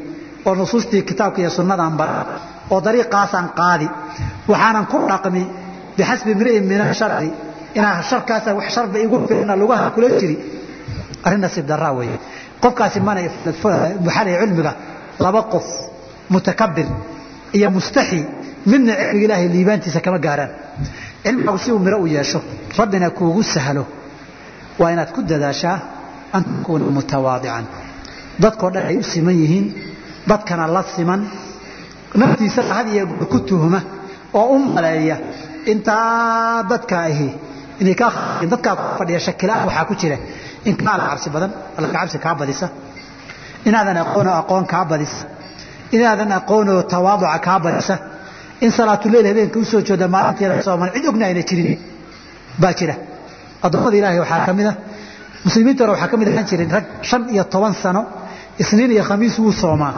oo 0.47 0.53
nusuustii 0.59 1.01
kitaabka 1.09 1.39
iyo 1.41 1.49
sunnadaan 1.57 1.93
bara 1.99 2.15
oo 2.73 2.79
dariiqaasaan 2.85 3.47
qaadi 3.59 3.87
waxaanan 4.51 4.85
ku 4.91 4.97
dhaqmi 5.11 5.43
bixasbi 5.97 6.29
imri'in 6.35 6.63
min 6.71 6.79
ashari 6.91 7.29
inaa 7.77 7.95
sharkaasa 8.09 8.49
wax 8.57 8.67
sharba 8.75 8.97
igu 9.05 9.17
filna 9.29 9.53
lugaha 9.61 9.87
kula 9.95 10.09
jiri. 10.19 10.35
Arrin 11.25 11.41
nasiib 11.45 11.65
darraa 11.71 11.93
weeye 11.97 12.17
qofkaasi 12.63 12.99
lay 13.07 13.27
cilmiga 14.41 14.73
laba 15.23 15.41
qof 15.53 15.67
mutakabir 16.33 16.87
iyo 17.57 17.67
mustaxi 17.77 18.19
midna 18.71 18.93
cilmiga 18.99 19.23
ilaahay 19.25 19.47
liibaantiisa 19.55 19.99
kama 20.05 20.19
gaaraan. 20.25 20.51
Cilmigagu 21.23 21.57
si 21.63 21.69
uu 21.75 21.79
miro 21.85 21.97
u 22.01 22.07
yeesho 22.15 22.39
rabbina 22.77 23.07
kuugu 23.17 23.43
sahlo. 23.53 23.83
Waa 24.79 24.91
inaad 24.93 25.09
ku 25.15 25.21
dadaashaa 25.31 25.77
an 26.35 26.43
takuuna 26.49 26.85
mutawaadican. 26.97 27.65
Dadkoo 28.43 28.69
dhan 28.73 28.85
ay 28.89 28.97
u 28.97 29.03
siman 29.11 29.35
yihiin 29.41 29.65
dadkana 30.29 30.65
la 30.75 30.81
siman. 30.95 31.21
Naftiisa 32.21 32.61
had 32.71 32.87
iyo 32.93 33.03
goor 33.07 33.27
ku 33.33 33.39
tuhma 33.49 33.79
oo 34.39 34.45
u 34.55 34.59
maleeya 34.75 35.17
intaa 35.71 36.63
dadka 36.71 36.95
ahi 37.07 37.27
inay 37.81 37.95
kaa 38.01 38.11
dadkaa 38.51 38.75
fadhiya 38.97 39.19
shakilaan 39.27 39.65
waxaa 39.67 39.85
ku 39.89 39.93
jira 40.01 40.17
cabsi 40.65 41.29
badan 41.35 41.51
alla 41.77 41.87
ka 41.87 41.93
cabsi 41.99 42.17
kaa 42.25 42.35
badisa. 42.39 42.67
Inaadan 43.67 43.97
aqoonoo 44.03 44.33
aqoon 44.41 44.65
kaa 44.73 44.85
badisa 44.91 45.25
inaadan 45.95 46.31
aqoonoo 46.39 46.81
tawaaduca 46.93 47.39
kaa 47.47 47.59
badisa. 47.65 47.95
In 48.65 48.71
salaatuleyl 48.71 49.25
habeenka 49.31 49.57
u 49.59 49.65
soo 49.71 49.81
jooda 49.87 50.07
maalinteeda 50.15 50.61
sooman 50.65 50.89
cid 50.93 51.05
ogna 51.09 51.25
ayna 51.29 51.41
jirin. 51.49 51.79
Baa 52.61 52.73
jira. 52.79 52.95
Addoommada 53.65 53.97
ilaahay 53.99 54.19
waxaa 54.23 54.45
ka 54.47 54.53
mid 54.59 54.65
a 54.67 54.73
muslimiinta 55.45 55.81
hore 55.83 55.91
waxaa 55.95 56.07
ka 56.11 56.17
mid 56.19 56.27
ahaan 56.31 56.45
jiray 56.49 56.67
rag 56.75 56.85
shan 57.09 57.21
iyo 57.33 57.43
toban 57.53 57.73
sano 57.83 58.01
isniin 58.61 58.91
iyo 58.95 59.03
khamiis 59.09 59.35
wuu 59.41 59.51
soomaa. 59.61 59.93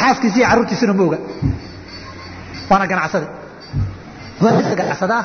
Xaaskiisa 0.00 0.36
iyo 0.38 0.46
carruurtiisuna 0.50 0.92
ma 0.98 1.02
oga. 1.06 1.18
Waana 2.70 2.86
ganacsade 2.92 3.26
ganacsada 4.80 5.16
ah 5.20 5.24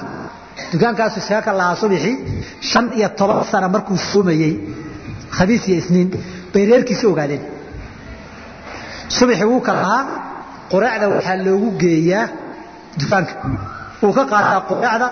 dukaankaasu 0.72 1.18
isaga 1.24 1.41
ka 1.47 1.51
lahaa 1.60 1.76
subixii 1.82 2.16
shan 2.72 2.86
iyo 2.97 3.08
toban 3.20 3.43
sano 3.51 3.68
markuu 3.76 3.97
soomayey 4.12 4.54
khamiis 5.38 5.64
iyo 5.70 5.78
isniin 5.82 6.10
bay 6.54 6.64
reerkiisa 6.70 7.06
ogaadeen. 7.12 7.43
Subaxii 9.18 9.47
wuu 9.51 9.62
ka 9.68 9.74
lahaa 9.80 10.01
quraacda 10.72 11.06
waxaa 11.16 11.38
loogu 11.45 11.70
geeyaa 11.82 12.26
dukaanka. 12.99 13.34
Wuu 14.01 14.14
ka 14.18 14.24
qaataa 14.32 14.62
quraacda 14.70 15.08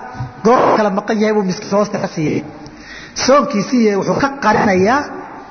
goor 0.46 0.62
kala 0.78 0.90
maqan 0.98 1.18
yahay 1.22 1.34
buu 1.38 1.46
miskiin 1.50 1.72
hoosta 1.78 1.98
ka 2.04 2.08
siiyey. 2.16 2.40
Soonkiisii 3.26 3.96
wuxuu 4.00 4.18
ka 4.24 4.30
qarinayaa 4.46 5.00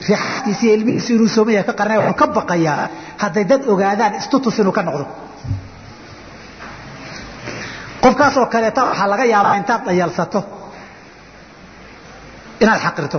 riixaskiisi 0.09 0.65
iyo 0.67 0.75
ilmihiisi 0.77 1.11
inuu 1.17 1.29
sooman 1.37 1.55
yahay 1.57 1.67
ka 1.71 1.75
qarinaya 1.81 2.01
wuxuu 2.09 2.19
ka 2.21 2.27
baqayaa. 2.39 2.85
Hadday 3.23 3.45
dad 3.51 3.63
ogaadaan 3.73 4.13
istutus 4.21 4.57
inuu 4.63 4.73
ka 4.79 4.83
noqdo 4.89 5.05
qofkaasoo 8.05 8.47
kaleeta 8.55 8.81
waxaa 8.89 9.09
laga 9.13 9.25
yaabaa 9.35 9.57
intaad 9.61 9.83
dayalsato 9.89 10.41
inaad 12.63 12.81
xaqirto. 12.85 13.19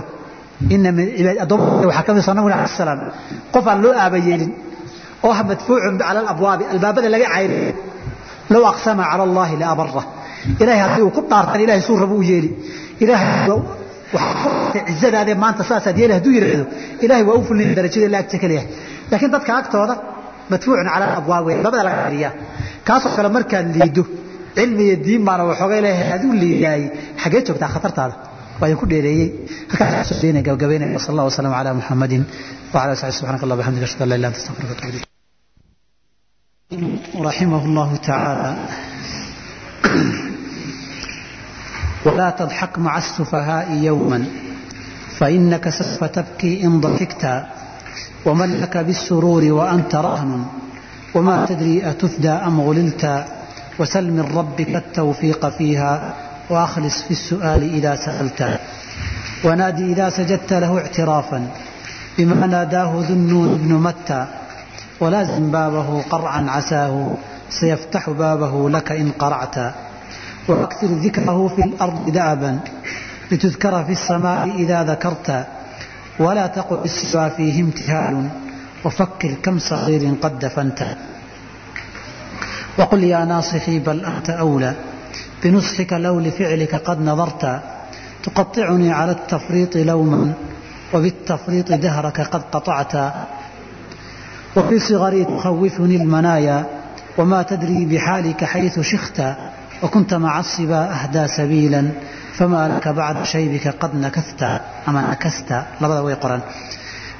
Salaam. 2.78 3.00
Qof 3.54 3.66
aan 3.70 3.78
loo 3.84 3.92
aaba 4.04 4.18
yeelin 4.28 4.52
oo 5.24 5.30
ah 5.36 5.42
madfuucun 5.50 5.94
cala 5.98 6.20
alabwaabi 6.24 6.64
albaabada 6.72 7.08
laga 7.14 7.26
cayriyo 7.34 7.72
low 8.54 8.64
aqsama 8.72 9.02
cala 9.10 9.22
allahi 9.28 9.54
laabara 9.62 10.02
ilahay 10.62 10.80
haddii 10.84 11.02
uu 11.06 11.12
ku 11.16 11.20
dhaartan 11.30 11.60
ilahay 11.64 11.82
suu 11.88 11.96
rabo 12.02 12.14
u 12.14 12.22
yeeli. 12.30 12.50
Ilahay 13.02 13.50
cizadaadee 14.88 15.36
maanta 15.42 15.62
saasaad 15.70 15.96
yeeli 16.00 16.12
hadduu 16.18 16.32
yidhaahdo. 16.36 16.64
Ilahay 17.04 17.24
waa 17.28 17.36
u 17.40 17.42
fulin 17.48 17.68
darajada 17.76 18.08
la 18.14 18.18
agta 18.22 18.36
kaleyahay 18.42 18.68
laakiin 19.10 19.30
dadka 19.34 19.50
agtooda 19.60 19.94
madfuucun 20.52 20.86
cala 20.94 21.04
alabwaab 21.10 21.44
wey 21.46 21.54
albaabada 21.58 21.82
laga 21.88 21.98
cayriyaa. 22.04 22.32
Kaasoo 22.86 23.10
kale 23.16 23.28
markaad 23.36 23.66
liido 23.76 24.02
cilmi 24.57 24.83
iyo 24.87 24.95
diin 25.05 25.21
baana 25.27 25.43
waxoogay 25.51 25.79
leeyahay 25.85 26.09
aad 26.15 26.23
u 26.29 26.31
liidaayey 26.43 26.85
xaggee 27.21 27.41
joogtaa 27.47 27.69
khatartaada 27.75 28.15
waan 28.61 28.75
ku 28.81 28.85
dheereeyey 28.93 29.27
halkaasdeen 29.71 30.37
gabagabeynaya 30.47 30.99
sal 31.05 31.11
allah 31.13 31.25
wasalam 31.31 31.53
ala 31.59 31.69
muxamadin 31.79 32.23
wala 32.73 32.93
sali 33.01 33.13
subxanak 33.19 33.41
allah 33.45 33.57
bxamdik 33.59 33.83
ashhadu 33.87 34.03
an 34.05 34.09
la 34.11 34.15
ilah 34.19 34.29
anta 34.31 34.39
astaghfiruka 34.41 34.73
wa 34.73 34.77
atubu 34.77 34.91
ilayk 34.97 35.05
رحمه 37.29 37.61
الله 37.69 37.89
تعالى 38.09 38.51
ولا 42.05 42.29
تضحك 42.29 42.73
مع 42.79 42.97
السفهاء 42.97 43.67
يوما 43.89 44.25
فإنك 45.17 45.69
سوف 45.69 46.03
تبكي 46.03 46.63
إن 46.65 46.81
ضحكت 46.81 47.23
ومن 48.25 48.49
لك 48.61 48.77
بالسرور 48.77 49.43
وأنت 49.51 49.93
رهن 49.95 50.45
وما 51.15 51.45
تدري 51.45 51.89
أتفدى 51.89 52.29
أم 52.29 52.61
غللت 52.61 53.03
وسل 53.78 54.10
من 54.10 54.36
ربك 54.36 54.76
التوفيق 54.76 55.48
فيها 55.48 56.14
وأخلص 56.50 57.02
في 57.02 57.10
السؤال 57.10 57.74
إذا 57.74 57.96
سألته 57.96 58.58
ونادي 59.44 59.92
إذا 59.92 60.10
سجدت 60.10 60.52
له 60.52 60.78
اعترافا 60.78 61.46
بما 62.18 62.46
ناداه 62.46 63.04
ذنون 63.08 63.58
بن 63.58 63.74
متى 63.74 64.26
ولازم 65.00 65.50
بابه 65.50 66.02
قرعا 66.02 66.50
عساه 66.50 67.14
سيفتح 67.50 68.10
بابه 68.10 68.70
لك 68.70 68.92
إن 68.92 69.10
قرعت 69.10 69.56
وأكثر 70.48 70.86
ذكره 70.86 71.48
في 71.48 71.62
الأرض 71.64 72.10
دابا 72.10 72.58
لتذكر 73.32 73.84
في 73.84 73.92
السماء 73.92 74.50
إذا 74.56 74.82
ذكرت 74.84 75.46
ولا 76.18 76.46
تقع 76.46 76.84
السوى 76.84 77.30
فيه 77.30 77.62
امتهال 77.62 78.28
وفكر 78.84 79.34
كم 79.42 79.58
صغير 79.58 80.14
قد 80.22 80.38
دفنته 80.38 80.96
وقل 82.77 83.03
يا 83.03 83.25
ناصحي 83.25 83.79
بل 83.79 84.05
أنت 84.05 84.29
أولى 84.29 84.73
بنصحك 85.43 85.93
لو 85.93 86.19
لفعلك 86.19 86.75
قد 86.75 87.01
نظرت 87.01 87.61
تقطعني 88.23 88.91
على 88.91 89.11
التفريط 89.11 89.75
لوما 89.77 90.33
وبالتفريط 90.93 91.71
دهرك 91.71 92.21
قد 92.21 92.41
قطعت 92.51 93.13
وفي 94.55 94.79
صغري 94.79 95.25
تخوفني 95.25 95.95
المنايا 95.95 96.65
وما 97.17 97.41
تدري 97.41 97.85
بحالك 97.85 98.43
حيث 98.43 98.79
شخت 98.79 99.21
وكنت 99.83 100.13
مع 100.13 100.39
الصبا 100.39 100.91
أهدى 100.91 101.27
سبيلا 101.27 101.91
فما 102.33 102.67
لك 102.67 102.87
بعد 102.87 103.23
شيبك 103.23 103.67
قد 103.67 103.95
نكثت 103.95 104.43
أما 104.87 105.11
نكست 105.11 105.61
لبدا 105.81 105.99
ويقرا 105.99 106.41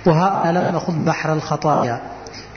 وها 0.05 0.49
أنا 0.49 0.69
لم 0.69 0.75
أخذ 0.75 0.93
بحر 0.93 1.33
الخطايا 1.33 2.01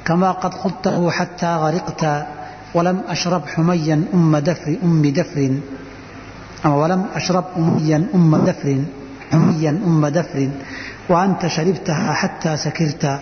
كما 0.04 0.30
قد 0.30 0.54
خضته 0.54 1.10
حتى 1.10 1.46
غرقت 1.46 2.26
ولم 2.74 3.00
أشرب 3.08 3.42
حميا 3.46 4.04
أم 4.14 4.36
دفر 4.36 4.76
أم 4.84 5.02
دفر 5.02 5.50
أما 6.64 6.74
ولم 6.74 7.04
أشرب 7.14 7.44
أميا 7.56 8.06
أم 8.14 8.36
دفر 8.36 8.78
حميا 9.32 9.70
أم 9.70 10.06
دفر 10.06 10.50
وأنت 11.08 11.46
شربتها 11.46 12.12
حتى 12.12 12.56
سكرت 12.56 13.20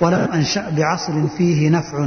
ولم 0.00 0.28
أنشأ 0.34 0.70
بعصر 0.76 1.26
فيه 1.38 1.70
نفع 1.70 2.06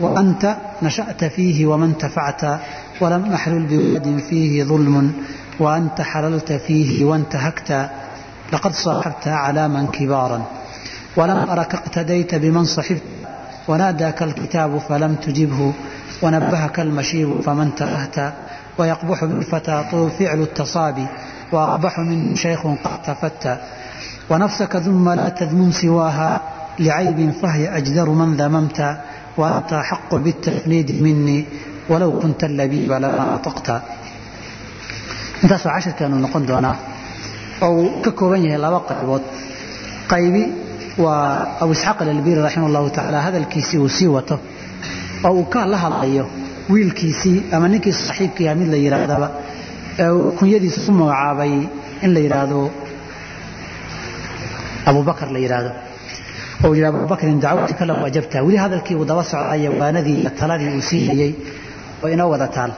وأنت 0.00 0.56
نشأت 0.82 1.24
فيه 1.24 1.66
وما 1.66 1.84
انتفعت 1.84 2.60
ولم 3.00 3.32
أحلل 3.32 3.66
بواد 3.66 4.18
فيه 4.30 4.64
ظلم 4.64 5.12
وأنت 5.58 6.00
حللت 6.00 6.52
فيه 6.52 7.04
وانتهكت 7.04 7.90
لقد 8.52 8.72
صاحبت 8.72 9.28
أعلاما 9.28 9.86
كبارا 9.92 10.42
ولم 11.16 11.50
أرك 11.50 11.74
اقتديت 11.74 12.34
بمن 12.34 12.64
صحبت 12.64 13.02
وناداك 13.68 14.22
الكتاب 14.22 14.78
فلم 14.78 15.14
تجبه 15.14 15.72
ونبهك 16.22 16.76
المشيب 16.86 17.28
فما 17.46 17.62
انتبهت 17.68 18.16
ويقبح 18.78 19.18
بالفتى 19.24 19.76
طول 19.90 20.10
فعل 20.18 20.40
التصابي 20.48 21.06
وأقبح 21.52 21.94
من 21.98 22.18
شيخ 22.44 22.60
قد 22.84 23.02
تفت 23.06 23.44
ونفسك 24.30 24.72
ثم 24.86 25.06
لا 25.18 25.28
تذمم 25.28 25.70
سواها 25.82 26.30
لعيب 26.78 27.18
فهي 27.42 27.64
أجدر 27.78 28.08
من 28.20 28.30
ذممت 28.40 28.78
وأنت 29.36 29.72
حق 29.74 30.10
بالتفنيد 30.14 31.02
مني 31.02 31.40
ولو 31.90 32.10
كنت 32.22 32.40
اللبيب 32.44 32.92
لما 32.92 33.24
أطقت 33.34 33.68
intaasoo 35.44 35.70
cashirkeenu 35.74 36.16
noqon 36.24 36.42
doonaa 36.48 36.76
oo 37.66 37.70
uu 37.82 37.88
ka 38.04 38.10
kooban 38.18 38.42
yahay 38.46 38.60
laba 38.64 38.78
qaybood 38.90 39.22
qaybi 40.12 40.42
waa 41.04 41.24
abu 41.62 41.72
isxaaq 41.76 41.98
alalbiri 42.04 42.40
raximah 42.46 42.66
allahu 42.70 42.88
tacaala 42.96 43.18
hadalkiisii 43.26 43.78
uu 43.84 43.88
sii 43.98 44.08
wato 44.16 44.36
oo 45.27 45.31
uu 45.39 45.45
ka 45.53 45.61
la 45.71 45.77
hadlayo 45.85 46.25
wiilkiisii 46.73 47.37
ama 47.55 47.67
ninkii 47.73 47.93
saaxiibkiiha 48.05 48.53
mid 48.59 48.67
la 48.73 48.77
yidhaahdaba 48.85 49.27
uu 50.15 50.31
kunyadiisa 50.39 50.79
ku 50.85 50.91
magacaabay 51.01 51.53
in 52.05 52.09
la 52.15 52.19
yidhaahdo 52.25 52.59
abubakar 54.89 55.27
la 55.35 55.39
yidhaahdo 55.43 55.71
oo 56.63 56.69
uu 56.69 56.75
yidhi 56.77 56.87
abubakrin 56.91 57.39
dacwatika 57.45 57.83
lahu 57.89 58.01
ajabta 58.09 58.37
weli 58.45 58.57
hadalkii 58.63 58.95
uu 59.01 59.05
daba 59.11 59.23
socdaya 59.31 59.69
waanadii 59.79 60.17
iyo 60.21 60.29
taladii 60.39 60.69
uu 60.77 60.81
sii 60.89 61.01
hayey 61.09 61.31
oo 62.03 62.07
inoo 62.13 62.29
wada 62.33 62.47
taal. 62.55 62.71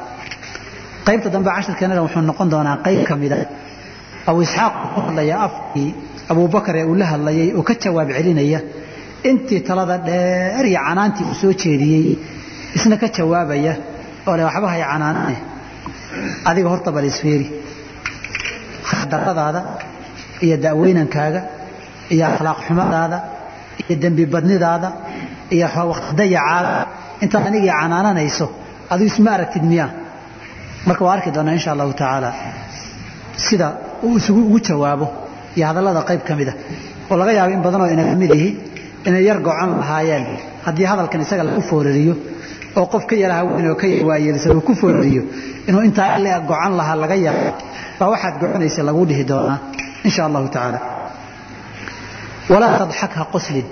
Qaybta 1.08 1.30
dambe 1.34 1.50
cashirkeenada 1.56 2.02
wuxuu 2.06 2.22
noqon 2.30 2.48
doonaa 2.54 2.78
qayb 2.86 3.02
ka 3.10 3.14
mida 3.22 3.38
abu 4.30 4.40
isxaaq 4.46 4.74
ku 4.94 5.00
hadlaya 5.08 5.36
afkii 5.48 5.90
abubakar 6.32 6.76
ee 6.82 6.86
uu 6.92 6.96
la 7.02 7.06
hadlayay 7.12 7.50
oo 7.58 7.64
ka 7.70 7.74
jawaab 7.84 8.10
celinaya 8.18 8.60
intii 9.30 9.62
talada 9.68 9.96
dheer 10.08 10.66
iyo 10.72 10.80
canaantii 10.88 11.26
uu 11.32 11.36
soo 11.42 11.54
jeediyey 11.62 12.06
isna 12.78 12.96
ka 13.02 13.08
jawaabaya 13.18 13.74
oo 14.28 14.36
le 14.40 14.44
waxba 14.50 14.68
hay 14.74 14.82
canaanane 14.92 15.36
adiga 16.50 16.68
horta 16.74 16.90
bal 16.96 17.06
isfeeri 17.12 17.48
daradaada 19.12 19.62
iyo 20.46 20.56
da'weynankaaga 20.66 21.42
iyo 22.14 22.24
akhlaaq 22.32 22.60
xumadaada 22.68 23.18
iyo 23.88 23.96
dembi 24.04 24.24
badnidaada 24.34 24.90
iyo 25.56 25.68
dayacaada 26.20 26.72
intaad 27.24 27.46
anigii 27.50 27.72
canaananayso 27.82 28.46
adigu 28.92 29.08
isma 29.14 29.30
aragtid 29.38 29.64
miyaa 29.72 29.90
marka 30.88 31.02
waa 31.06 31.14
arki 31.18 31.30
doonaa 31.36 31.54
insha 31.58 31.70
allahu 31.74 31.94
tacaala 32.02 32.30
sida 33.46 33.68
uu 34.06 34.16
isugu 34.20 34.42
ugu 34.48 34.60
jawaabo 34.68 35.08
iyo 35.58 35.66
hadallada 35.70 36.02
qayb 36.10 36.22
ka 36.28 36.34
mida 36.40 36.54
oo 37.10 37.16
laga 37.20 37.32
yaabo 37.38 37.52
in 37.58 37.62
badanoo 37.66 37.88
inaga 37.96 38.14
mid 38.22 38.32
ihi 38.38 38.50
inay 39.08 39.24
yar 39.30 39.38
gocan 39.48 39.70
lahaayeen. 39.82 40.24
Haddii 40.66 40.86
hadalkan 40.92 41.20
isaga 41.26 41.44
lagu 41.48 41.62
foorariyo 41.70 42.14
oo 42.80 42.86
qof 42.94 43.04
ka 43.10 43.16
yara 43.24 43.36
haweyn 43.40 43.68
oo 43.72 43.76
ka 43.82 43.88
waayeelsan 44.10 44.52
uu 44.58 44.62
ku 44.68 44.74
foorariyo 44.82 45.24
inuu 45.70 45.82
intaa 45.90 46.18
le 46.24 46.30
gocan 46.50 46.74
lahaa 46.80 46.96
laga 47.04 47.16
yaabo. 47.26 47.50
Baa 48.00 48.10
waxaad 48.14 48.36
goconaysa 48.42 48.82
lagu 48.88 49.02
dhihi 49.10 49.24
doonaa 49.32 49.58
insha 50.08 50.22
allahu 50.28 50.48
tacaala. 50.56 50.80
Walaa 52.52 52.78
tadxak 52.82 53.12
ha 53.20 53.24
qoslin 53.34 53.66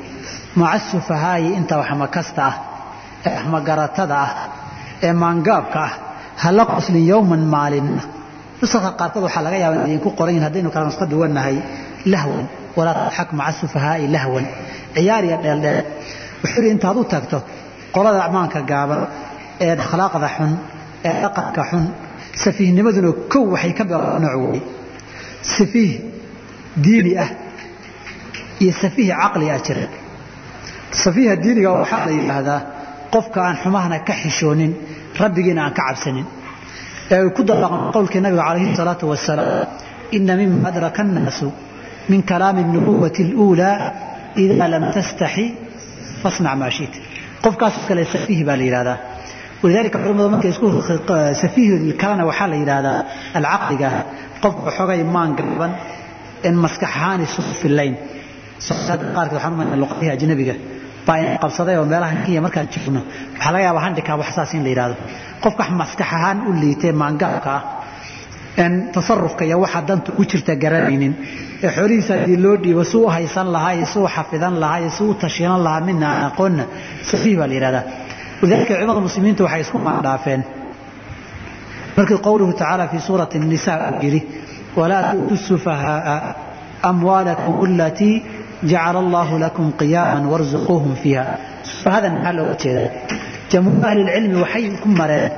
maca 0.60 0.80
sufahaayi 0.92 1.50
inta 1.60 1.74
waxmakasta 1.82 2.42
ah 2.50 2.56
ee 3.26 3.32
waxmagaratada 3.38 4.16
ah 4.26 4.32
ee 5.06 5.14
maangaabka 5.24 5.80
ah 5.88 5.94
hala 6.44 6.64
qoslin 6.74 7.04
yowman 7.12 7.44
maalin. 7.56 7.88
Nusakha 8.62 8.90
qaarkood 9.00 9.24
waxaa 9.28 9.44
laga 9.48 9.58
yaaba 9.64 9.76
in 9.78 9.84
idinku 9.90 10.10
qoran 10.18 10.32
yihiin 10.36 10.46
haddaynu 10.48 10.70
kala 10.74 10.86
nusqo 10.90 11.06
duwannahay 11.14 11.56
lahwan. 12.14 12.46
Walaa 12.78 12.94
tadxak 13.02 13.30
maca 13.40 13.52
sufahaa'i 13.62 14.06
lahwan. 14.16 14.46
Ciyaar 14.96 15.24
iyo 15.28 15.38
dheeldheel 15.46 15.80
wuxuu 16.44 16.60
yidhi 16.62 16.70
intaad 16.76 16.98
u 16.98 17.04
tagto 17.14 17.38
qolada 17.96 18.20
acmaanka 18.26 18.60
gaaban 18.72 19.02
ee 19.66 19.72
akhlaaqda 19.86 20.28
xun 20.38 20.52
ee 21.10 21.16
dhaqanka 21.24 21.64
xun 21.70 21.84
safiihnimaduna 22.44 23.10
kow 23.34 23.44
waxay 23.54 23.74
ka 23.80 23.84
nooc 24.24 24.36
weeye 24.44 24.62
safiih 25.58 25.92
diini 26.86 27.12
ah 27.24 27.30
iyo 28.64 28.72
safiih 28.84 29.10
caqli 29.22 29.48
ah 29.56 29.60
jira 29.68 29.86
safiiha 31.04 31.34
diiniga 31.44 31.70
waxaa 31.80 32.02
la 32.08 32.12
yidhaahdaa 32.20 32.60
qofka 33.14 33.40
aan 33.48 33.56
xumahana 33.64 33.98
ka 34.08 34.14
xishoonin 34.22 34.72
rabbigiina 35.22 35.62
aan 35.66 35.74
ka 35.78 35.84
cabsanin. 35.88 36.26
Ee 37.14 37.30
ku 37.36 37.42
dabaqan 37.50 37.82
qowlkii 37.96 38.22
nabiga 38.26 38.44
calayhi 38.50 38.76
salaatu 38.82 39.06
wasalaam 39.12 39.68
ina 40.18 40.34
mima 40.40 40.68
adraka 40.72 41.00
annaasu 41.06 41.48
min 42.12 42.20
kalaami 42.30 42.62
nubuwati 42.76 43.22
اluulaa 43.28 43.78
idaa 44.44 44.68
lam 44.74 44.84
tastaxi 44.96 45.46
fasnac 46.22 46.56
maa 46.62 46.72
shit 46.78 46.94
qofkaas 47.46 47.76
kale 47.88 48.04
safiih 48.14 48.42
baa 48.48 48.58
la 48.60 48.64
yidhahdaa. 48.70 48.98
Walidaalika 49.64 49.98
culimmadu 50.04 50.30
markay 50.36 50.52
isku 50.54 50.68
safiih 51.44 51.70
kalena 52.02 52.24
waxaa 52.30 52.48
la 52.54 52.58
yidhaahdaa 52.62 53.00
alcaqliga 53.40 53.90
qofka 54.44 54.70
xogay 54.78 55.00
maan 55.16 55.32
gaban 55.40 55.72
in 56.48 56.56
maskax 56.64 56.90
ahaan 56.98 57.20
isu 57.28 57.42
fillayn. 57.62 57.94
Qaarkeed 59.16 59.36
waxaan 59.38 59.54
u 59.54 59.58
maynaa 59.60 59.80
luqadihii 59.84 60.12
ajnabiga. 60.18 60.56
Baa 61.08 61.18
in 61.22 61.38
qabsaday 61.44 61.76
oo 61.82 61.86
meelaha 61.92 62.16
kenya 62.26 62.42
markaan 62.46 62.68
joogno 62.74 63.02
waxaa 63.36 63.52
laga 63.54 63.64
yaabaa 63.68 63.84
handicap 63.88 64.18
wax 64.22 64.30
saas 64.38 64.52
in 64.58 64.62
la 64.66 64.70
yidhahdo 64.74 64.96
qofka 65.44 65.64
maskax 65.82 66.08
ahaan 66.18 66.38
u 66.48 66.52
liitay 66.62 66.92
maangaabka 67.02 67.50
ah 67.58 67.62
en 68.64 68.74
tasarufka 68.96 69.44
danta 69.90 70.10
u 70.20 70.24
jirta 70.32 70.54
garanaynin 70.64 71.14
ee 71.64 71.70
xoolihiisa 71.78 72.14
haddii 72.20 72.38
loo 72.46 72.56
dhiibo 72.64 72.84
si 72.92 72.98
u 72.98 73.08
haysan 73.16 73.48
lahaa 73.56 73.74
iyo 73.78 73.86
si 73.94 73.98
u 74.00 74.08
xafidan 74.16 74.54
lahaa 74.64 74.80
iyo 74.84 74.90
si 74.98 75.04
u 75.04 75.14
tashiilan 75.24 75.62
lahaa 75.66 75.82
midna 75.88 76.08
aan 76.14 76.26
aqoonna 76.32 76.64
safiih 77.10 77.36
baa 77.40 77.48
la 77.48 77.54
yidhahdaa. 77.58 77.84
Walidaalika 78.42 78.74
culimada 78.76 79.02
muslimiinta 79.08 79.42
waxay 79.48 79.62
isku 79.66 79.78
maandhaafeen 79.88 80.42
markii 81.98 82.20
qowluhu 82.28 82.54
tacaala 82.60 82.88
fii 82.92 83.02
suurati 83.08 83.36
الnisa 83.42 83.72
uu 83.92 84.00
yidhi 84.06 84.22
walaa 84.80 85.04
tu'tu 85.12 85.36
sufahaaa 85.50 86.20
amwaalakum 86.92 87.56
alatii 87.68 88.16
jacala 88.72 89.00
allahu 89.06 89.34
lakum 89.46 89.66
qiyaaman 89.82 90.24
warzuquuhum 90.34 90.94
fiiha. 91.04 91.24
Sufahadan 91.72 92.14
maxaa 92.16 92.34
looga 92.38 92.56
jeedaa? 92.64 92.90
Jamhuur 93.52 93.86
ahli 93.90 94.02
lcilmi 94.08 94.38
waxay 94.44 94.66
ku 94.84 94.88
mareen 95.00 95.32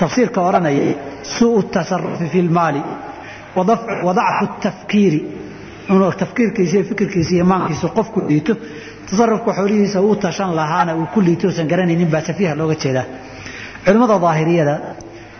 tafsiirka 0.00 0.38
odhanaya 0.48 0.94
suu 1.36 1.62
tasarufi 1.74 2.26
fi 2.32 2.40
lmaali 2.48 2.80
wadacfu 4.06 4.46
tafkiiri. 4.64 5.20
Inuu 5.90 6.12
tafkiirkiisa 6.22 6.74
iyo 6.76 6.84
fikirkiisa 6.90 7.32
iyo 7.36 7.44
maankiisa 7.50 7.88
qofku 7.96 8.18
liito 8.28 8.54
tasarufka 9.10 9.50
xoolihiisa 9.58 9.98
uu 10.06 10.14
tashan 10.24 10.50
lahaana 10.58 10.92
uu 11.00 11.06
ku 11.14 11.18
liito 11.26 11.44
uusan 11.48 11.66
garanaynin 11.70 12.08
baa 12.12 12.20
safiiha 12.28 12.54
looga 12.60 12.74
jeedaa. 12.82 13.04
Culimmada 13.84 14.16
daahiriyada 14.24 14.74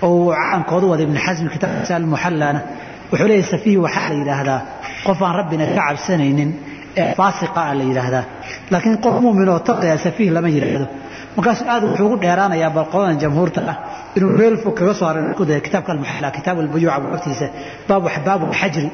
oo 0.06 0.34
caankoodu 0.34 0.86
wada 0.92 1.02
ibnu 1.06 1.18
xasmi 1.26 1.48
kitaabkiisa 1.54 1.92
almuxallana 1.98 2.60
wuxuu 3.10 3.28
leeyahy 3.30 3.46
safiih 3.54 3.78
waxaa 3.84 4.08
la 4.10 4.14
yidhaahdaa 4.20 4.58
qof 5.06 5.18
aan 5.26 5.34
rabbina 5.40 5.64
ka 5.66 5.74
cabsanaynin 5.88 6.50
ee 7.00 7.14
faasiqa 7.18 7.60
ah 7.70 7.74
la 7.78 7.84
yidhaahdaa. 7.90 8.24
Laakiin 8.72 8.96
qof 9.04 9.14
muumin 9.24 9.48
oo 9.54 9.58
taqiya 9.68 9.96
safiih 10.06 10.30
lama 10.36 10.48
yidhaahdo. 10.56 10.86
Markaasu 11.36 11.62
aad 11.72 11.82
wuxuu 11.88 12.06
ugu 12.08 12.16
dheeraanayaa 12.24 12.70
bal 12.76 12.86
qoladan 12.92 13.18
jamhuurta 13.22 13.60
ah 13.72 13.76
inuu 14.16 14.30
meel 14.38 14.54
fog 14.62 14.74
kaga 14.78 14.94
daya 15.48 15.60
kitaabka 15.66 15.90
almuxalla 15.94 16.28
kitaab 16.36 16.56
albuyuuca 16.64 16.98
buugtiisa 17.04 17.46
baabu 17.88 18.06
baabu 18.26 18.44
xajri. 18.60 18.88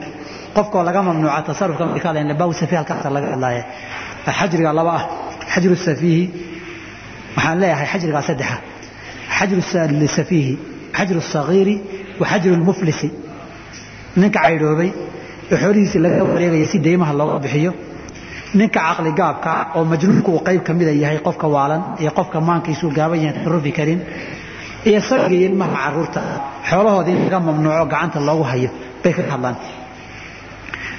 Qofkoo 0.56 0.82
laga 0.88 1.00
mamnuuca 1.06 1.40
tasarufka 1.48 1.82
markii 1.88 2.02
ka 2.04 2.08
hadlayna 2.10 2.34
baabu 2.40 2.52
safiih 2.60 2.78
halkaasa 2.80 3.08
laga 3.16 3.28
hadlaaya 3.34 3.62
xajriga 4.38 4.70
laba 4.78 4.92
ah 4.98 5.04
xajru 5.52 5.74
safiihi. 5.86 6.24
Waxaan 7.36 7.56
leeyahay 7.62 7.86
xajrigaa 7.92 8.22
saddexa. 8.28 8.56
Xajru 9.38 9.60
safiihi 10.16 10.54
xajru 10.98 11.20
sagiiri 11.34 11.74
wa 12.20 12.26
xajru 12.30 12.52
lmuflisi. 12.60 13.08
Ninka 14.20 14.38
caydhoobay 14.44 14.90
oo 15.52 15.56
xoolihiisii 15.62 16.00
laga 16.04 16.22
wareegaya 16.30 16.66
si 16.72 16.78
deymaha 16.86 17.12
looga 17.20 17.38
bixiyo. 17.44 17.72
Ninka 18.58 18.80
caqli 18.86 19.10
gaabka 19.20 19.50
oo 19.76 19.82
majnuunku 19.92 20.30
uu 20.36 20.42
qayb 20.46 20.60
ka 20.66 20.72
mida 20.78 20.92
yahay 21.02 21.18
qofka 21.26 21.46
waalan 21.54 21.82
iyo 22.02 22.10
qofka 22.18 22.38
maankiisuu 22.48 22.90
gaaban 22.98 23.18
yahay 23.24 23.34
tarufi 23.44 23.72
karin 23.78 24.00
iyo 24.88 25.00
sagiin 25.10 25.54
maha 25.60 25.76
carruurta. 25.84 26.20
Xoolahooda 26.70 27.10
in 27.14 27.20
laga 27.24 27.38
mamnuuco 27.46 27.84
gacanta 27.92 28.18
loogu 28.28 28.44
hayo 28.50 28.70
bay 29.02 29.12
ka 29.16 29.22
hadlaan. 29.32 29.56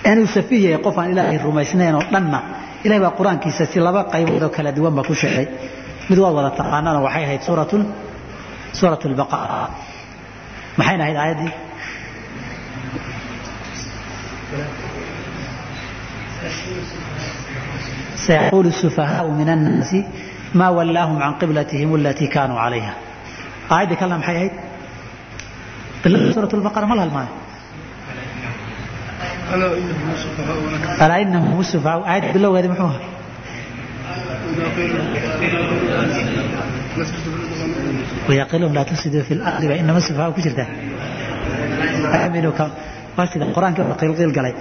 Inuu 0.09 0.27
safiih 0.35 0.61
yahay 0.65 0.81
qof 0.85 0.95
aan 1.01 1.09
ilaahay 1.13 1.37
rumaysnayn 1.47 1.95
oo 1.99 2.03
dhanna 2.13 2.39
ilahay 2.85 3.01
baa 3.05 3.13
qur'aankiisa 3.19 3.63
si 3.71 3.77
laba 3.85 4.01
qaybood 4.13 4.43
oo 4.45 4.51
kala 4.55 4.69
duwan 4.77 4.93
ba 4.97 5.01
ku 5.07 5.13
sheegay. 5.21 5.47
Mid 6.09 6.17
waad 6.23 6.33
wada 6.37 6.51
taqaanaana 6.59 6.99
waxay 7.05 7.23
ahayd 7.27 7.41
suuratu 7.47 7.77
suurat 8.79 9.01
lbaqaa 9.13 9.67
maxayna 10.79 11.03
ahayd 11.05 11.17
aayaddii? 11.23 11.51
Sayaquulu 18.25 18.71
sufahaau 18.81 19.31
min 19.39 19.47
annaasi 19.55 19.99
maa 20.59 20.71
wallaahum 20.77 21.17
can 21.23 21.33
qiblatihim 21.41 21.89
alatii 21.99 22.29
kaanuu 22.35 22.57
calayha 22.63 22.93
aayadda 23.73 23.95
kalena 24.01 24.17
maxay 24.21 24.35
ahayd? 24.39 24.53
Ilada 26.05 26.33
suurat 26.35 26.53
lbaqara 26.61 26.85
ma 26.91 26.95
la 26.99 27.03
halmaayo 27.05 27.31
alaa 31.03 31.19
inahum 31.23 31.61
sufaha 31.73 31.97
aayadda 32.11 32.29
bilowgeeda 32.35 32.67
muxuu 32.71 32.89
ahaa? 32.91 33.07
Wayaqilum 38.29 38.71
laa 38.77 38.85
tufsiduu 38.89 39.23
fi 39.27 39.33
lardi 39.41 39.65
ba 39.71 39.75
inama 39.81 39.99
sufaha 40.07 40.31
ku 40.35 40.39
jirtaa 40.45 40.67
waa 43.17 43.27
sida 43.31 43.45
qur'aanka 43.55 43.81
qiilqiil 44.01 44.31
galay. 44.37 44.53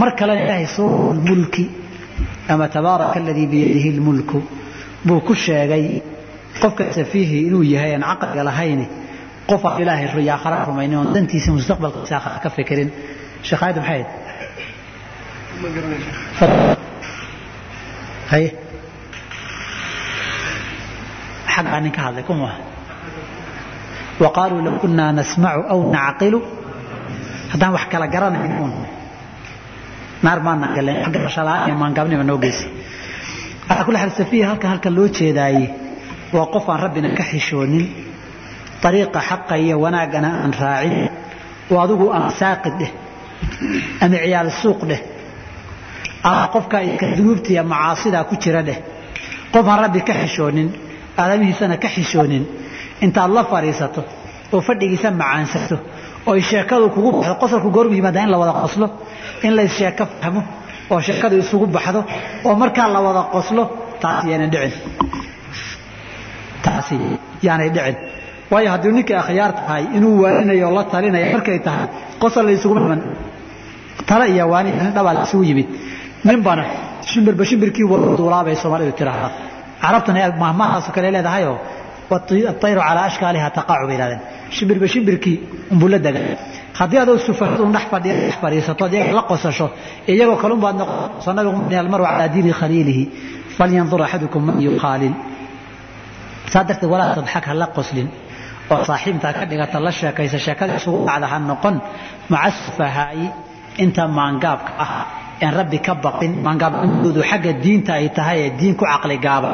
Mar 0.00 0.10
kalena 0.18 0.40
ilaahay 0.44 0.66
suuratu 0.66 1.14
lmulki 1.18 1.64
ama 2.52 2.64
tabaaraka 2.74 3.16
aladii 3.20 3.46
biyadihi 3.52 3.90
lmulku 3.98 4.38
buu 5.06 5.20
ku 5.26 5.34
sheegay 5.34 5.84
qofka 6.62 6.84
safiihi 6.98 7.36
inuu 7.48 7.62
yahay 7.74 7.92
aan 7.96 8.04
caqliga 8.10 8.42
lahayni 8.50 8.86
qof 9.50 9.62
aan 9.68 9.80
ilaahay 9.82 10.06
ruyo 10.14 10.30
aakhara 10.34 10.56
rumaynin 10.68 10.98
oon 11.00 11.08
dantiisa 11.14 11.48
mustaqbalkiisa 11.56 12.14
aakhara 12.18 12.38
ka 12.44 12.50
fikirin. 12.56 12.88
Sheekh 13.46 13.62
aayad 13.64 13.76
maxay 13.80 14.02
haye 18.32 18.48
xaggaa 21.54 21.80
nin 21.84 21.92
ka 21.96 22.00
hadlay 22.06 22.24
kuma 22.28 22.50
wa 24.22 24.28
qaaluu 24.36 24.60
law 24.66 24.74
kunaa 24.82 25.12
nasmacu 25.18 25.62
aw 25.72 25.78
nacqilu 25.96 26.38
haddaan 27.52 27.72
wax 27.76 27.84
kala 27.92 28.06
garanayn 28.14 28.52
uun. 28.60 28.72
Naar 30.24 30.38
maana 30.46 30.66
galeen 30.76 30.98
xagga 31.04 31.18
bashalaa 31.26 31.58
iyo 31.66 31.74
maangaabnima 31.82 32.24
noo 32.30 32.38
geysay. 32.44 32.68
Waxaa 33.68 33.84
kula 33.86 33.98
xal 34.02 34.12
safiya 34.20 34.44
halka 34.50 34.66
halka 34.72 34.90
loo 34.96 35.08
jeedaaye 35.18 35.66
waa 36.36 36.46
qof 36.54 36.66
aan 36.72 36.80
rabbina 36.84 37.08
ka 37.18 37.22
xishoonin 37.30 37.84
ariiqa 38.88 39.20
xaqa 39.28 39.54
iyo 39.64 39.76
wanaaggana 39.84 40.28
aan 40.42 40.52
raacin 40.62 41.08
oo 41.72 41.78
adigu 41.84 42.06
ama 42.16 42.30
saaqid 42.40 42.74
dheh 42.80 42.92
ama 44.04 44.16
ciyaal 44.24 44.48
suuq 44.62 44.80
dheh 44.90 45.00
ama 46.28 46.44
qofka 46.54 46.76
dunuubta 47.18 47.48
iyo 47.54 47.62
macaasidaa 47.72 48.24
ku 48.30 48.34
jira 48.42 48.62
dheh. 48.68 48.78
Qof 49.54 49.66
aan 49.72 49.80
rabbi 49.84 50.00
ka 50.08 50.12
xishoonin 50.22 50.68
aadamihiisana 51.20 51.76
ka 51.84 51.88
xishoonin 51.96 52.44
intaad 53.04 53.30
la 53.36 53.42
fadhiisato 53.52 54.00
oo 54.54 54.60
fadhigiisa 54.68 55.08
macaansato 55.20 55.76
oo 56.28 56.34
sheekadu 56.50 56.86
kugu 56.94 57.10
baxdo 57.18 57.34
qosolku 57.42 57.68
goormu 57.76 57.94
yimaada 57.98 58.20
in 58.24 58.30
la 58.34 58.38
wada 58.42 58.52
qoslo 58.62 58.86
in 59.46 59.52
la 59.56 59.62
fahmo 60.22 60.40
oo 60.92 61.00
sheekadu 61.06 61.34
isugu 61.42 61.66
baxdo 61.76 62.00
oo 62.46 62.54
markaa 62.62 62.88
la 62.94 63.00
wada 63.06 63.22
qoslo 63.34 63.62
taasi 64.02 64.26
yaanay 64.32 64.48
dhicin 64.54 64.72
taasi 66.66 66.96
yaanay 67.46 67.70
dhicin. 67.76 67.96
Waayo 68.52 68.68
haddii 68.74 68.92
ninkii 68.96 69.16
akhyaar 69.22 69.52
tahay 69.58 69.82
inuu 69.96 70.14
waaninayo 70.22 70.68
la 70.76 70.82
talinayo 70.92 71.26
markay 71.34 71.58
tahay 71.66 71.86
qosol 72.22 72.44
la 72.48 72.52
isugu 72.56 72.74
dhiman 72.78 73.00
tala 74.08 74.24
iyo 74.32 74.44
waani 74.52 74.70
dhabaa 74.96 75.14
la 75.18 75.22
isugu 75.26 75.44
yimid. 75.48 75.68
Ninbana 76.28 76.64
shimbirba 77.10 77.44
shimbirkii 77.50 77.86
duulaabay 78.18 78.56
soomaalidu 78.62 78.92
tiraahdaa 79.00 79.30
carabtana 79.82 80.20
mahmahaasoo 80.42 80.92
kale 80.96 81.08
leedahayoo 81.16 81.56
atayru 82.52 82.80
calaa 82.88 83.04
ashkaaliha 83.10 83.48
taqaacu 83.58 83.84
bay 83.88 83.94
yidhahdeen. 83.96 84.20
Shimbirba 84.56 84.86
shimbirkii 84.92 85.36
unbuu 85.72 85.88
la 85.92 85.98
dega 86.06 86.20
haddii 86.78 86.98
adoo 87.02 87.18
sufahadu 87.26 87.64
dhex 87.74 87.84
fadhiisato 88.42 88.84
iyaga 88.94 89.12
la 89.18 89.22
qosasho 89.30 89.66
iyagoo 90.12 90.36
kalun 90.42 90.60
baad 90.64 90.76
noqonayso 90.80 91.30
nabigu 91.38 91.58
almaru 91.82 92.04
calaa 92.10 92.28
diini 92.34 92.52
khaliilihi 92.60 93.02
falyandur 93.56 94.00
axadukum 94.06 94.42
man 94.48 94.56
yukhaalil 94.66 95.14
saa 96.52 96.64
darteed 96.68 96.90
walaa 96.92 97.14
tadxak 97.18 97.44
ha 97.50 97.54
la 97.62 97.66
qoslin? 97.76 98.08
Oo 98.72 98.82
saaxiibtaa 98.90 99.32
ka 99.38 99.44
dhigata 99.50 99.78
la 99.86 99.90
sheekaysa 99.98 100.38
sheekada 100.46 100.72
isugu 100.80 100.98
dhacda 101.08 101.26
ha 101.32 101.38
noqon. 101.50 101.76
Maca 102.32 102.50
sufahaa'i 102.64 103.26
inta 103.84 104.02
maangaabka 104.18 104.72
ah 104.84 104.90
en 105.44 105.50
rabbi 105.58 105.78
ka 105.86 105.92
baqin 106.04 106.32
maangaabnimadoodu 106.46 107.20
xagga 107.30 107.52
diinta 107.64 107.92
ay 108.00 108.06
tahay 108.16 108.38
ee 108.44 108.50
diin 108.60 108.74
ku 108.80 108.84
caqli 108.92 109.16
gaaba 109.26 109.50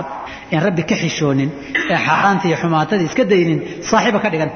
en 0.55 0.61
rabbi 0.67 0.83
ka 0.91 0.95
xishoonin 1.03 1.51
ee 1.93 1.99
xaaraanta 2.07 2.45
iyo 2.49 2.57
xumaantada 2.63 3.03
iska 3.09 3.25
daynin 3.33 3.59
saaxiiba 3.91 4.19
ka 4.25 4.29
dhigan. 4.33 4.51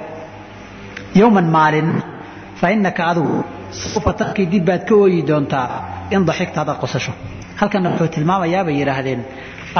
Yowman 1.21 1.49
maalin 1.57 1.89
fa 2.61 2.67
innaka 2.75 3.03
adigu 3.11 3.37
dib 4.53 4.65
baad 4.69 4.83
ka 4.89 4.95
ooyi 5.03 5.19
doontaa 5.31 5.67
in 6.15 6.21
daxigta 6.29 6.61
qosasho. 6.83 7.13
Halkanna 7.61 7.89
wuxuu 7.93 8.09
tilmaamayaa 8.15 8.71
yidhaahdeen 8.81 9.21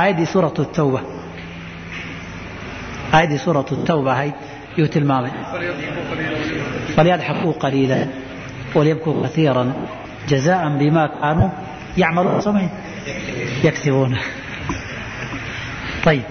aayaddii 0.01 0.27
suuratu 0.33 0.63
tawba 0.79 1.01
aayaddii 3.16 3.40
suuratu 3.46 3.74
tawba 3.90 4.10
ahayd 4.16 4.36
yuu 4.80 4.88
tilmaamay 4.96 5.32
falyadxakuu 6.96 7.54
qaliila 7.64 7.98
walyabkuu 8.78 9.14
kaiiran 9.26 9.70
jazaan 10.32 10.74
bima 10.82 11.04
kaanuu 11.20 11.50
yacmaluun 12.02 12.42
somayn 12.48 12.70
yaksibuuna 13.68 14.18
ayib 16.12 16.26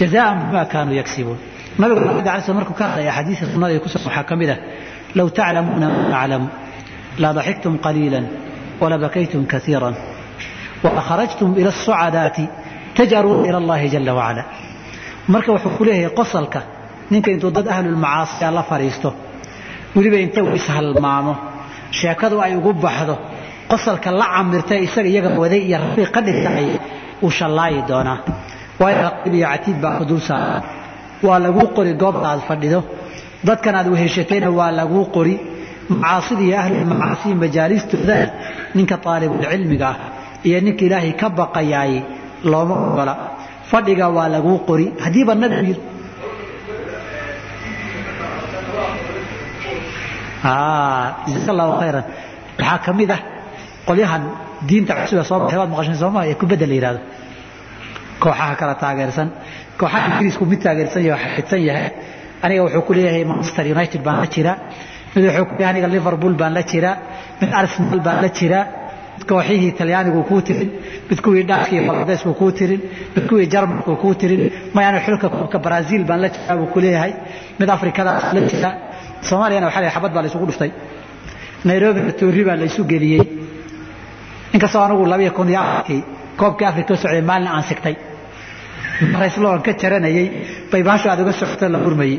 jazaan 0.00 0.36
bima 0.48 0.62
kaanuu 0.72 0.94
yaksibuun 1.02 1.38
nabiga 1.80 2.00
maxamed 2.06 2.26
alay 2.32 2.42
sl 2.46 2.54
markuu 2.58 2.74
ka 2.80 2.84
hadlaya 2.90 3.12
xadiisa 3.18 3.44
sunnada 3.52 3.72
ee 3.76 3.82
kusugan 3.84 4.06
waxaa 4.08 4.24
ka 4.30 4.34
mid 4.40 4.50
ah 4.54 4.58
low 5.18 5.28
taclamuuna 5.38 5.86
ma 6.10 6.16
aclamu 6.22 6.46
la 7.22 7.28
daxiktum 7.38 7.74
qaliila 7.84 8.20
walabakaytum 8.82 9.42
kaiira 9.52 9.88
waakhrajtum 10.84 11.50
ila 11.60 11.70
الsucadaati 11.74 12.44
taj'aruuna 12.98 13.44
ila 13.50 13.58
اllahi 13.62 13.86
jala 13.94 14.12
wacala 14.20 14.42
marka 15.33 15.49
wuxuu 15.55 15.71
ku 15.77 15.83
leeyahay 15.87 16.13
qosalka 16.19 16.59
ninka 17.11 17.29
intuu 17.33 17.51
dad 17.57 17.67
ahlulmacaasiya 17.75 18.49
la 18.57 18.63
fadhiisto 18.69 19.09
weliba 19.95 20.17
inta 20.25 20.39
uu 20.47 20.55
ishalmaamo 20.59 21.33
sheekadu 21.99 22.35
ay 22.45 22.53
ugu 22.59 22.71
baxdo 22.85 23.15
qosalka 23.71 24.09
la 24.19 24.25
camirta 24.35 24.75
isaga 24.85 25.09
iyaga 25.13 25.29
waday 25.41 25.61
iyo 25.67 25.77
rafiiq 25.83 26.09
ka 26.15 26.21
dhigtay 26.27 26.67
uu 27.25 27.31
shallaayi 27.39 27.79
doonaa 27.89 28.17
waayo 28.81 29.09
iyo 29.37 29.47
catiid 29.51 29.77
baa 29.83 29.93
ku 29.99 30.03
dul 30.09 30.21
saaran 30.29 30.61
waa 31.27 31.39
laguu 31.45 31.67
qori 31.77 31.91
goobta 32.01 32.27
aad 32.33 32.41
fadhido. 32.49 32.79
Dadkan 33.47 33.75
aad 33.79 33.87
weheshatayna 33.93 34.49
waa 34.59 34.71
laguu 34.79 35.03
qori. 35.15 35.33
Macaasida 36.01 36.41
iyo 36.47 36.57
ahlulmacaasiya 36.63 37.35
majaalistooda 37.43 38.17
ninka 38.77 38.95
aalibulcilmiga 39.11 39.87
ah 39.91 39.97
iyo 40.47 40.57
ninka 40.65 40.83
ilaahay 40.87 41.13
ka 41.21 41.27
baqayaay 41.39 41.93
looma 42.51 42.75
ogola 42.87 43.13
fadhiga 43.71 44.05
waa 44.17 44.27
laguu 44.35 44.57
qori. 44.69 44.85
Haddiiba 45.03 45.33
nabigu 45.41 45.63
yiri 45.69 45.81
jazaaka 51.27 51.51
allahu 51.53 51.71
khayran. 51.81 52.03
Waxaa 52.59 52.79
ka 52.85 52.91
mid 52.99 53.11
ah 53.15 53.21
qolyahan 53.87 54.23
diinta 54.67 54.93
cusub 54.99 55.19
ee 55.19 55.23
soo 55.29 55.39
baxay 55.43 55.57
waad 55.61 55.69
maqashay 55.73 55.95
soomaa 56.03 56.23
ee 56.31 56.35
kubadda 56.41 56.65
la 56.69 56.75
yidhahdo 56.77 56.99
kooxaha 58.23 58.53
kala 58.59 58.73
taageersan 58.83 59.27
kooxaha 59.79 60.05
ingiriisku 60.11 60.43
mid 60.51 60.59
taageersan 60.65 61.01
yahay 61.09 61.23
waa 61.25 61.35
xidsan 61.37 61.61
yahay. 61.69 61.87
Aniga 62.43 62.61
wuxuu 62.65 62.81
ku 62.87 62.91
leeyahay 62.97 63.23
manchester 63.31 63.65
united 63.75 64.01
baan 64.05 64.17
la 64.23 64.27
jiraa 64.35 64.55
mid 65.15 65.23
wuxuu 65.27 65.45
ku 65.49 65.53
leeyahay 65.57 65.71
aniga 65.73 65.87
liverpool 65.95 66.33
baan 66.41 66.53
la 66.57 66.63
jiraa 66.71 66.95
mid 67.41 67.49
arsenal 67.59 67.99
baan 68.07 68.17
la 68.25 68.29
jiraa 68.39 68.63
mid 69.17 69.23
kooxihii 69.29 69.71
talyaanigu 69.79 70.21
kuu 70.29 70.41
tirin 70.47 70.69
mid 71.09 71.19
kuwii 71.25 71.43
dhaafkii 71.49 71.81
farandeysku 71.89 72.31
kuu 72.39 72.51
tirin 72.59 72.81
mid 73.15 73.25
kuwii 73.29 73.47
jarmalku 73.53 73.93
kuu 74.03 74.13
tirin 74.21 74.41
mayana 74.75 74.99
xulka 75.05 75.27
koobka 75.35 75.57
brazil 75.65 76.01
baan 76.09 76.19
la 76.23 76.29
jiraa 76.35 76.55
buu 76.59 76.67
ku 76.73 76.79
leeyahay 76.83 77.11
mid 77.59 77.69
afrikadaas 77.75 78.25
la 78.35 78.41
jiraa 78.51 78.73
soomaaliyana 79.29 79.65
waxaa 79.69 79.83
la 79.85 79.91
xabad 79.95 80.11
baa 80.15 80.21
la 80.23 80.27
isugu 80.31 80.45
dhuftay 80.49 80.71
nairobina 81.67 82.11
toori 82.19 82.41
baa 82.47 82.55
la 82.61 82.65
isu 82.69 82.81
geliyey. 82.91 83.23
Inkastoo 84.55 84.81
anigu 84.85 85.03
labiyo 85.11 85.31
kun 85.37 85.49
iyo 85.51 85.59
afarkii 85.65 86.01
koobkii 86.39 86.65
afrika 86.71 86.87
ka 86.93 86.95
socday 87.01 87.21
maalin 87.29 87.47
aan 87.55 87.63
sigtay. 87.69 87.95
Raysloon 89.21 89.59
ka 89.65 89.71
jaranayey 89.81 90.25
bay 90.71 90.81
baashu 90.87 91.07
aad 91.11 91.19
uga 91.23 91.33
socoto 91.39 91.65
la 91.73 91.79
gurmayey 91.85 92.17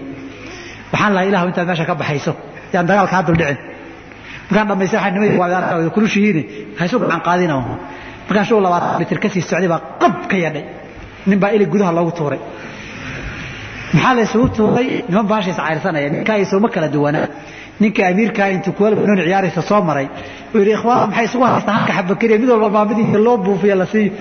waxaan 0.93 1.13
lahaa 1.15 1.29
ilahu 1.31 1.47
intaad 1.51 1.67
meesha 1.71 1.85
ka 1.91 1.95
baxayso 2.01 2.33
yaan 2.73 2.87
dagaalka 2.91 3.15
ha 3.19 3.23
duldhicin 3.29 3.59
markaan 4.51 4.69
dhamaystay 4.71 4.99
waxaa 4.99 5.11
nimay 5.15 5.31
waad 5.43 5.91
kulushihiini 5.97 6.43
haysu 6.81 6.97
gacan 7.03 7.21
qaadina 7.29 7.55
markaan 8.29 8.47
shuu 8.49 8.61
labaatan 8.67 8.99
mitir 9.01 9.19
ka 9.23 9.29
sii 9.35 9.43
socday 9.51 9.69
baa 9.73 9.81
qab 10.03 10.15
ka 10.31 10.37
yadhay. 10.45 10.65
Nin 11.29 11.39
baa 11.43 11.51
ilig 11.57 11.69
gudaha 11.73 11.93
loogu 11.97 12.13
tuuray. 12.19 12.41
Maxaa 13.95 14.15
la 14.17 14.23
isugu 14.27 14.49
tuuray? 14.57 14.87
Niman 15.11 15.27
baasha 15.31 15.51
iscayrsanaya 15.55 16.09
ninkaa 16.15 16.37
isuma 16.45 16.69
kala 16.75 16.89
duwanaa. 16.95 17.27
Ninka 17.81 18.01
amiirkaa 18.11 18.49
intuu 18.55 18.73
kuwal 18.79 18.95
banooni 19.01 19.23
ciyaaraysa 19.29 19.63
soo 19.71 19.81
maray. 19.89 20.07
Uu 20.55 20.59
yidhi 20.61 20.73
ikhwaan 20.77 21.01
maxay 21.11 21.25
isugu 21.29 21.45
haystaa 21.51 21.75
halka 21.79 21.93
xabakariya? 21.99 22.39
Mid 22.43 22.49
walba 22.53 22.69
maamadiisa 22.77 23.19
loo 23.27 23.37
buufiyo 23.45 23.75
la 23.81 23.87
siiyo 23.93 24.13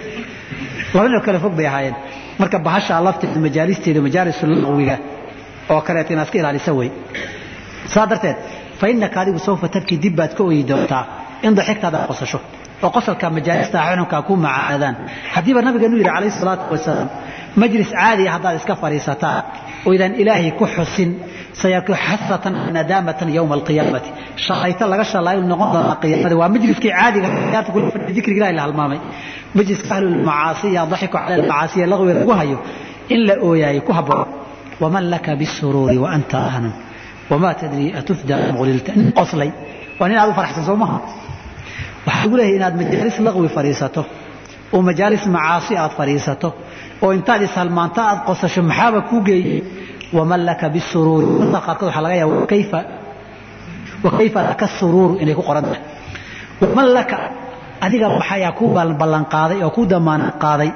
laba 0.93 1.07
nin 1.09 1.15
oo 1.17 1.23
kale 1.28 1.39
fog 1.43 1.53
bay 1.59 1.67
ahaayeen. 1.71 1.95
Marka 2.39 2.57
bahasha 2.67 2.93
lafteeda 3.07 3.39
majaalisteeda 3.45 3.99
majaalis 4.07 4.38
laqwiga 4.63 4.95
oo 5.73 5.82
kaleeto 5.88 6.09
inaad 6.13 6.28
iska 6.28 6.38
ilaalisa 6.41 6.71
wey 6.80 6.89
saa 7.93 8.05
darteed 8.11 8.38
fa 8.80 8.86
innaka 8.93 9.17
adigu 9.23 9.39
sawfa 9.47 9.67
tabkii 9.75 9.97
dib 10.03 10.13
baad 10.19 10.32
ka 10.38 10.41
oyi 10.49 10.61
doontaa 10.69 11.03
in 11.45 11.51
daxigtaada 11.59 11.99
qosasho 12.09 12.39
oo 12.86 12.89
qosalka 12.95 13.25
majaalista 13.38 13.78
xununka 13.88 14.17
ku 14.28 14.34
macaadaan 14.45 14.95
haddiiba 15.36 15.59
nabigeenu 15.67 15.95
yidhi 15.99 16.09
calayhi 16.15 16.34
salaatu 16.41 16.63
wasalaam 16.73 17.07
majlis 17.61 17.89
caadiya 17.97 18.30
haddaad 18.36 18.55
iska 18.59 18.73
fadhiisataan 18.84 19.41
oo 19.86 19.91
idaan 19.97 20.13
ilaahay 20.21 20.51
ku 20.59 20.65
xusin 20.75 21.09
sayaku 21.61 21.91
xasratan 22.05 22.53
nadaamatan 22.78 23.28
yowma 23.38 23.53
alqiyaamati 23.59 24.09
shalayta 24.45 24.84
laga 24.93 25.05
shalaayo 25.13 25.41
noqon 25.51 25.69
doona 25.75 25.95
qiyaamada 26.03 26.36
waa 26.41 26.49
majliskii 26.55 26.91
caadiga 26.97 27.28
ciyaarta 27.49 27.69
kula 27.75 27.86
fadhi 27.95 28.11
dikriga 28.17 28.39
ilahi 28.41 28.55
la 28.59 28.63
halmaamay 28.65 28.99
majliska 29.59 29.89
ahlulmacaasi 29.97 30.65
iyo 30.73 30.84
daxiku 30.93 31.13
cala 31.17 31.34
almacaasi 31.39 31.75
laqwiga 31.93 32.13
lagu 32.21 32.34
hayo 32.41 32.57
in 33.13 33.19
la 33.28 33.34
ooyaayo 33.47 33.82
ku 33.88 33.91
habboon 33.97 34.28
waman 34.84 35.03
laka 35.13 35.32
bisuruuri 35.41 35.97
wa 36.03 36.09
anta 36.17 36.38
ahnan 36.49 36.73
wamaa 37.32 37.53
tadrii 37.61 37.89
atufda 37.99 38.36
am 38.49 38.55
ulilta 38.63 38.91
nin 38.99 39.09
qoslay 39.19 39.51
waa 39.99 40.07
nin 40.09 40.17
aad 40.21 40.30
u 40.30 40.34
faraxsan 40.39 40.63
soo 40.69 40.78
maha 40.84 40.97
waxaa 42.05 42.21
lagu 42.23 42.36
leeyahay 42.39 42.55
inaad 42.59 42.75
majaalis 42.82 43.17
laqwi 43.28 43.49
fadhiisato 43.57 44.01
oo 44.75 44.80
majaalis 44.89 45.23
macaasi 45.36 45.73
aad 45.84 45.93
fadhiisato 45.99 46.49
oo 47.03 47.09
intaad 47.17 47.41
ishalmaanta 47.47 48.01
aad 48.11 48.19
qosasho 48.28 48.61
maxaaba 48.69 48.99
kuu 49.09 49.21
geeyey 49.28 49.59
waman 50.17 50.41
laka 50.49 50.65
bisuruuri 50.75 51.25
marka 51.53 51.59
qaarkood 51.67 51.88
waxaa 51.89 52.03
laga 52.05 52.15
yaaba 52.21 52.36
kayfa 52.53 52.80
wakayfa 54.05 54.39
laka 54.49 54.65
suruuru 54.80 55.13
inay 55.23 55.36
ku 55.39 55.43
qoran 55.49 55.63
tahay 55.69 55.82
waman 56.61 56.88
laka 56.97 57.17
adiga 57.86 58.07
waxayaa 58.17 58.51
kuu 58.59 58.69
ballan 59.01 59.25
qaaday 59.34 59.57
oo 59.65 59.71
kuu 59.75 59.86
damaanad 59.93 60.34
qaaday 60.43 60.69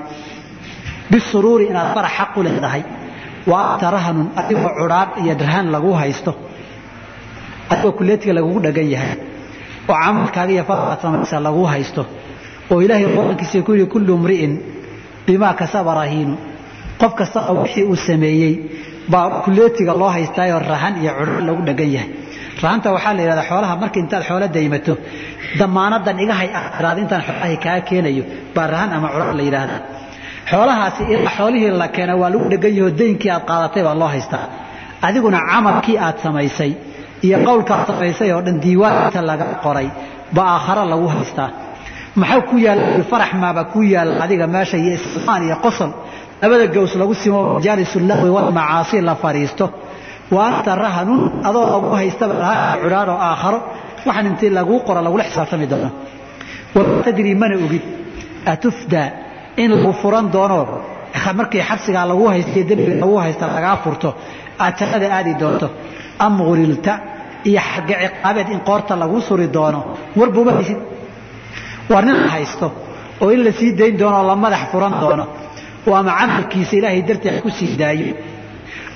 bisuruuri 1.12 1.64
inaad 1.72 1.90
farax 1.96 2.12
xaq 2.20 2.32
u 2.38 2.44
leedahay 2.48 2.82
wa 3.50 3.58
anta 3.74 3.88
rahanun 3.98 4.28
adigoo 4.40 4.72
cudhaadh 4.80 5.14
iyo 5.24 5.34
rahan 5.46 5.66
lagu 5.76 5.92
haysto. 6.02 6.32
Adigoo 7.72 7.92
kuleetiga 7.98 8.34
lagugu 8.38 8.60
dhagan 8.66 8.88
yahay. 8.96 9.18
Oo 9.90 9.96
camalkaaga 10.04 10.52
iyo 10.56 10.64
faraxaad 10.70 11.00
samaysa 11.04 11.38
lagu 11.48 11.64
haysto. 11.74 12.02
Oo 12.72 12.80
ilaahay 12.86 13.08
qur'aankiisa 13.16 13.58
ku 13.68 13.72
yidhi 13.76 13.88
kullu 13.94 14.14
mri'in 14.24 14.54
bimaa 15.26 15.54
kasaba 15.62 15.92
rahiinu 16.02 16.36
qof 17.02 17.14
kasta 17.20 17.40
oo 17.52 17.56
wixii 17.64 17.84
uu 17.92 17.96
sameeyey 18.08 18.54
baa 19.12 19.28
kuleetiga 19.46 19.94
loo 20.02 20.10
haystaayoo 20.16 20.60
rahan 20.72 20.94
iyo 21.02 21.12
cudhaadh 21.20 21.44
lagu 21.48 21.62
dhagan 21.70 21.90
yahay. 21.96 22.10
Rahanta 22.64 22.88
waxaa 22.96 23.14
la 23.18 23.22
yidhahdaa 23.24 23.48
xoolaha 23.50 23.74
marka 23.82 23.98
intaad 24.04 24.24
xoolo 24.30 24.48
daymato 24.56 24.94
damaanadan 25.60 26.18
igahay 26.24 26.50
akhiraad 26.60 26.98
intaan 27.04 27.22
xoolahay 27.28 27.56
kaa 27.66 27.80
keenayo 27.90 28.24
baa 28.56 28.68
rahan 28.74 28.90
ama 28.98 29.08
cudhaadh 29.14 29.36
la 29.40 29.44
yidhaahdaa 29.48 29.80
xoolahaasi 30.52 31.04
xoolihii 31.38 31.72
la 31.82 31.88
keena 31.96 32.14
waa 32.22 32.30
lagu 32.34 32.46
dhegan 32.52 32.74
yaho 32.80 32.90
daynkii 33.00 33.32
aad 33.36 33.44
qaadatay 33.50 33.84
baa 33.88 33.96
loo 34.02 34.10
haystaa. 34.16 34.46
Adiguna 35.08 35.40
camalkii 35.52 35.98
aad 36.06 36.18
samaysay 36.26 36.72
iyo 37.26 37.38
qowlkaad 37.48 37.82
samaysay 37.90 38.30
oo 38.36 38.42
dhan 38.46 38.58
diiwaanta 38.64 39.20
laga 39.30 39.46
qoray 39.66 39.88
baa 40.36 40.48
aakharo 40.56 40.84
lagu 40.94 41.08
haystaa. 41.16 41.50
Maxaa 42.20 42.42
ku 42.50 42.56
yaalla 42.66 43.04
farax 43.12 43.32
maaba 43.44 43.64
ku 43.74 43.80
yaalla 43.94 44.14
adiga 44.26 44.46
meesha 44.56 44.78
iyo 44.84 44.92
ismaan 45.00 45.42
iyo 45.48 45.56
qosol 45.66 45.92
labada 46.42 46.66
gaws 46.76 46.94
lagu 47.02 47.14
simo 47.22 47.40
majaalisullahwi 47.58 48.30
walmacaasi 48.36 48.98
la 49.10 49.16
fadhiisto 49.24 49.66
wa 50.36 50.42
anta 50.50 50.72
rahanun 50.86 51.22
adoo 51.48 51.66
lagu 51.74 51.88
haystaba 52.00 52.34
rahan 52.44 52.80
cudhaadoo 52.84 53.18
aakharo 53.30 53.60
waxaan 54.08 54.26
intii 54.30 54.50
laguu 54.58 54.78
qoro 54.88 55.00
lagula 55.06 55.24
xisaabtami 55.30 55.66
doono 55.72 55.90
wamaa 56.76 57.02
tadrii 57.06 57.36
mana 57.42 57.56
ogid 57.66 57.84
atufdaa 58.54 59.08
in 59.58 59.72
lagu 59.72 59.94
furan 60.02 60.32
doono 60.32 60.60
markii 61.40 61.62
xabsigaa 61.70 62.06
lagu 62.06 62.28
haystiyo 62.28 62.64
dembiga 62.70 62.96
lagu 63.04 63.18
haysta 63.24 63.48
lagaa 63.48 63.78
furto 63.84 64.10
aad 64.60 64.74
jannada 64.80 65.08
aadi 65.18 65.34
doonto 65.42 65.68
am 66.20 66.40
iyo 67.46 67.60
xagga 67.60 67.96
ciqaabeed 68.02 68.50
in 68.50 68.60
qoorta 68.60 68.96
lagu 68.96 69.22
suri 69.22 69.48
doono 69.48 69.80
warbuuma 70.16 70.52
haysid. 70.52 70.78
Waa 71.90 72.02
nin 72.02 72.28
haysto 72.34 72.72
oo 73.22 73.30
in 73.32 73.44
la 73.44 73.52
dayn 73.52 73.98
doono 73.98 74.18
oo 74.22 74.28
la 74.28 74.36
madax 74.36 74.64
furan 74.72 74.94
doono 75.02 75.28
oo 75.88 75.96
ama 75.96 76.12
camalkiisa 76.20 76.76
ilaahay 76.76 77.02
darteed 77.02 77.42
ku 77.42 77.50
sii 77.50 77.78
daayo? 77.78 78.14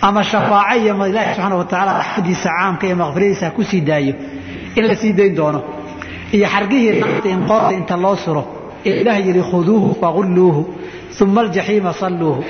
Ama 0.02 0.24
shafaaco 0.24 0.76
iyo 0.80 0.94
ilaahi 1.08 1.34
subxaana 1.36 1.56
wa 1.56 1.64
tacaala 1.66 1.94
raxmadiisa 2.02 2.50
caamka 2.58 2.88
iyo 2.88 2.96
maqfiradiisa 2.96 3.52
ku 3.52 3.64
sii 3.64 3.82
daayo 3.82 4.14
in 4.76 4.84
la 4.88 4.96
dayn 5.20 5.36
doono? 5.36 5.60
Iyo 6.32 6.48
xargihii 6.54 7.00
naarta 7.02 7.30
in 7.30 7.42
qoorta 7.50 7.72
inta 7.74 7.98
loo 7.98 8.16
suro 8.16 8.55
ee 8.90 8.94
ilaah 9.02 9.18
yidhi 9.28 9.42
khuduuhu 9.52 9.88
fagulluuhu 10.02 10.62
uma 11.24 11.42
aljaxiima 11.46 11.92
salluuhu. 12.02 12.42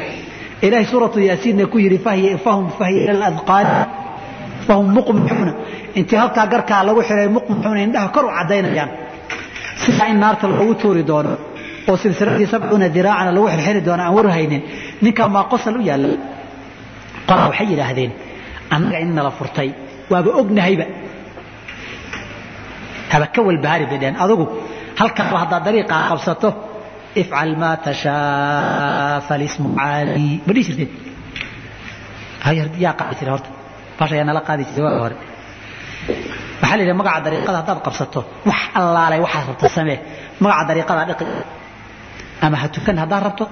Ilaahay 0.66 0.86
suuratu 0.92 1.18
yaasiinna 1.30 1.66
ku 1.74 1.78
yidhi 1.84 1.98
fahum 2.46 2.66
fahiya 2.80 3.02
ila 3.14 3.14
aladqaani 3.30 3.74
fahum 4.68 4.88
muqmixuuna. 4.98 5.54
Intii 6.00 6.18
halkaa 6.22 6.46
garkaa 6.54 6.82
lagu 6.88 7.02
xihay 7.08 7.28
muqmixuuna 7.38 7.80
indhaha 7.86 8.08
kor 8.16 8.26
u 8.26 8.32
caddaynayaan. 8.38 8.90
Sidaa 9.84 10.08
in 10.12 10.18
naarta 10.24 10.46
loogu 10.52 10.74
tuuri 10.82 11.04
doono 11.10 11.34
oo 11.90 11.96
silsiladii 12.04 12.48
sabcuuna 12.54 12.88
diraacana 12.96 13.32
lagu 13.36 13.48
xirxiri 13.54 13.82
doono 13.88 14.04
aan 14.06 14.14
warhaynin 14.18 14.62
ninkaa 15.04 15.28
maa 15.36 15.44
qosal 15.52 15.76
u 15.80 15.82
yaalla. 15.90 16.18
Qola 17.28 17.44
waxay 17.50 17.68
yidhaahdeen 17.72 18.12
annaga 18.76 18.98
in 19.04 19.12
nala 19.18 19.32
furtay 19.40 19.70
waaba 20.12 20.30
ognahayba 20.42 20.86
haba 23.12 23.28
ka 23.36 23.40
walbahaari 23.48 23.86
bay 23.92 23.98
dheheen 24.02 24.18
adugu 24.24 24.46
halkaaba 25.00 25.38
haddaad 25.44 25.64
dariiqaa 25.68 26.02
qabsato 26.12 26.50
ifcal 27.22 27.52
maa 27.62 27.76
tashaa 27.86 29.22
falismu 29.28 29.68
caali. 29.80 30.28
Ma 30.48 30.52
dhihi 30.56 30.64
jirteen 30.70 30.92
yaa 32.86 32.94
qaadi 33.00 33.16
jira 33.20 33.32
horta. 33.36 33.50
Baasha 34.00 34.14
ayaa 34.16 34.26
nala 34.30 34.42
qaadi 34.48 34.64
jiray 34.70 34.84
waa 34.88 35.00
hore. 35.04 35.16
Waxaa 36.62 36.78
la 36.78 36.82
yidhaha 36.84 36.98
magaca 37.02 37.20
dariiqada 37.28 37.58
haddaad 37.62 37.80
qabsato 37.88 38.20
wax 38.50 38.62
allaalay 38.80 39.20
waxaad 39.26 39.46
rabta 39.52 39.68
samee. 39.78 39.98
Magaca 40.44 40.64
dariiqadaa 40.70 41.06
dhiqi. 41.10 41.26
Ama 42.46 42.56
ha 42.62 42.68
tukan 42.76 42.98
haddaad 43.04 43.24
rabto. 43.28 43.46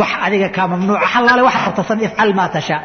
Wax 0.00 0.10
adiga 0.26 0.48
kaa 0.56 0.66
mamnuuca 0.72 1.06
allaalay 1.18 1.44
waxaad 1.48 1.64
rabta 1.68 1.82
samee. 1.90 2.04
Ifcal 2.08 2.30
maa 2.38 2.48
tashaa. 2.56 2.80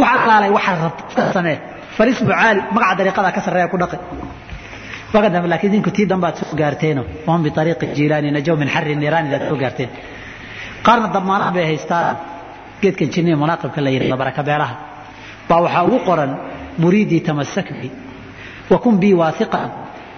Wax 0.00 0.10
allaalay 0.24 0.50
waxaad 0.56 0.78
rabta 0.86 1.02
iska 1.10 1.22
samee. 1.36 1.56
Falismu 1.96 2.26
caali 2.38 2.60
magaca 2.74 2.94
dariiqadaa 3.00 3.32
ka 3.36 3.40
sarreeya 3.46 3.68
ku 3.72 3.76
dhaqi 3.82 3.96
wagadam 5.14 5.44
laakiin 5.52 5.70
idinku 5.72 5.90
tii 5.96 6.06
dambaad 6.12 6.34
soo 6.40 6.56
gaarteeno 6.60 7.02
wahum 7.26 7.40
biariiqi 7.46 7.86
jiilaani 7.96 8.28
najow 8.36 8.54
min 8.62 8.68
xarri 8.74 8.94
niiraani 9.02 9.28
daad 9.32 9.44
soo 9.50 9.56
gaarteen 9.62 9.90
qaarna 10.86 11.08
damaanad 11.16 11.50
bay 11.56 11.64
haystaan 11.70 12.16
geedkan 12.82 13.08
jinniya 13.14 13.36
munaaqibka 13.42 13.80
la 13.84 13.90
yidhahdo 13.94 14.16
baraka 14.22 14.42
beelaha 14.48 14.74
baa 15.48 15.60
waxaa 15.64 15.82
ugu 15.88 15.98
qoran 16.08 16.30
muriidii 16.82 17.20
tamasak 17.28 17.68
bi 17.80 17.88
wakun 18.72 18.94
bii 19.02 19.14
waaiqan 19.22 19.68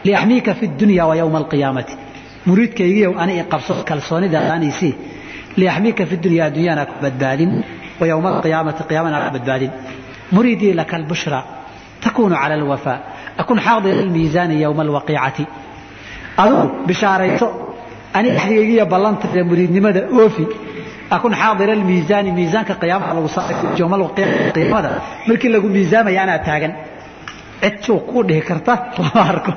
liaxmiika 0.07 0.53
fi 0.59 0.64
dunya 0.80 1.05
wa 1.11 1.14
yowma 1.20 1.38
alqiyaamati 1.42 1.94
muriidkaygiiyow 2.49 3.12
ani 3.22 3.32
i 3.40 3.44
qabso 3.53 3.72
kalsoonida 3.90 4.38
aaniisii 4.53 4.92
liaxmiika 5.61 6.03
fi 6.11 6.14
dunya 6.24 6.42
addunyana 6.49 6.82
ku 6.90 6.94
badbaadin 7.05 7.51
wa 8.01 8.05
yowma 8.12 8.28
alqiyaamati 8.36 8.82
qiyaamana 8.90 9.16
ku 9.24 9.30
badbaadin 9.36 9.70
muriidii 10.36 10.72
laka 10.80 10.94
albushra 11.01 11.38
takunu 12.05 12.34
cala 12.42 12.55
alwafaa 12.61 12.99
akun 13.43 13.59
xaadira 13.66 13.99
almiisaani 14.05 14.55
yowma 14.64 14.82
alwaqiicati 14.87 15.45
adugu 16.43 16.64
bishaarayso 16.89 17.47
ani 18.16 18.28
axdigaygiiyo 18.39 18.84
ballantayda 18.93 19.43
muriidnimada 19.51 20.01
oofi 20.20 20.45
akun 21.16 21.32
xaadira 21.41 21.72
almiisaani 21.78 22.30
miisaanka 22.39 22.72
qiyaamaha 22.82 23.12
lagu 23.18 23.28
saaray 23.37 23.57
yowma 23.80 23.95
alwaqiicati 23.99 24.51
qiyaamada 24.57 24.89
markii 25.28 25.51
lagu 25.57 25.68
miisaamaya 25.76 26.20
anaa 26.24 26.39
taagan 26.49 26.72
cid 27.62 27.74
suuq 27.87 28.03
kuu 28.11 28.22
dhihi 28.28 28.43
karta 28.49 28.72
lama 29.03 29.22
arko 29.32 29.53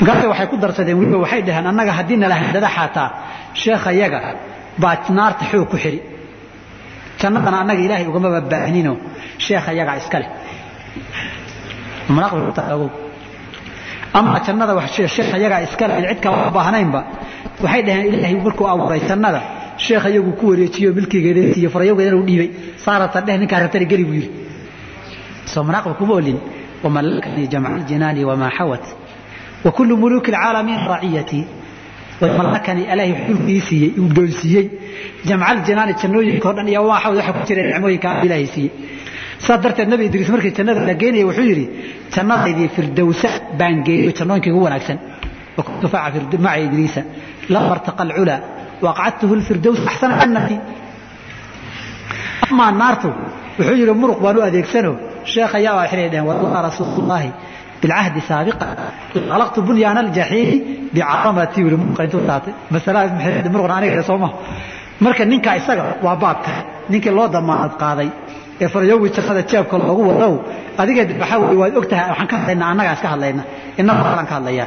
markaase 0.00 0.26
waxay 0.32 0.46
ku 0.52 0.56
darsadeen 0.62 0.96
weliba 1.00 1.18
waxay 1.24 1.42
dhaheen 1.48 1.66
annaga 1.72 1.92
haddii 1.98 2.16
nala 2.22 2.34
handada 2.42 2.68
xaataa 2.76 3.08
sheekha 3.62 3.90
yaga 4.02 4.18
baa 4.82 4.96
naarta 5.18 5.44
xoog 5.50 5.68
ku 5.72 5.76
xidhi 5.84 6.00
jannadana 7.20 7.56
annaga 7.62 7.80
ilaahay 7.86 8.06
ugamaba 8.12 8.40
baahnino 8.52 8.92
sheekha 9.46 9.70
yagaa 9.80 9.96
iska 10.02 10.18
leh 10.22 10.30
ama 14.12 14.42
annada 14.48 14.72
yagaa 15.44 15.60
iskale 15.66 15.94
cidkaa 16.10 16.30
wax 16.36 16.52
baahnaynba 16.56 17.00
waxay 17.62 17.82
dhaheen 17.86 18.06
ilaahay 18.14 18.36
markuu 18.46 18.66
abuuray 18.72 19.00
jannada 19.08 19.40
sheekh 19.84 20.04
iyagu 20.12 20.32
ku 20.38 20.44
wareejiyo 20.50 20.92
milkigeeda 20.98 21.40
iyo 21.58 21.70
farayowgeedana 21.74 22.16
u 22.16 22.24
dhiibay. 22.28 22.50
Saarata 22.84 23.20
dheh 23.26 23.36
ninkaa 23.40 23.60
rabtana 23.64 23.84
geli 23.90 24.04
buu 24.04 24.14
yidhi. 24.20 24.30
Soo 25.52 25.62
manaaqba 25.68 25.94
kuma 26.00 26.14
olin. 26.20 26.38
Wamalakanii 26.84 27.46
jamca 27.52 27.80
jinaani 27.88 28.24
wamaa 28.24 28.50
xawat 28.58 28.84
wa 29.64 29.70
kullu 29.76 29.96
muluuki 29.96 30.30
alcaalamiin 30.32 30.80
raaciyatii 30.88 31.44
malakani 32.38 32.82
alaahi 32.92 33.12
xulkii 33.26 33.60
siiyey 33.68 33.90
uu 34.00 34.08
doonsiiyey 34.16 34.66
jamca 35.28 35.46
aljinaani 35.52 35.94
jannooyinkao 36.02 36.52
dhan 36.56 36.68
iyo 36.68 36.80
wamaa 36.84 37.00
xawad 37.02 37.16
waxa 37.20 37.32
ku 37.32 37.42
jira 37.48 37.62
nicmooyinka 37.68 38.08
ilaahay 38.24 38.46
siiyey 38.54 38.70
saa 39.46 39.56
darteed 39.64 39.88
nabi 39.92 40.04
idriis 40.08 40.28
markii 40.34 40.52
jannada 40.58 40.80
la 40.88 40.94
geenaya 41.02 41.24
wuxuu 41.28 41.46
yidhi 41.50 41.64
jannadaydii 42.14 42.68
firdowsa 42.76 43.28
baan 43.58 43.76
geeyo 43.86 44.10
jannooyinkii 44.18 44.52
ugu 44.56 44.64
wanaagsan. 44.68 44.98
Maca 46.44 46.58
idriisa 46.66 47.00
lama 47.52 47.74
irtaqa 47.76 48.02
alculaa 48.06 48.38
waqacadtuhu 48.84 49.34
lfirdows 49.40 49.78
axsana 49.90 50.14
jannati. 50.22 50.56
Amaa 52.50 52.70
naartu 52.80 53.08
wuxuu 53.58 53.76
yidhi 53.80 53.94
muruq 54.02 54.18
baan 54.24 54.36
u 54.38 54.42
adeegsano. 54.48 54.92
Sheekha 55.32 55.58
yaa 55.66 55.74
waa 55.78 55.86
xilay 55.90 56.08
dhaheen 56.12 56.26
wallaha 56.30 56.60
rasuulullahi 56.68 57.30
bilcahdi 57.82 58.20
saabiqa. 58.30 58.66
Khalaqtu 59.32 59.58
bunyaana 59.68 60.00
aljaxiimi 60.04 60.56
bicamati 60.94 61.58
yidhi 61.64 61.76
muruqa 61.82 62.02
intuu 62.06 62.22
taatay 62.30 62.52
masalada 62.74 63.48
muruqna 63.54 63.74
aniga 63.78 64.02
soo 64.08 64.18
maha 64.22 64.34
marka 65.04 65.22
ninka 65.32 65.50
isaga 65.60 65.82
waa 66.04 66.16
baabka. 66.22 66.50
Ninkii 66.90 67.12
loo 67.18 67.28
damaanad 67.34 67.74
qaaday 67.82 68.08
ee 68.62 68.68
farayowgi 68.74 69.08
jannada 69.16 69.42
jeebka 69.50 69.76
loogu 69.82 70.02
wadow 70.10 70.32
adiga 70.82 71.02
waxa 71.22 71.36
weeye 71.42 71.58
waad 71.62 71.74
ogtahay 71.80 72.04
waxaan 72.12 72.28
ka 72.30 72.36
hadlaynaa 72.40 72.68
annagaa 72.72 72.94
iska 72.98 73.08
hadlayna 73.14 73.42
innaga 73.80 74.02
kalan 74.10 74.26
ka 74.30 74.34
hadlayaa. 74.38 74.66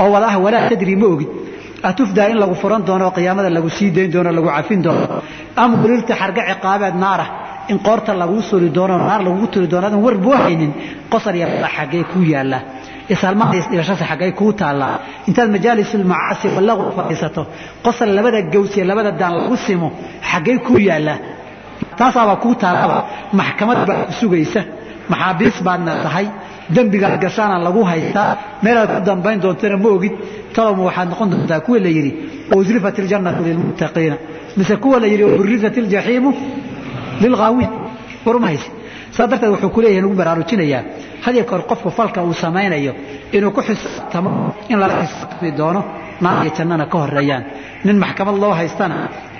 oo 0.00 0.08
wadaha 0.14 0.36
walaa 0.44 0.68
tadri 0.70 0.94
ma 1.02 1.06
ogid. 1.14 1.30
atufdaa 1.88 2.26
in 2.32 2.38
lagu 2.42 2.54
furan 2.62 2.82
doono 2.88 3.04
oo 3.08 3.12
qiyaamada 3.16 3.48
lagu 3.56 3.68
sii 3.76 3.88
dayn 3.96 4.10
doono 4.14 4.30
lagu 4.38 4.48
cafin 4.56 4.80
doono. 4.86 5.06
ama 5.62 5.74
ulirta 5.84 6.14
xarga 6.20 6.42
ciqaabeed 6.50 6.96
naara 7.04 7.26
in 7.72 7.78
qoorta 7.86 8.10
laguu 8.22 8.40
suri 8.50 8.68
doono 8.76 8.94
naar 9.08 9.20
lagugu 9.26 9.46
turi 9.52 9.66
doono 9.72 9.86
adan 9.88 10.00
war 10.06 10.16
buu 10.24 10.34
haynin 10.44 10.72
qosar 11.12 11.34
iyo 11.38 11.46
xaggee 11.76 12.04
ku 12.12 12.18
yaalla. 12.34 12.58
isalmada 13.14 13.54
isdhigashada 13.60 14.04
xaggay 14.10 14.30
kuu 14.40 14.52
taallaa 14.60 14.94
intaad 15.28 15.48
majaalis 15.56 15.90
ulmacaasi 15.98 16.46
wallagu 16.56 16.82
fadhiisato. 16.96 17.42
qosar 17.84 18.06
labada 18.18 18.40
gaws 18.54 18.72
iyo 18.76 18.84
labada 18.90 19.10
daan 19.20 19.32
lagu 19.38 19.56
simo 19.66 19.88
xaggay 20.30 20.56
kuu 20.66 20.78
yaallaa 20.88 21.18
taasaabaa 21.98 22.36
kuu 22.42 22.54
taallaba. 22.62 22.98
Maxkamad 23.38 23.78
baa 23.88 24.04
ku 24.08 24.12
sugaysa. 24.20 24.60
Maxaabiis 25.10 25.56
baadna 25.66 25.92
tahay. 26.04 26.26
Dembigaad 26.74 27.14
gashaana 27.24 27.56
lagu 27.66 27.80
haystaa 27.90 28.30
meelaad 28.64 28.90
ku 28.96 29.00
dambayn 29.08 29.38
doontana 29.44 29.76
ma 29.84 29.88
ogid. 29.96 30.12
Talowma 30.54 30.82
waxaad 30.88 31.08
noqon 31.12 31.28
doontaa 31.32 31.60
kuwa 31.66 31.78
la 31.84 31.88
yidhi 31.96 32.12
wausrifat 32.52 32.96
iljannatu 33.02 33.40
lilmuttaqiina 33.46 34.16
mise 34.56 34.74
kuwa 34.82 34.96
la 35.02 35.06
yidhi 35.12 35.24
waburisat 35.28 35.74
iljaxiimu 35.80 36.30
lilghaawiin 37.22 37.70
warma 38.26 38.46
hayse. 38.50 38.68
Saa 39.16 39.26
darteed 39.30 39.50
wuxuu 39.52 39.70
ku 39.74 39.80
leeyahay 39.82 40.02
nagu 40.04 40.14
baraarujinayaa 40.20 40.82
hadiyo 41.24 41.44
koor 41.50 41.62
qofku 41.70 41.88
falka 41.98 42.18
uu 42.26 42.32
samaynayo 42.44 42.92
inuu 43.36 43.50
ku 43.56 43.60
xisaabtamo 43.68 44.30
in 44.70 44.76
lala 44.82 44.94
xisaabtami 45.04 45.50
doono 45.58 45.80
naar 46.24 46.44
iyo 46.44 46.52
jannana 46.58 46.86
ka 46.92 46.96
horeeyaan 47.02 47.44
nin 47.84 47.96
maxkamad 48.04 48.36
loo 48.42 48.52
haystana 48.58 48.96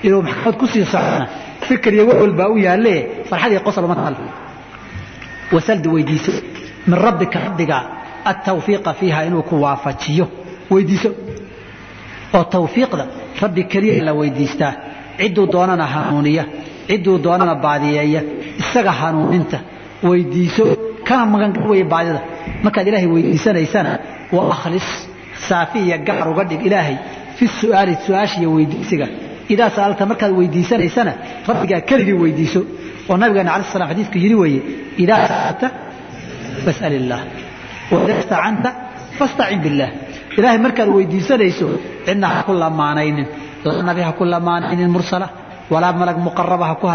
inuu 0.07 0.23
maxkamad 0.29 0.57
ku 0.61 0.67
sii 0.73 0.85
socona 0.93 1.27
fikir 1.69 1.93
iyo 1.97 2.05
wax 2.09 2.19
walbaa 2.23 2.49
u 2.49 2.57
yaalle 2.67 2.95
farxad 3.29 3.53
iyo 3.53 3.61
qosol 3.67 3.85
uma 3.85 3.95
taal. 4.01 4.17
Wasaldi 5.55 5.89
weydiiso 5.95 6.33
min 6.87 6.99
rabbika 7.07 7.39
rabbiga 7.47 7.79
altawfiiqa 8.31 8.91
fiiha 8.99 9.21
inuu 9.29 9.43
ku 9.49 9.55
waafajiyo. 9.65 10.27
Weydiiso. 10.71 11.11
Oo 12.35 12.45
tawfiiqda 12.45 13.05
rabbi 13.43 13.63
keliya 13.73 13.95
in 13.99 14.05
la 14.09 14.13
weydiistaa 14.21 14.73
cidduu 15.19 15.47
doonana 15.53 15.87
hanuuniya 15.95 16.45
cidduu 16.89 17.19
doonana 17.25 17.55
baadiyeeya 17.65 18.21
isaga 18.63 18.93
hanuuninta. 19.01 19.59
Weydiiso. 20.09 20.65
Kana 21.09 21.27
magan 21.33 21.53
weeye 21.71 21.85
baadida. 21.93 22.21
Markaad 22.65 22.87
ilaahay 22.89 23.07
weydiisanaysana 23.15 23.93
wa 24.33 24.43
akhlis 24.55 24.89
saafiya 25.49 25.97
gaar 26.07 26.27
uga 26.33 26.45
dhig 26.51 26.63
ilaahay 26.69 26.97
fi 27.37 27.45
su'aali 27.61 27.93
su'aashi 28.07 28.37
iyo 28.43 28.51
weydiisiga 28.57 29.07
idaa 29.55 29.71
saalta 29.77 30.03
markaad 30.11 30.33
weydiisanaysana 30.41 31.13
rabbigaa 31.49 31.81
keligii 31.89 32.17
weydiiso 32.25 32.61
oo 33.11 33.17
nabigeena 33.23 33.51
calaih 33.55 33.69
salam 33.75 33.89
xadiidku 33.93 34.17
yidhi 34.25 34.37
weeye 34.43 34.61
idaa 35.05 35.21
saalta 35.33 35.67
fas'al 36.65 36.93
illaah 37.01 37.23
waidaa 37.93 38.19
istacanta 38.23 38.71
fastacin 39.19 39.61
billaah 39.65 39.91
ilaahay 40.39 40.59
markaad 40.67 40.89
weydiisanayso 40.97 41.67
cidna 42.07 42.27
ha 42.35 42.41
ku 42.49 42.53
lamaanaynin 42.63 43.27
laa 43.67 43.83
nabi 43.89 44.03
ha 44.07 44.13
ku 44.19 44.25
lamaanaynin 44.35 44.91
mursala 44.97 45.27
walaa 45.73 45.93
malag 46.01 46.19
muqaraba 46.29 46.65
ha 46.71 46.75
ku 46.81 46.87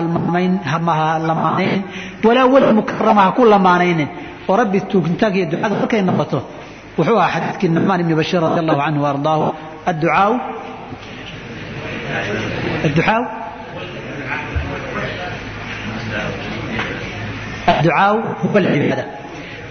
lamaanaynin 1.28 1.82
walaa 2.28 2.46
weli 2.54 2.74
mukarama 2.80 3.22
ha 3.28 3.32
ku 3.38 3.44
lamaanaynin. 3.54 4.10
Oo 4.50 4.56
rabbi 4.62 4.80
tuugitaanka 4.92 5.38
iyo 5.40 5.46
ducada 5.52 5.76
markay 5.82 6.02
noqoto 6.10 6.40
wuxuu 6.99 7.19
ahaa 7.25 7.33
xadiidkii 7.35 7.69
nucmaan 7.77 8.01
ibni 8.05 8.15
bashiir 8.21 8.41
radi 8.47 8.59
allahu 8.65 8.81
canhu 8.87 9.01
waardaahu 9.07 9.45
adducaau 9.91 10.33
الدعاء 12.89 13.23
الدعاء 17.69 18.15
هو 18.45 18.59
العبادة 18.59 19.05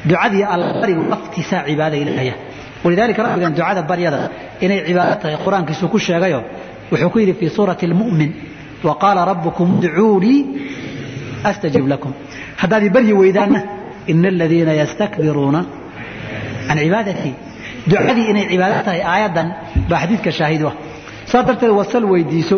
ducadii 0.09 0.43
allabarigu 0.53 1.01
laftiisaa 1.13 1.63
cibaada 1.67 1.97
ilahaya 2.03 2.33
walidaalika 2.83 3.21
rabbigan 3.25 3.53
ducada 3.57 3.81
baryada 3.91 4.19
inay 4.65 4.79
cibaado 4.87 5.15
tahay 5.21 5.37
qur-aankiisu 5.45 5.85
ku 5.93 5.97
sheegayo 6.07 6.39
wuxuu 6.91 7.09
ku 7.13 7.17
yidhi 7.21 7.33
fii 7.39 7.49
suurati 7.57 7.85
almu'min 7.89 8.31
wa 8.87 8.93
qaala 9.03 9.21
rabbukum 9.31 9.67
udcuunii 9.77 10.39
astajib 11.49 11.85
lakum 11.93 12.11
haddaad 12.61 12.83
i 12.83 12.89
baryi 12.95 13.13
weydaanna 13.21 13.59
ina 14.11 14.27
aladiina 14.33 14.73
yastakbiruuna 14.81 15.61
can 16.68 16.78
cibaadatii 16.84 17.34
ducadii 17.90 18.26
inay 18.32 18.44
cibaado 18.50 18.78
tahay 18.86 19.02
aayaddan 19.12 19.48
baa 19.90 20.00
xadiidka 20.02 20.30
shaahid 20.38 20.62
u 20.62 20.68
ah 20.70 20.74
saa 21.30 21.42
darteed 21.48 21.72
wasal 21.80 22.04
weydiiso 22.12 22.56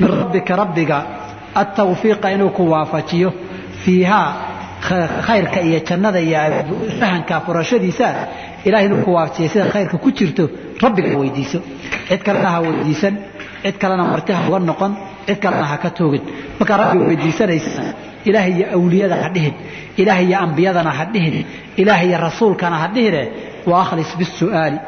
min 0.00 0.08
rabbika 0.20 0.52
rabbiga 0.62 0.98
attawfiiqa 1.62 2.28
inuu 2.34 2.50
ku 2.56 2.62
waafajiyo 2.72 3.30
fiihaa 3.84 4.28
khayrka 5.26 5.60
iyo 5.68 5.78
jannada 5.88 6.20
iyo 6.28 6.38
fahanka 7.00 7.34
furashadiisa 7.46 8.06
ilahay 8.66 8.86
inuu 8.88 9.02
ku 9.06 9.10
waafajiya 9.16 9.48
sida 9.52 9.64
khayrka 9.74 9.96
ku 10.04 10.08
jirto 10.18 10.44
rabbiga 10.84 11.10
weydiiso 11.22 11.58
cid 12.08 12.20
kalena 12.26 12.48
ha 12.54 12.58
weydiisan 12.66 13.14
cid 13.64 13.76
kalena 13.82 14.04
marti 14.12 14.32
ha 14.36 14.40
uga 14.48 14.58
noqon 14.70 14.92
cid 15.26 15.38
kalena 15.44 15.66
ha 15.72 15.76
ka 15.84 15.90
toogin. 15.98 16.22
Markaa 16.58 16.76
rabbiga 16.80 17.04
weydiisanaysa 17.10 17.82
ilaahay 18.28 18.52
iyo 18.58 18.66
awliyada 18.76 19.16
ha 19.24 19.28
dhihin. 19.34 19.54
Ilaahay 20.00 20.26
iyo 20.30 20.38
ambiyadana 20.46 20.90
ha 20.98 21.04
dhihin. 21.14 21.36
Ilaahay 21.80 22.08
iyo 22.10 22.18
rasuulkana 22.26 22.76
ha 22.82 22.86
dhihine 22.94 23.22
wa 23.70 23.76
akhlis 23.82 24.10
bisu'aali 24.20 24.78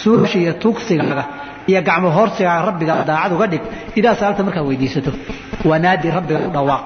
suusha 0.00 0.38
iyo 0.42 0.52
tuugsigaaga 0.62 1.24
iyo 1.70 1.80
gacmo 1.88 2.08
hoorsigaaga 2.16 2.62
rabbiga 2.68 2.92
daacad 3.08 3.32
uga 3.36 3.46
dhig. 3.52 3.62
Idaa 3.98 4.14
saalta 4.20 4.40
markaa 4.46 4.62
weydiisato 4.68 5.10
wanaadi 5.70 6.08
rabbiga 6.16 6.38
u 6.48 6.50
dhawaaq. 6.56 6.82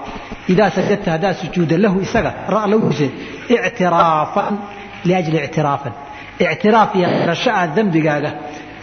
Idaa 0.53 0.71
sajadta 0.77 1.09
haddaad 1.15 1.37
sujuuda 1.43 1.77
lahu 1.85 1.97
isaga 2.07 2.31
lawise 2.73 3.07
ictiraafan 3.55 4.55
liajli 5.09 5.39
ictiraafan. 5.47 5.93
Ictiraaf 6.53 6.91
iyo 6.99 7.09
qirasho 7.21 7.51
aad 7.61 7.71
dembigaaga 7.77 8.31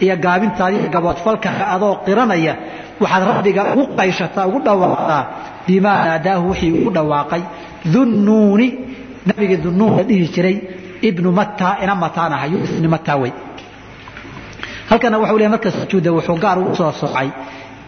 iyo 0.04 0.14
gaabintaadii 0.24 0.88
gaboodfalkaaga 0.94 1.64
adoo 1.74 1.94
qiranaya 2.06 2.54
waxaad 3.02 3.22
rabbiga 3.30 3.62
ugu 3.72 3.84
qayshataa 3.98 4.44
ugu 4.48 4.58
dhawaaqdaa 4.66 5.22
bimaa 5.66 5.98
naadaahu 6.08 6.44
wixii 6.50 6.72
ugu 6.80 6.90
dhawaaqay. 6.96 7.42
Dunnuuni 7.94 8.66
nabigii 9.28 9.58
dunnuun 9.66 9.92
la 9.98 10.02
dhihi 10.08 10.26
jiray 10.34 10.56
ibnu 11.08 11.28
matta 11.38 11.68
ina 11.82 11.94
mataan 12.04 12.32
aha 12.36 12.46
yunus 12.52 12.70
ibnu 12.78 12.88
matta 12.94 13.14
wey. 13.22 13.32
Halkana 14.90 15.16
wuxuu 15.20 15.38
leeyahay 15.38 15.52
marka 15.54 15.70
sujuuda 15.78 16.10
wuxuu 16.16 16.38
gaar 16.44 16.56
ugu 16.62 16.74
soo 16.80 16.92
socay. 17.02 17.28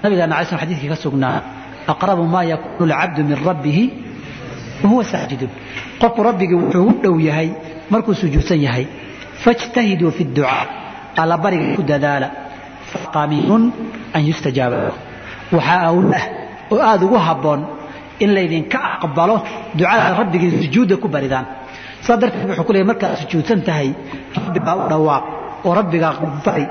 Nabigeena 0.03 0.35
calayi 0.35 0.47
slam 0.49 0.61
xadiidkii 0.63 0.89
ka 0.93 0.97
sugnaa 1.05 1.39
aqrabu 1.93 2.23
maa 2.35 2.45
yakuunu 2.53 2.93
alcabdu 2.95 3.21
min 3.29 3.37
rabbihi 3.49 3.85
wahuwa 4.83 5.05
saajidun 5.13 5.51
qofku 6.01 6.21
rabbigii 6.29 6.59
wuxuu 6.63 6.83
ugu 6.89 6.95
dhow 7.03 7.17
yahay 7.29 7.49
markuu 7.93 8.15
sujuudsan 8.21 8.61
yahay 8.67 8.85
fajtahiduu 9.45 10.11
fi 10.17 10.23
ducaa 10.37 10.65
allabariga 11.23 11.67
ku 11.77 11.83
dadaala 11.91 12.29
faqamiinun 12.93 13.63
an 14.17 14.21
yustajaaba 14.31 14.79
waxaa 15.57 15.81
awl 15.91 16.07
ah 16.21 16.25
oo 16.73 16.81
aada 16.91 17.05
ugu 17.09 17.19
habboon 17.29 17.61
in 18.25 18.31
laydinka 18.37 18.79
aqbalo 18.97 19.37
ducada 19.79 20.05
rabbigii 20.21 20.51
sujuudda 20.63 20.95
ku 21.03 21.09
baridaan. 21.15 21.47
Saa 22.05 22.17
darteed 22.21 22.45
wuxuu 22.51 22.65
ku 22.69 22.73
leeyay 22.75 22.89
markaad 22.91 23.15
sujuudsan 23.23 23.61
tahay 23.69 23.89
rabbigaa 24.37 24.75
u 24.81 24.83
dhawaaq 24.93 25.25
oo 25.67 25.73
rabbigaa 25.81 26.13
bari 26.47 26.65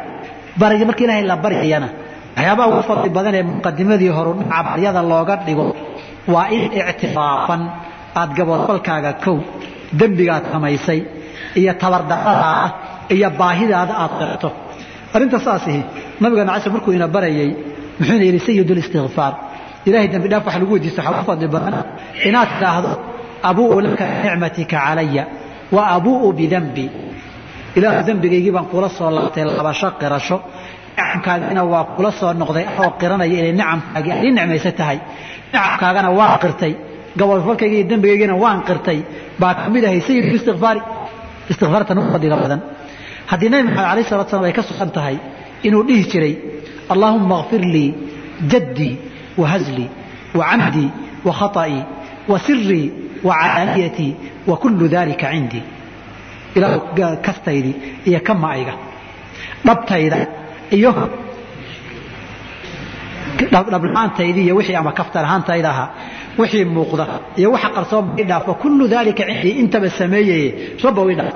bari 0.61 0.85
marka 0.89 1.01
ilaahay 1.05 1.23
la 1.31 1.35
baryayana 1.45 1.89
waxyaabaha 2.35 2.67
ugu 2.71 2.81
fadli 2.89 3.09
badan 3.17 3.35
ee 3.39 3.43
muqadimadii 3.51 4.11
horu 4.17 4.31
dhaca 4.39 4.59
baryada 4.69 5.01
looga 5.11 5.35
dhigo 5.47 5.65
waa 6.33 6.47
in 6.55 6.61
ictiraafan 6.91 7.61
aad 8.21 8.29
gaboodfalkaaga 8.37 9.11
kow 9.23 9.37
dembigaad 9.99 10.43
samaysay 10.53 10.99
iyo 11.59 11.73
tabardaradaada 11.81 12.69
iyo 13.15 13.29
baahidaada 13.39 13.93
aad 14.03 14.13
qirto 14.19 14.49
arrinta 15.15 15.37
saasihi 15.47 15.81
nabigeena 16.21 16.51
casr 16.55 16.69
markuu 16.75 16.91
ina 16.97 17.07
barayay 17.15 17.49
muxuuna 17.99 18.23
yidhi 18.29 18.39
sayid 18.47 18.69
اlistikfaar 18.75 19.33
ilahay 19.87 20.07
dembi 20.13 20.27
dhaaf 20.31 20.43
waxa 20.47 20.59
lagu 20.61 20.71
weydiista 20.75 21.01
waxaa 21.07 21.15
ugu 21.21 21.25
fadli 21.29 21.47
badan 21.55 21.75
inaad 22.27 22.49
tidhaahdo 22.53 22.91
abuu'u 23.49 23.77
laka 23.85 24.05
nicmatika 24.23 24.77
calaya 24.85 25.23
wa 25.75 25.81
abuu'u 25.97 26.27
bidembi 26.39 26.85
ilaahu 27.77 28.01
dembigaygii 28.09 28.53
baan 28.57 28.65
kula 28.73 28.89
soo 28.97 29.09
laabtay 29.17 29.43
labasho 29.59 29.87
qirasho 30.01 30.37
nicamkaagina 30.97 31.61
waa 31.73 31.83
kula 31.97 32.11
soo 32.19 32.31
noqday 32.41 32.65
oo 32.81 32.89
qiranaya 32.99 33.35
inay 33.41 33.53
nicamkaagii 33.59 34.11
adii 34.17 34.31
nicmaysa 34.37 34.71
tahay. 34.79 34.97
Nicamkaagana 35.53 36.09
waan 36.19 36.37
qirtay. 36.43 36.73
Gobolfalkayga 37.19 37.75
iyo 37.79 37.85
dembigaygiina 37.91 38.35
waan 38.43 38.59
qirtay. 38.67 38.99
Baa 39.41 39.53
ka 39.57 39.63
mid 39.73 39.83
ahay 39.89 40.01
sayid 40.07 40.25
istikfaari 40.37 40.81
istikfaartan 41.51 41.97
u 41.99 42.03
fadliga 42.13 42.37
badan 42.43 42.59
haddii 43.31 43.49
nabi 43.53 43.63
maxamed 43.67 43.89
alayh 43.93 44.05
salatu 44.11 44.29
slam 44.31 44.43
ay 44.49 44.53
ka 44.57 44.63
sugan 44.69 44.89
tahay 44.97 45.15
inuu 45.67 45.83
dhihi 45.87 46.03
jiray 46.11 46.33
allaahumma 46.93 47.35
اkfir 47.41 47.61
lii 47.75 47.89
jaddii 48.51 48.93
wa 49.41 49.45
hazlii 49.53 49.89
wa 50.39 50.43
camdii 50.51 50.89
wa 51.27 51.33
khaطa'ii 51.39 51.81
wa 52.31 52.37
sirii 52.45 52.87
wa 53.27 53.33
calaaniyatii 53.41 54.11
wa 54.49 54.55
kullu 54.63 54.85
dalika 54.95 55.27
cindii. 55.33 55.63
Ilaahu 56.55 56.79
kastaydii 57.25 57.75
iyo 58.09 58.19
ka 58.27 58.33
ma'ayga 58.43 58.73
dhabtayda 59.67 60.17
iyo 60.77 60.91
dhablahaantaydii 63.51 64.43
iyo 64.47 64.55
wixii 64.59 64.75
ama 64.81 64.91
kaftan 64.99 65.23
ahaantayda 65.27 65.69
ahaa 65.73 65.89
wixii 66.39 66.65
muuqda 66.75 67.05
iyo 67.39 67.49
waxa 67.55 67.69
qarsoon 67.77 68.05
ii 68.19 68.25
dhaafo 68.29 68.51
kullu 68.63 68.83
dalika 68.95 69.23
cindii 69.29 69.53
intaba 69.61 69.89
sameeyaye 69.99 70.47
rabbow 70.85 71.05
ii 71.11 71.15
dhaaf 71.19 71.35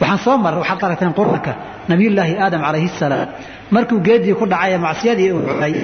waxaan 0.00 0.18
soo 0.24 0.36
mar 0.44 0.54
waxaad 0.60 0.82
aragteen 0.86 1.12
qur'aanka 1.18 1.52
nabiyullaahi 1.90 2.34
aadam 2.44 2.60
calayhi 2.66 2.88
salaam. 3.02 3.28
Markuu 3.74 3.98
geedii 4.08 4.34
ku 4.40 4.44
dhacay 4.52 4.72
macsiyadii 4.86 5.30
uu 5.36 5.42
cunay 5.48 5.74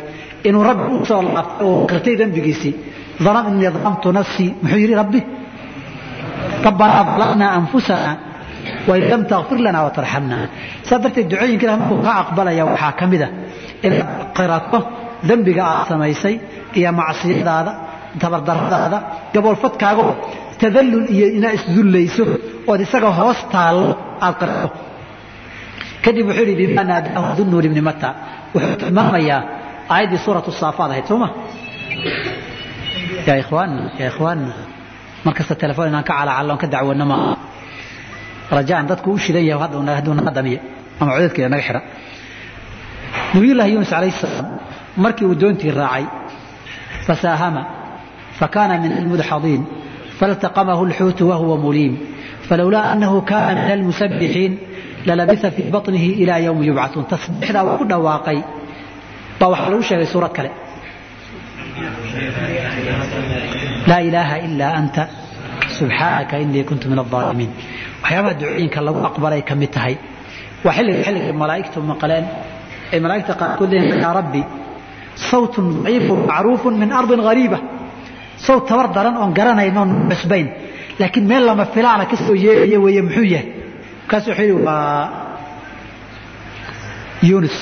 inuu 0.49 0.63
rabbi 0.69 0.85
u 0.95 1.05
soo 1.11 1.21
laaftay 1.37 1.67
oo 1.67 1.87
qirtay 1.91 2.15
dembigiisii. 2.21 2.75
Dalam 3.27 3.45
innii 3.51 3.71
dalamtu 3.77 4.09
nafsii 4.19 4.51
muxuu 4.63 4.81
yidhi 4.83 4.95
rabbi 5.03 5.21
rabbanaa 6.67 7.03
dalamnaa 7.19 7.51
anfusana 7.59 8.13
wain 8.89 9.05
lam 9.13 9.23
takfir 9.33 9.59
lana 9.67 9.81
watarxamna 9.87 10.37
saa 10.89 10.99
darteed 11.03 11.27
ducooyinka 11.31 11.65
ilah 11.67 11.77
markuu 11.81 11.99
kaa 12.07 12.17
aqbalaya 12.25 12.63
waxaa 12.71 12.93
ka 12.99 13.05
mida 13.13 13.29
inaad 13.87 14.09
qirato 14.37 14.79
dembiga 15.29 15.63
aad 15.73 15.87
samaysay 15.91 16.35
iyo 16.79 16.91
macsiyadaada 17.01 17.73
tabardaradaada 18.23 18.99
gaboolfadkaago 19.35 20.05
tadallul 20.61 21.07
iyo 21.15 21.27
inaad 21.39 21.55
isdullayso 21.59 22.25
ood 22.71 22.81
isaga 22.87 23.11
hoos 23.19 23.41
taallo 23.55 23.89
aad 24.27 24.35
qirto 24.41 24.69
kadib 26.05 26.25
wuxuu 26.29 26.47
yidhi 26.51 26.67
bimaa 26.71 26.85
naadaahu 26.91 27.31
dunnuur 27.39 27.65
ibni 27.69 27.81
mata 27.89 28.09
wuxuu 28.55 28.77
tilmaamayaa 28.81 29.41
aayaddii 29.95 30.21
suuratu 30.27 30.51
saafaad 30.63 30.91
ahayd 30.93 31.07
sooma 31.11 31.29
yaa 33.27 33.37
ikhwaanna 33.43 33.83
yaa 34.01 34.09
ikhwaanna 34.13 34.53
markasta 35.27 35.55
telefoon 35.63 35.89
inaan 35.91 36.05
ka 36.09 36.15
calacalloon 36.19 36.59
ka 36.63 36.67
dacwanno 36.75 37.05
maaha 37.13 37.35
rajaan 38.57 38.85
dadku 38.91 39.09
u 39.15 39.19
shidan 39.25 39.45
yahay 39.51 39.63
hadduu 39.63 40.15
naga 40.19 40.31
damiyo 40.39 40.61
ama 41.01 41.11
codadkeeda 41.17 41.49
naga 41.55 41.63
xidha. 41.69 41.81
Nabiyullaahi 43.35 43.71
yuunus 43.75 43.91
calayhi 43.95 44.15
salaam 44.23 44.47
markii 45.05 45.27
uu 45.31 45.35
doontii 45.43 45.71
raacay 45.81 46.05
fasaahama 47.07 47.63
falowlaa 52.49 52.85
anahu 52.95 53.17
kaana 53.31 53.61
min 53.65 53.73
almusabbixiin 53.79 54.53
lalabisa 55.09 55.49
fii 55.57 55.69
banihi 55.75 56.11
ilaa 56.23 56.41
ywmi 56.47 56.65
yubcauun 56.71 57.05
tasbiixdaa 57.13 57.63
uu 57.71 57.77
ku 57.81 57.85
dhawaaqay 57.93 58.39
baa 59.39 59.49
waxaa 59.53 59.71
lagu 59.73 59.83
sheegay 59.91 60.09
suurad 60.15 60.33
kale 60.39 60.51
laa 63.91 64.01
ilaaha 64.09 64.37
ilaa 64.49 64.73
anta 64.81 65.03
subxaanaka 65.79 66.35
inii 66.45 66.65
kuntu 66.71 66.85
min 66.93 66.99
aalimiin 67.05 67.51
waxyaabaha 68.03 68.35
ducooyinka 68.41 68.81
lagu 68.89 68.99
aqbalay 69.11 69.43
ka 69.49 69.55
mid 69.61 69.71
tahay 69.77 69.95
waa 70.65 70.75
xilliga 70.77 71.01
xilligay 71.07 71.33
malaaigtu 71.43 71.79
maqleen 71.93 72.25
ay 72.93 72.99
malaaigta 73.05 73.33
qaarkood 73.41 73.71
leeyihiin 73.75 74.01
yaa 74.07 74.15
rabbi 74.21 74.41
sawtun 75.31 75.67
daciifun 75.85 76.19
macruufun 76.31 76.75
min 76.83 76.91
ardin 77.01 77.21
hariiba 77.29 77.59
sawt 78.47 78.65
tabar 78.71 78.87
daran 78.97 79.17
oon 79.23 79.31
garanaynoon 79.39 79.91
cusbayn 80.11 80.47
laakiin 81.01 81.25
meel 81.31 81.45
lama 81.49 81.65
filaana 81.75 82.05
ka 82.11 82.17
soo 82.25 82.35
yeeayo 82.47 82.79
weeye 82.85 83.03
muxuu 83.07 83.27
yahay 83.35 83.49
yidhi 84.47 84.57
waa 84.67 85.11
yunus 87.31 87.57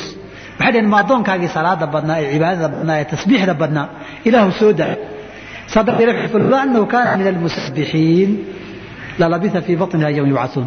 waxay 0.59 0.73
dhaheen 0.73 0.89
ma 0.93 0.97
addoonkaagii 1.03 1.51
salaada 1.57 1.87
badnaa 1.95 2.19
ee 2.23 2.29
cibaadada 2.35 2.69
badnaa 2.77 2.97
ee 3.01 3.07
tasbiixda 3.13 3.55
badnaa 3.63 3.87
ilaahu 4.29 4.51
soo 4.61 4.73
daa 4.81 4.95
falula 6.35 6.57
annahu 6.65 6.87
kaana 6.95 7.11
min 7.21 7.27
almusabbixiin 7.35 8.31
lalabitha 9.21 9.61
fii 9.67 9.77
batniha 9.83 10.11
yawm 10.19 10.29
yubcasuun 10.33 10.67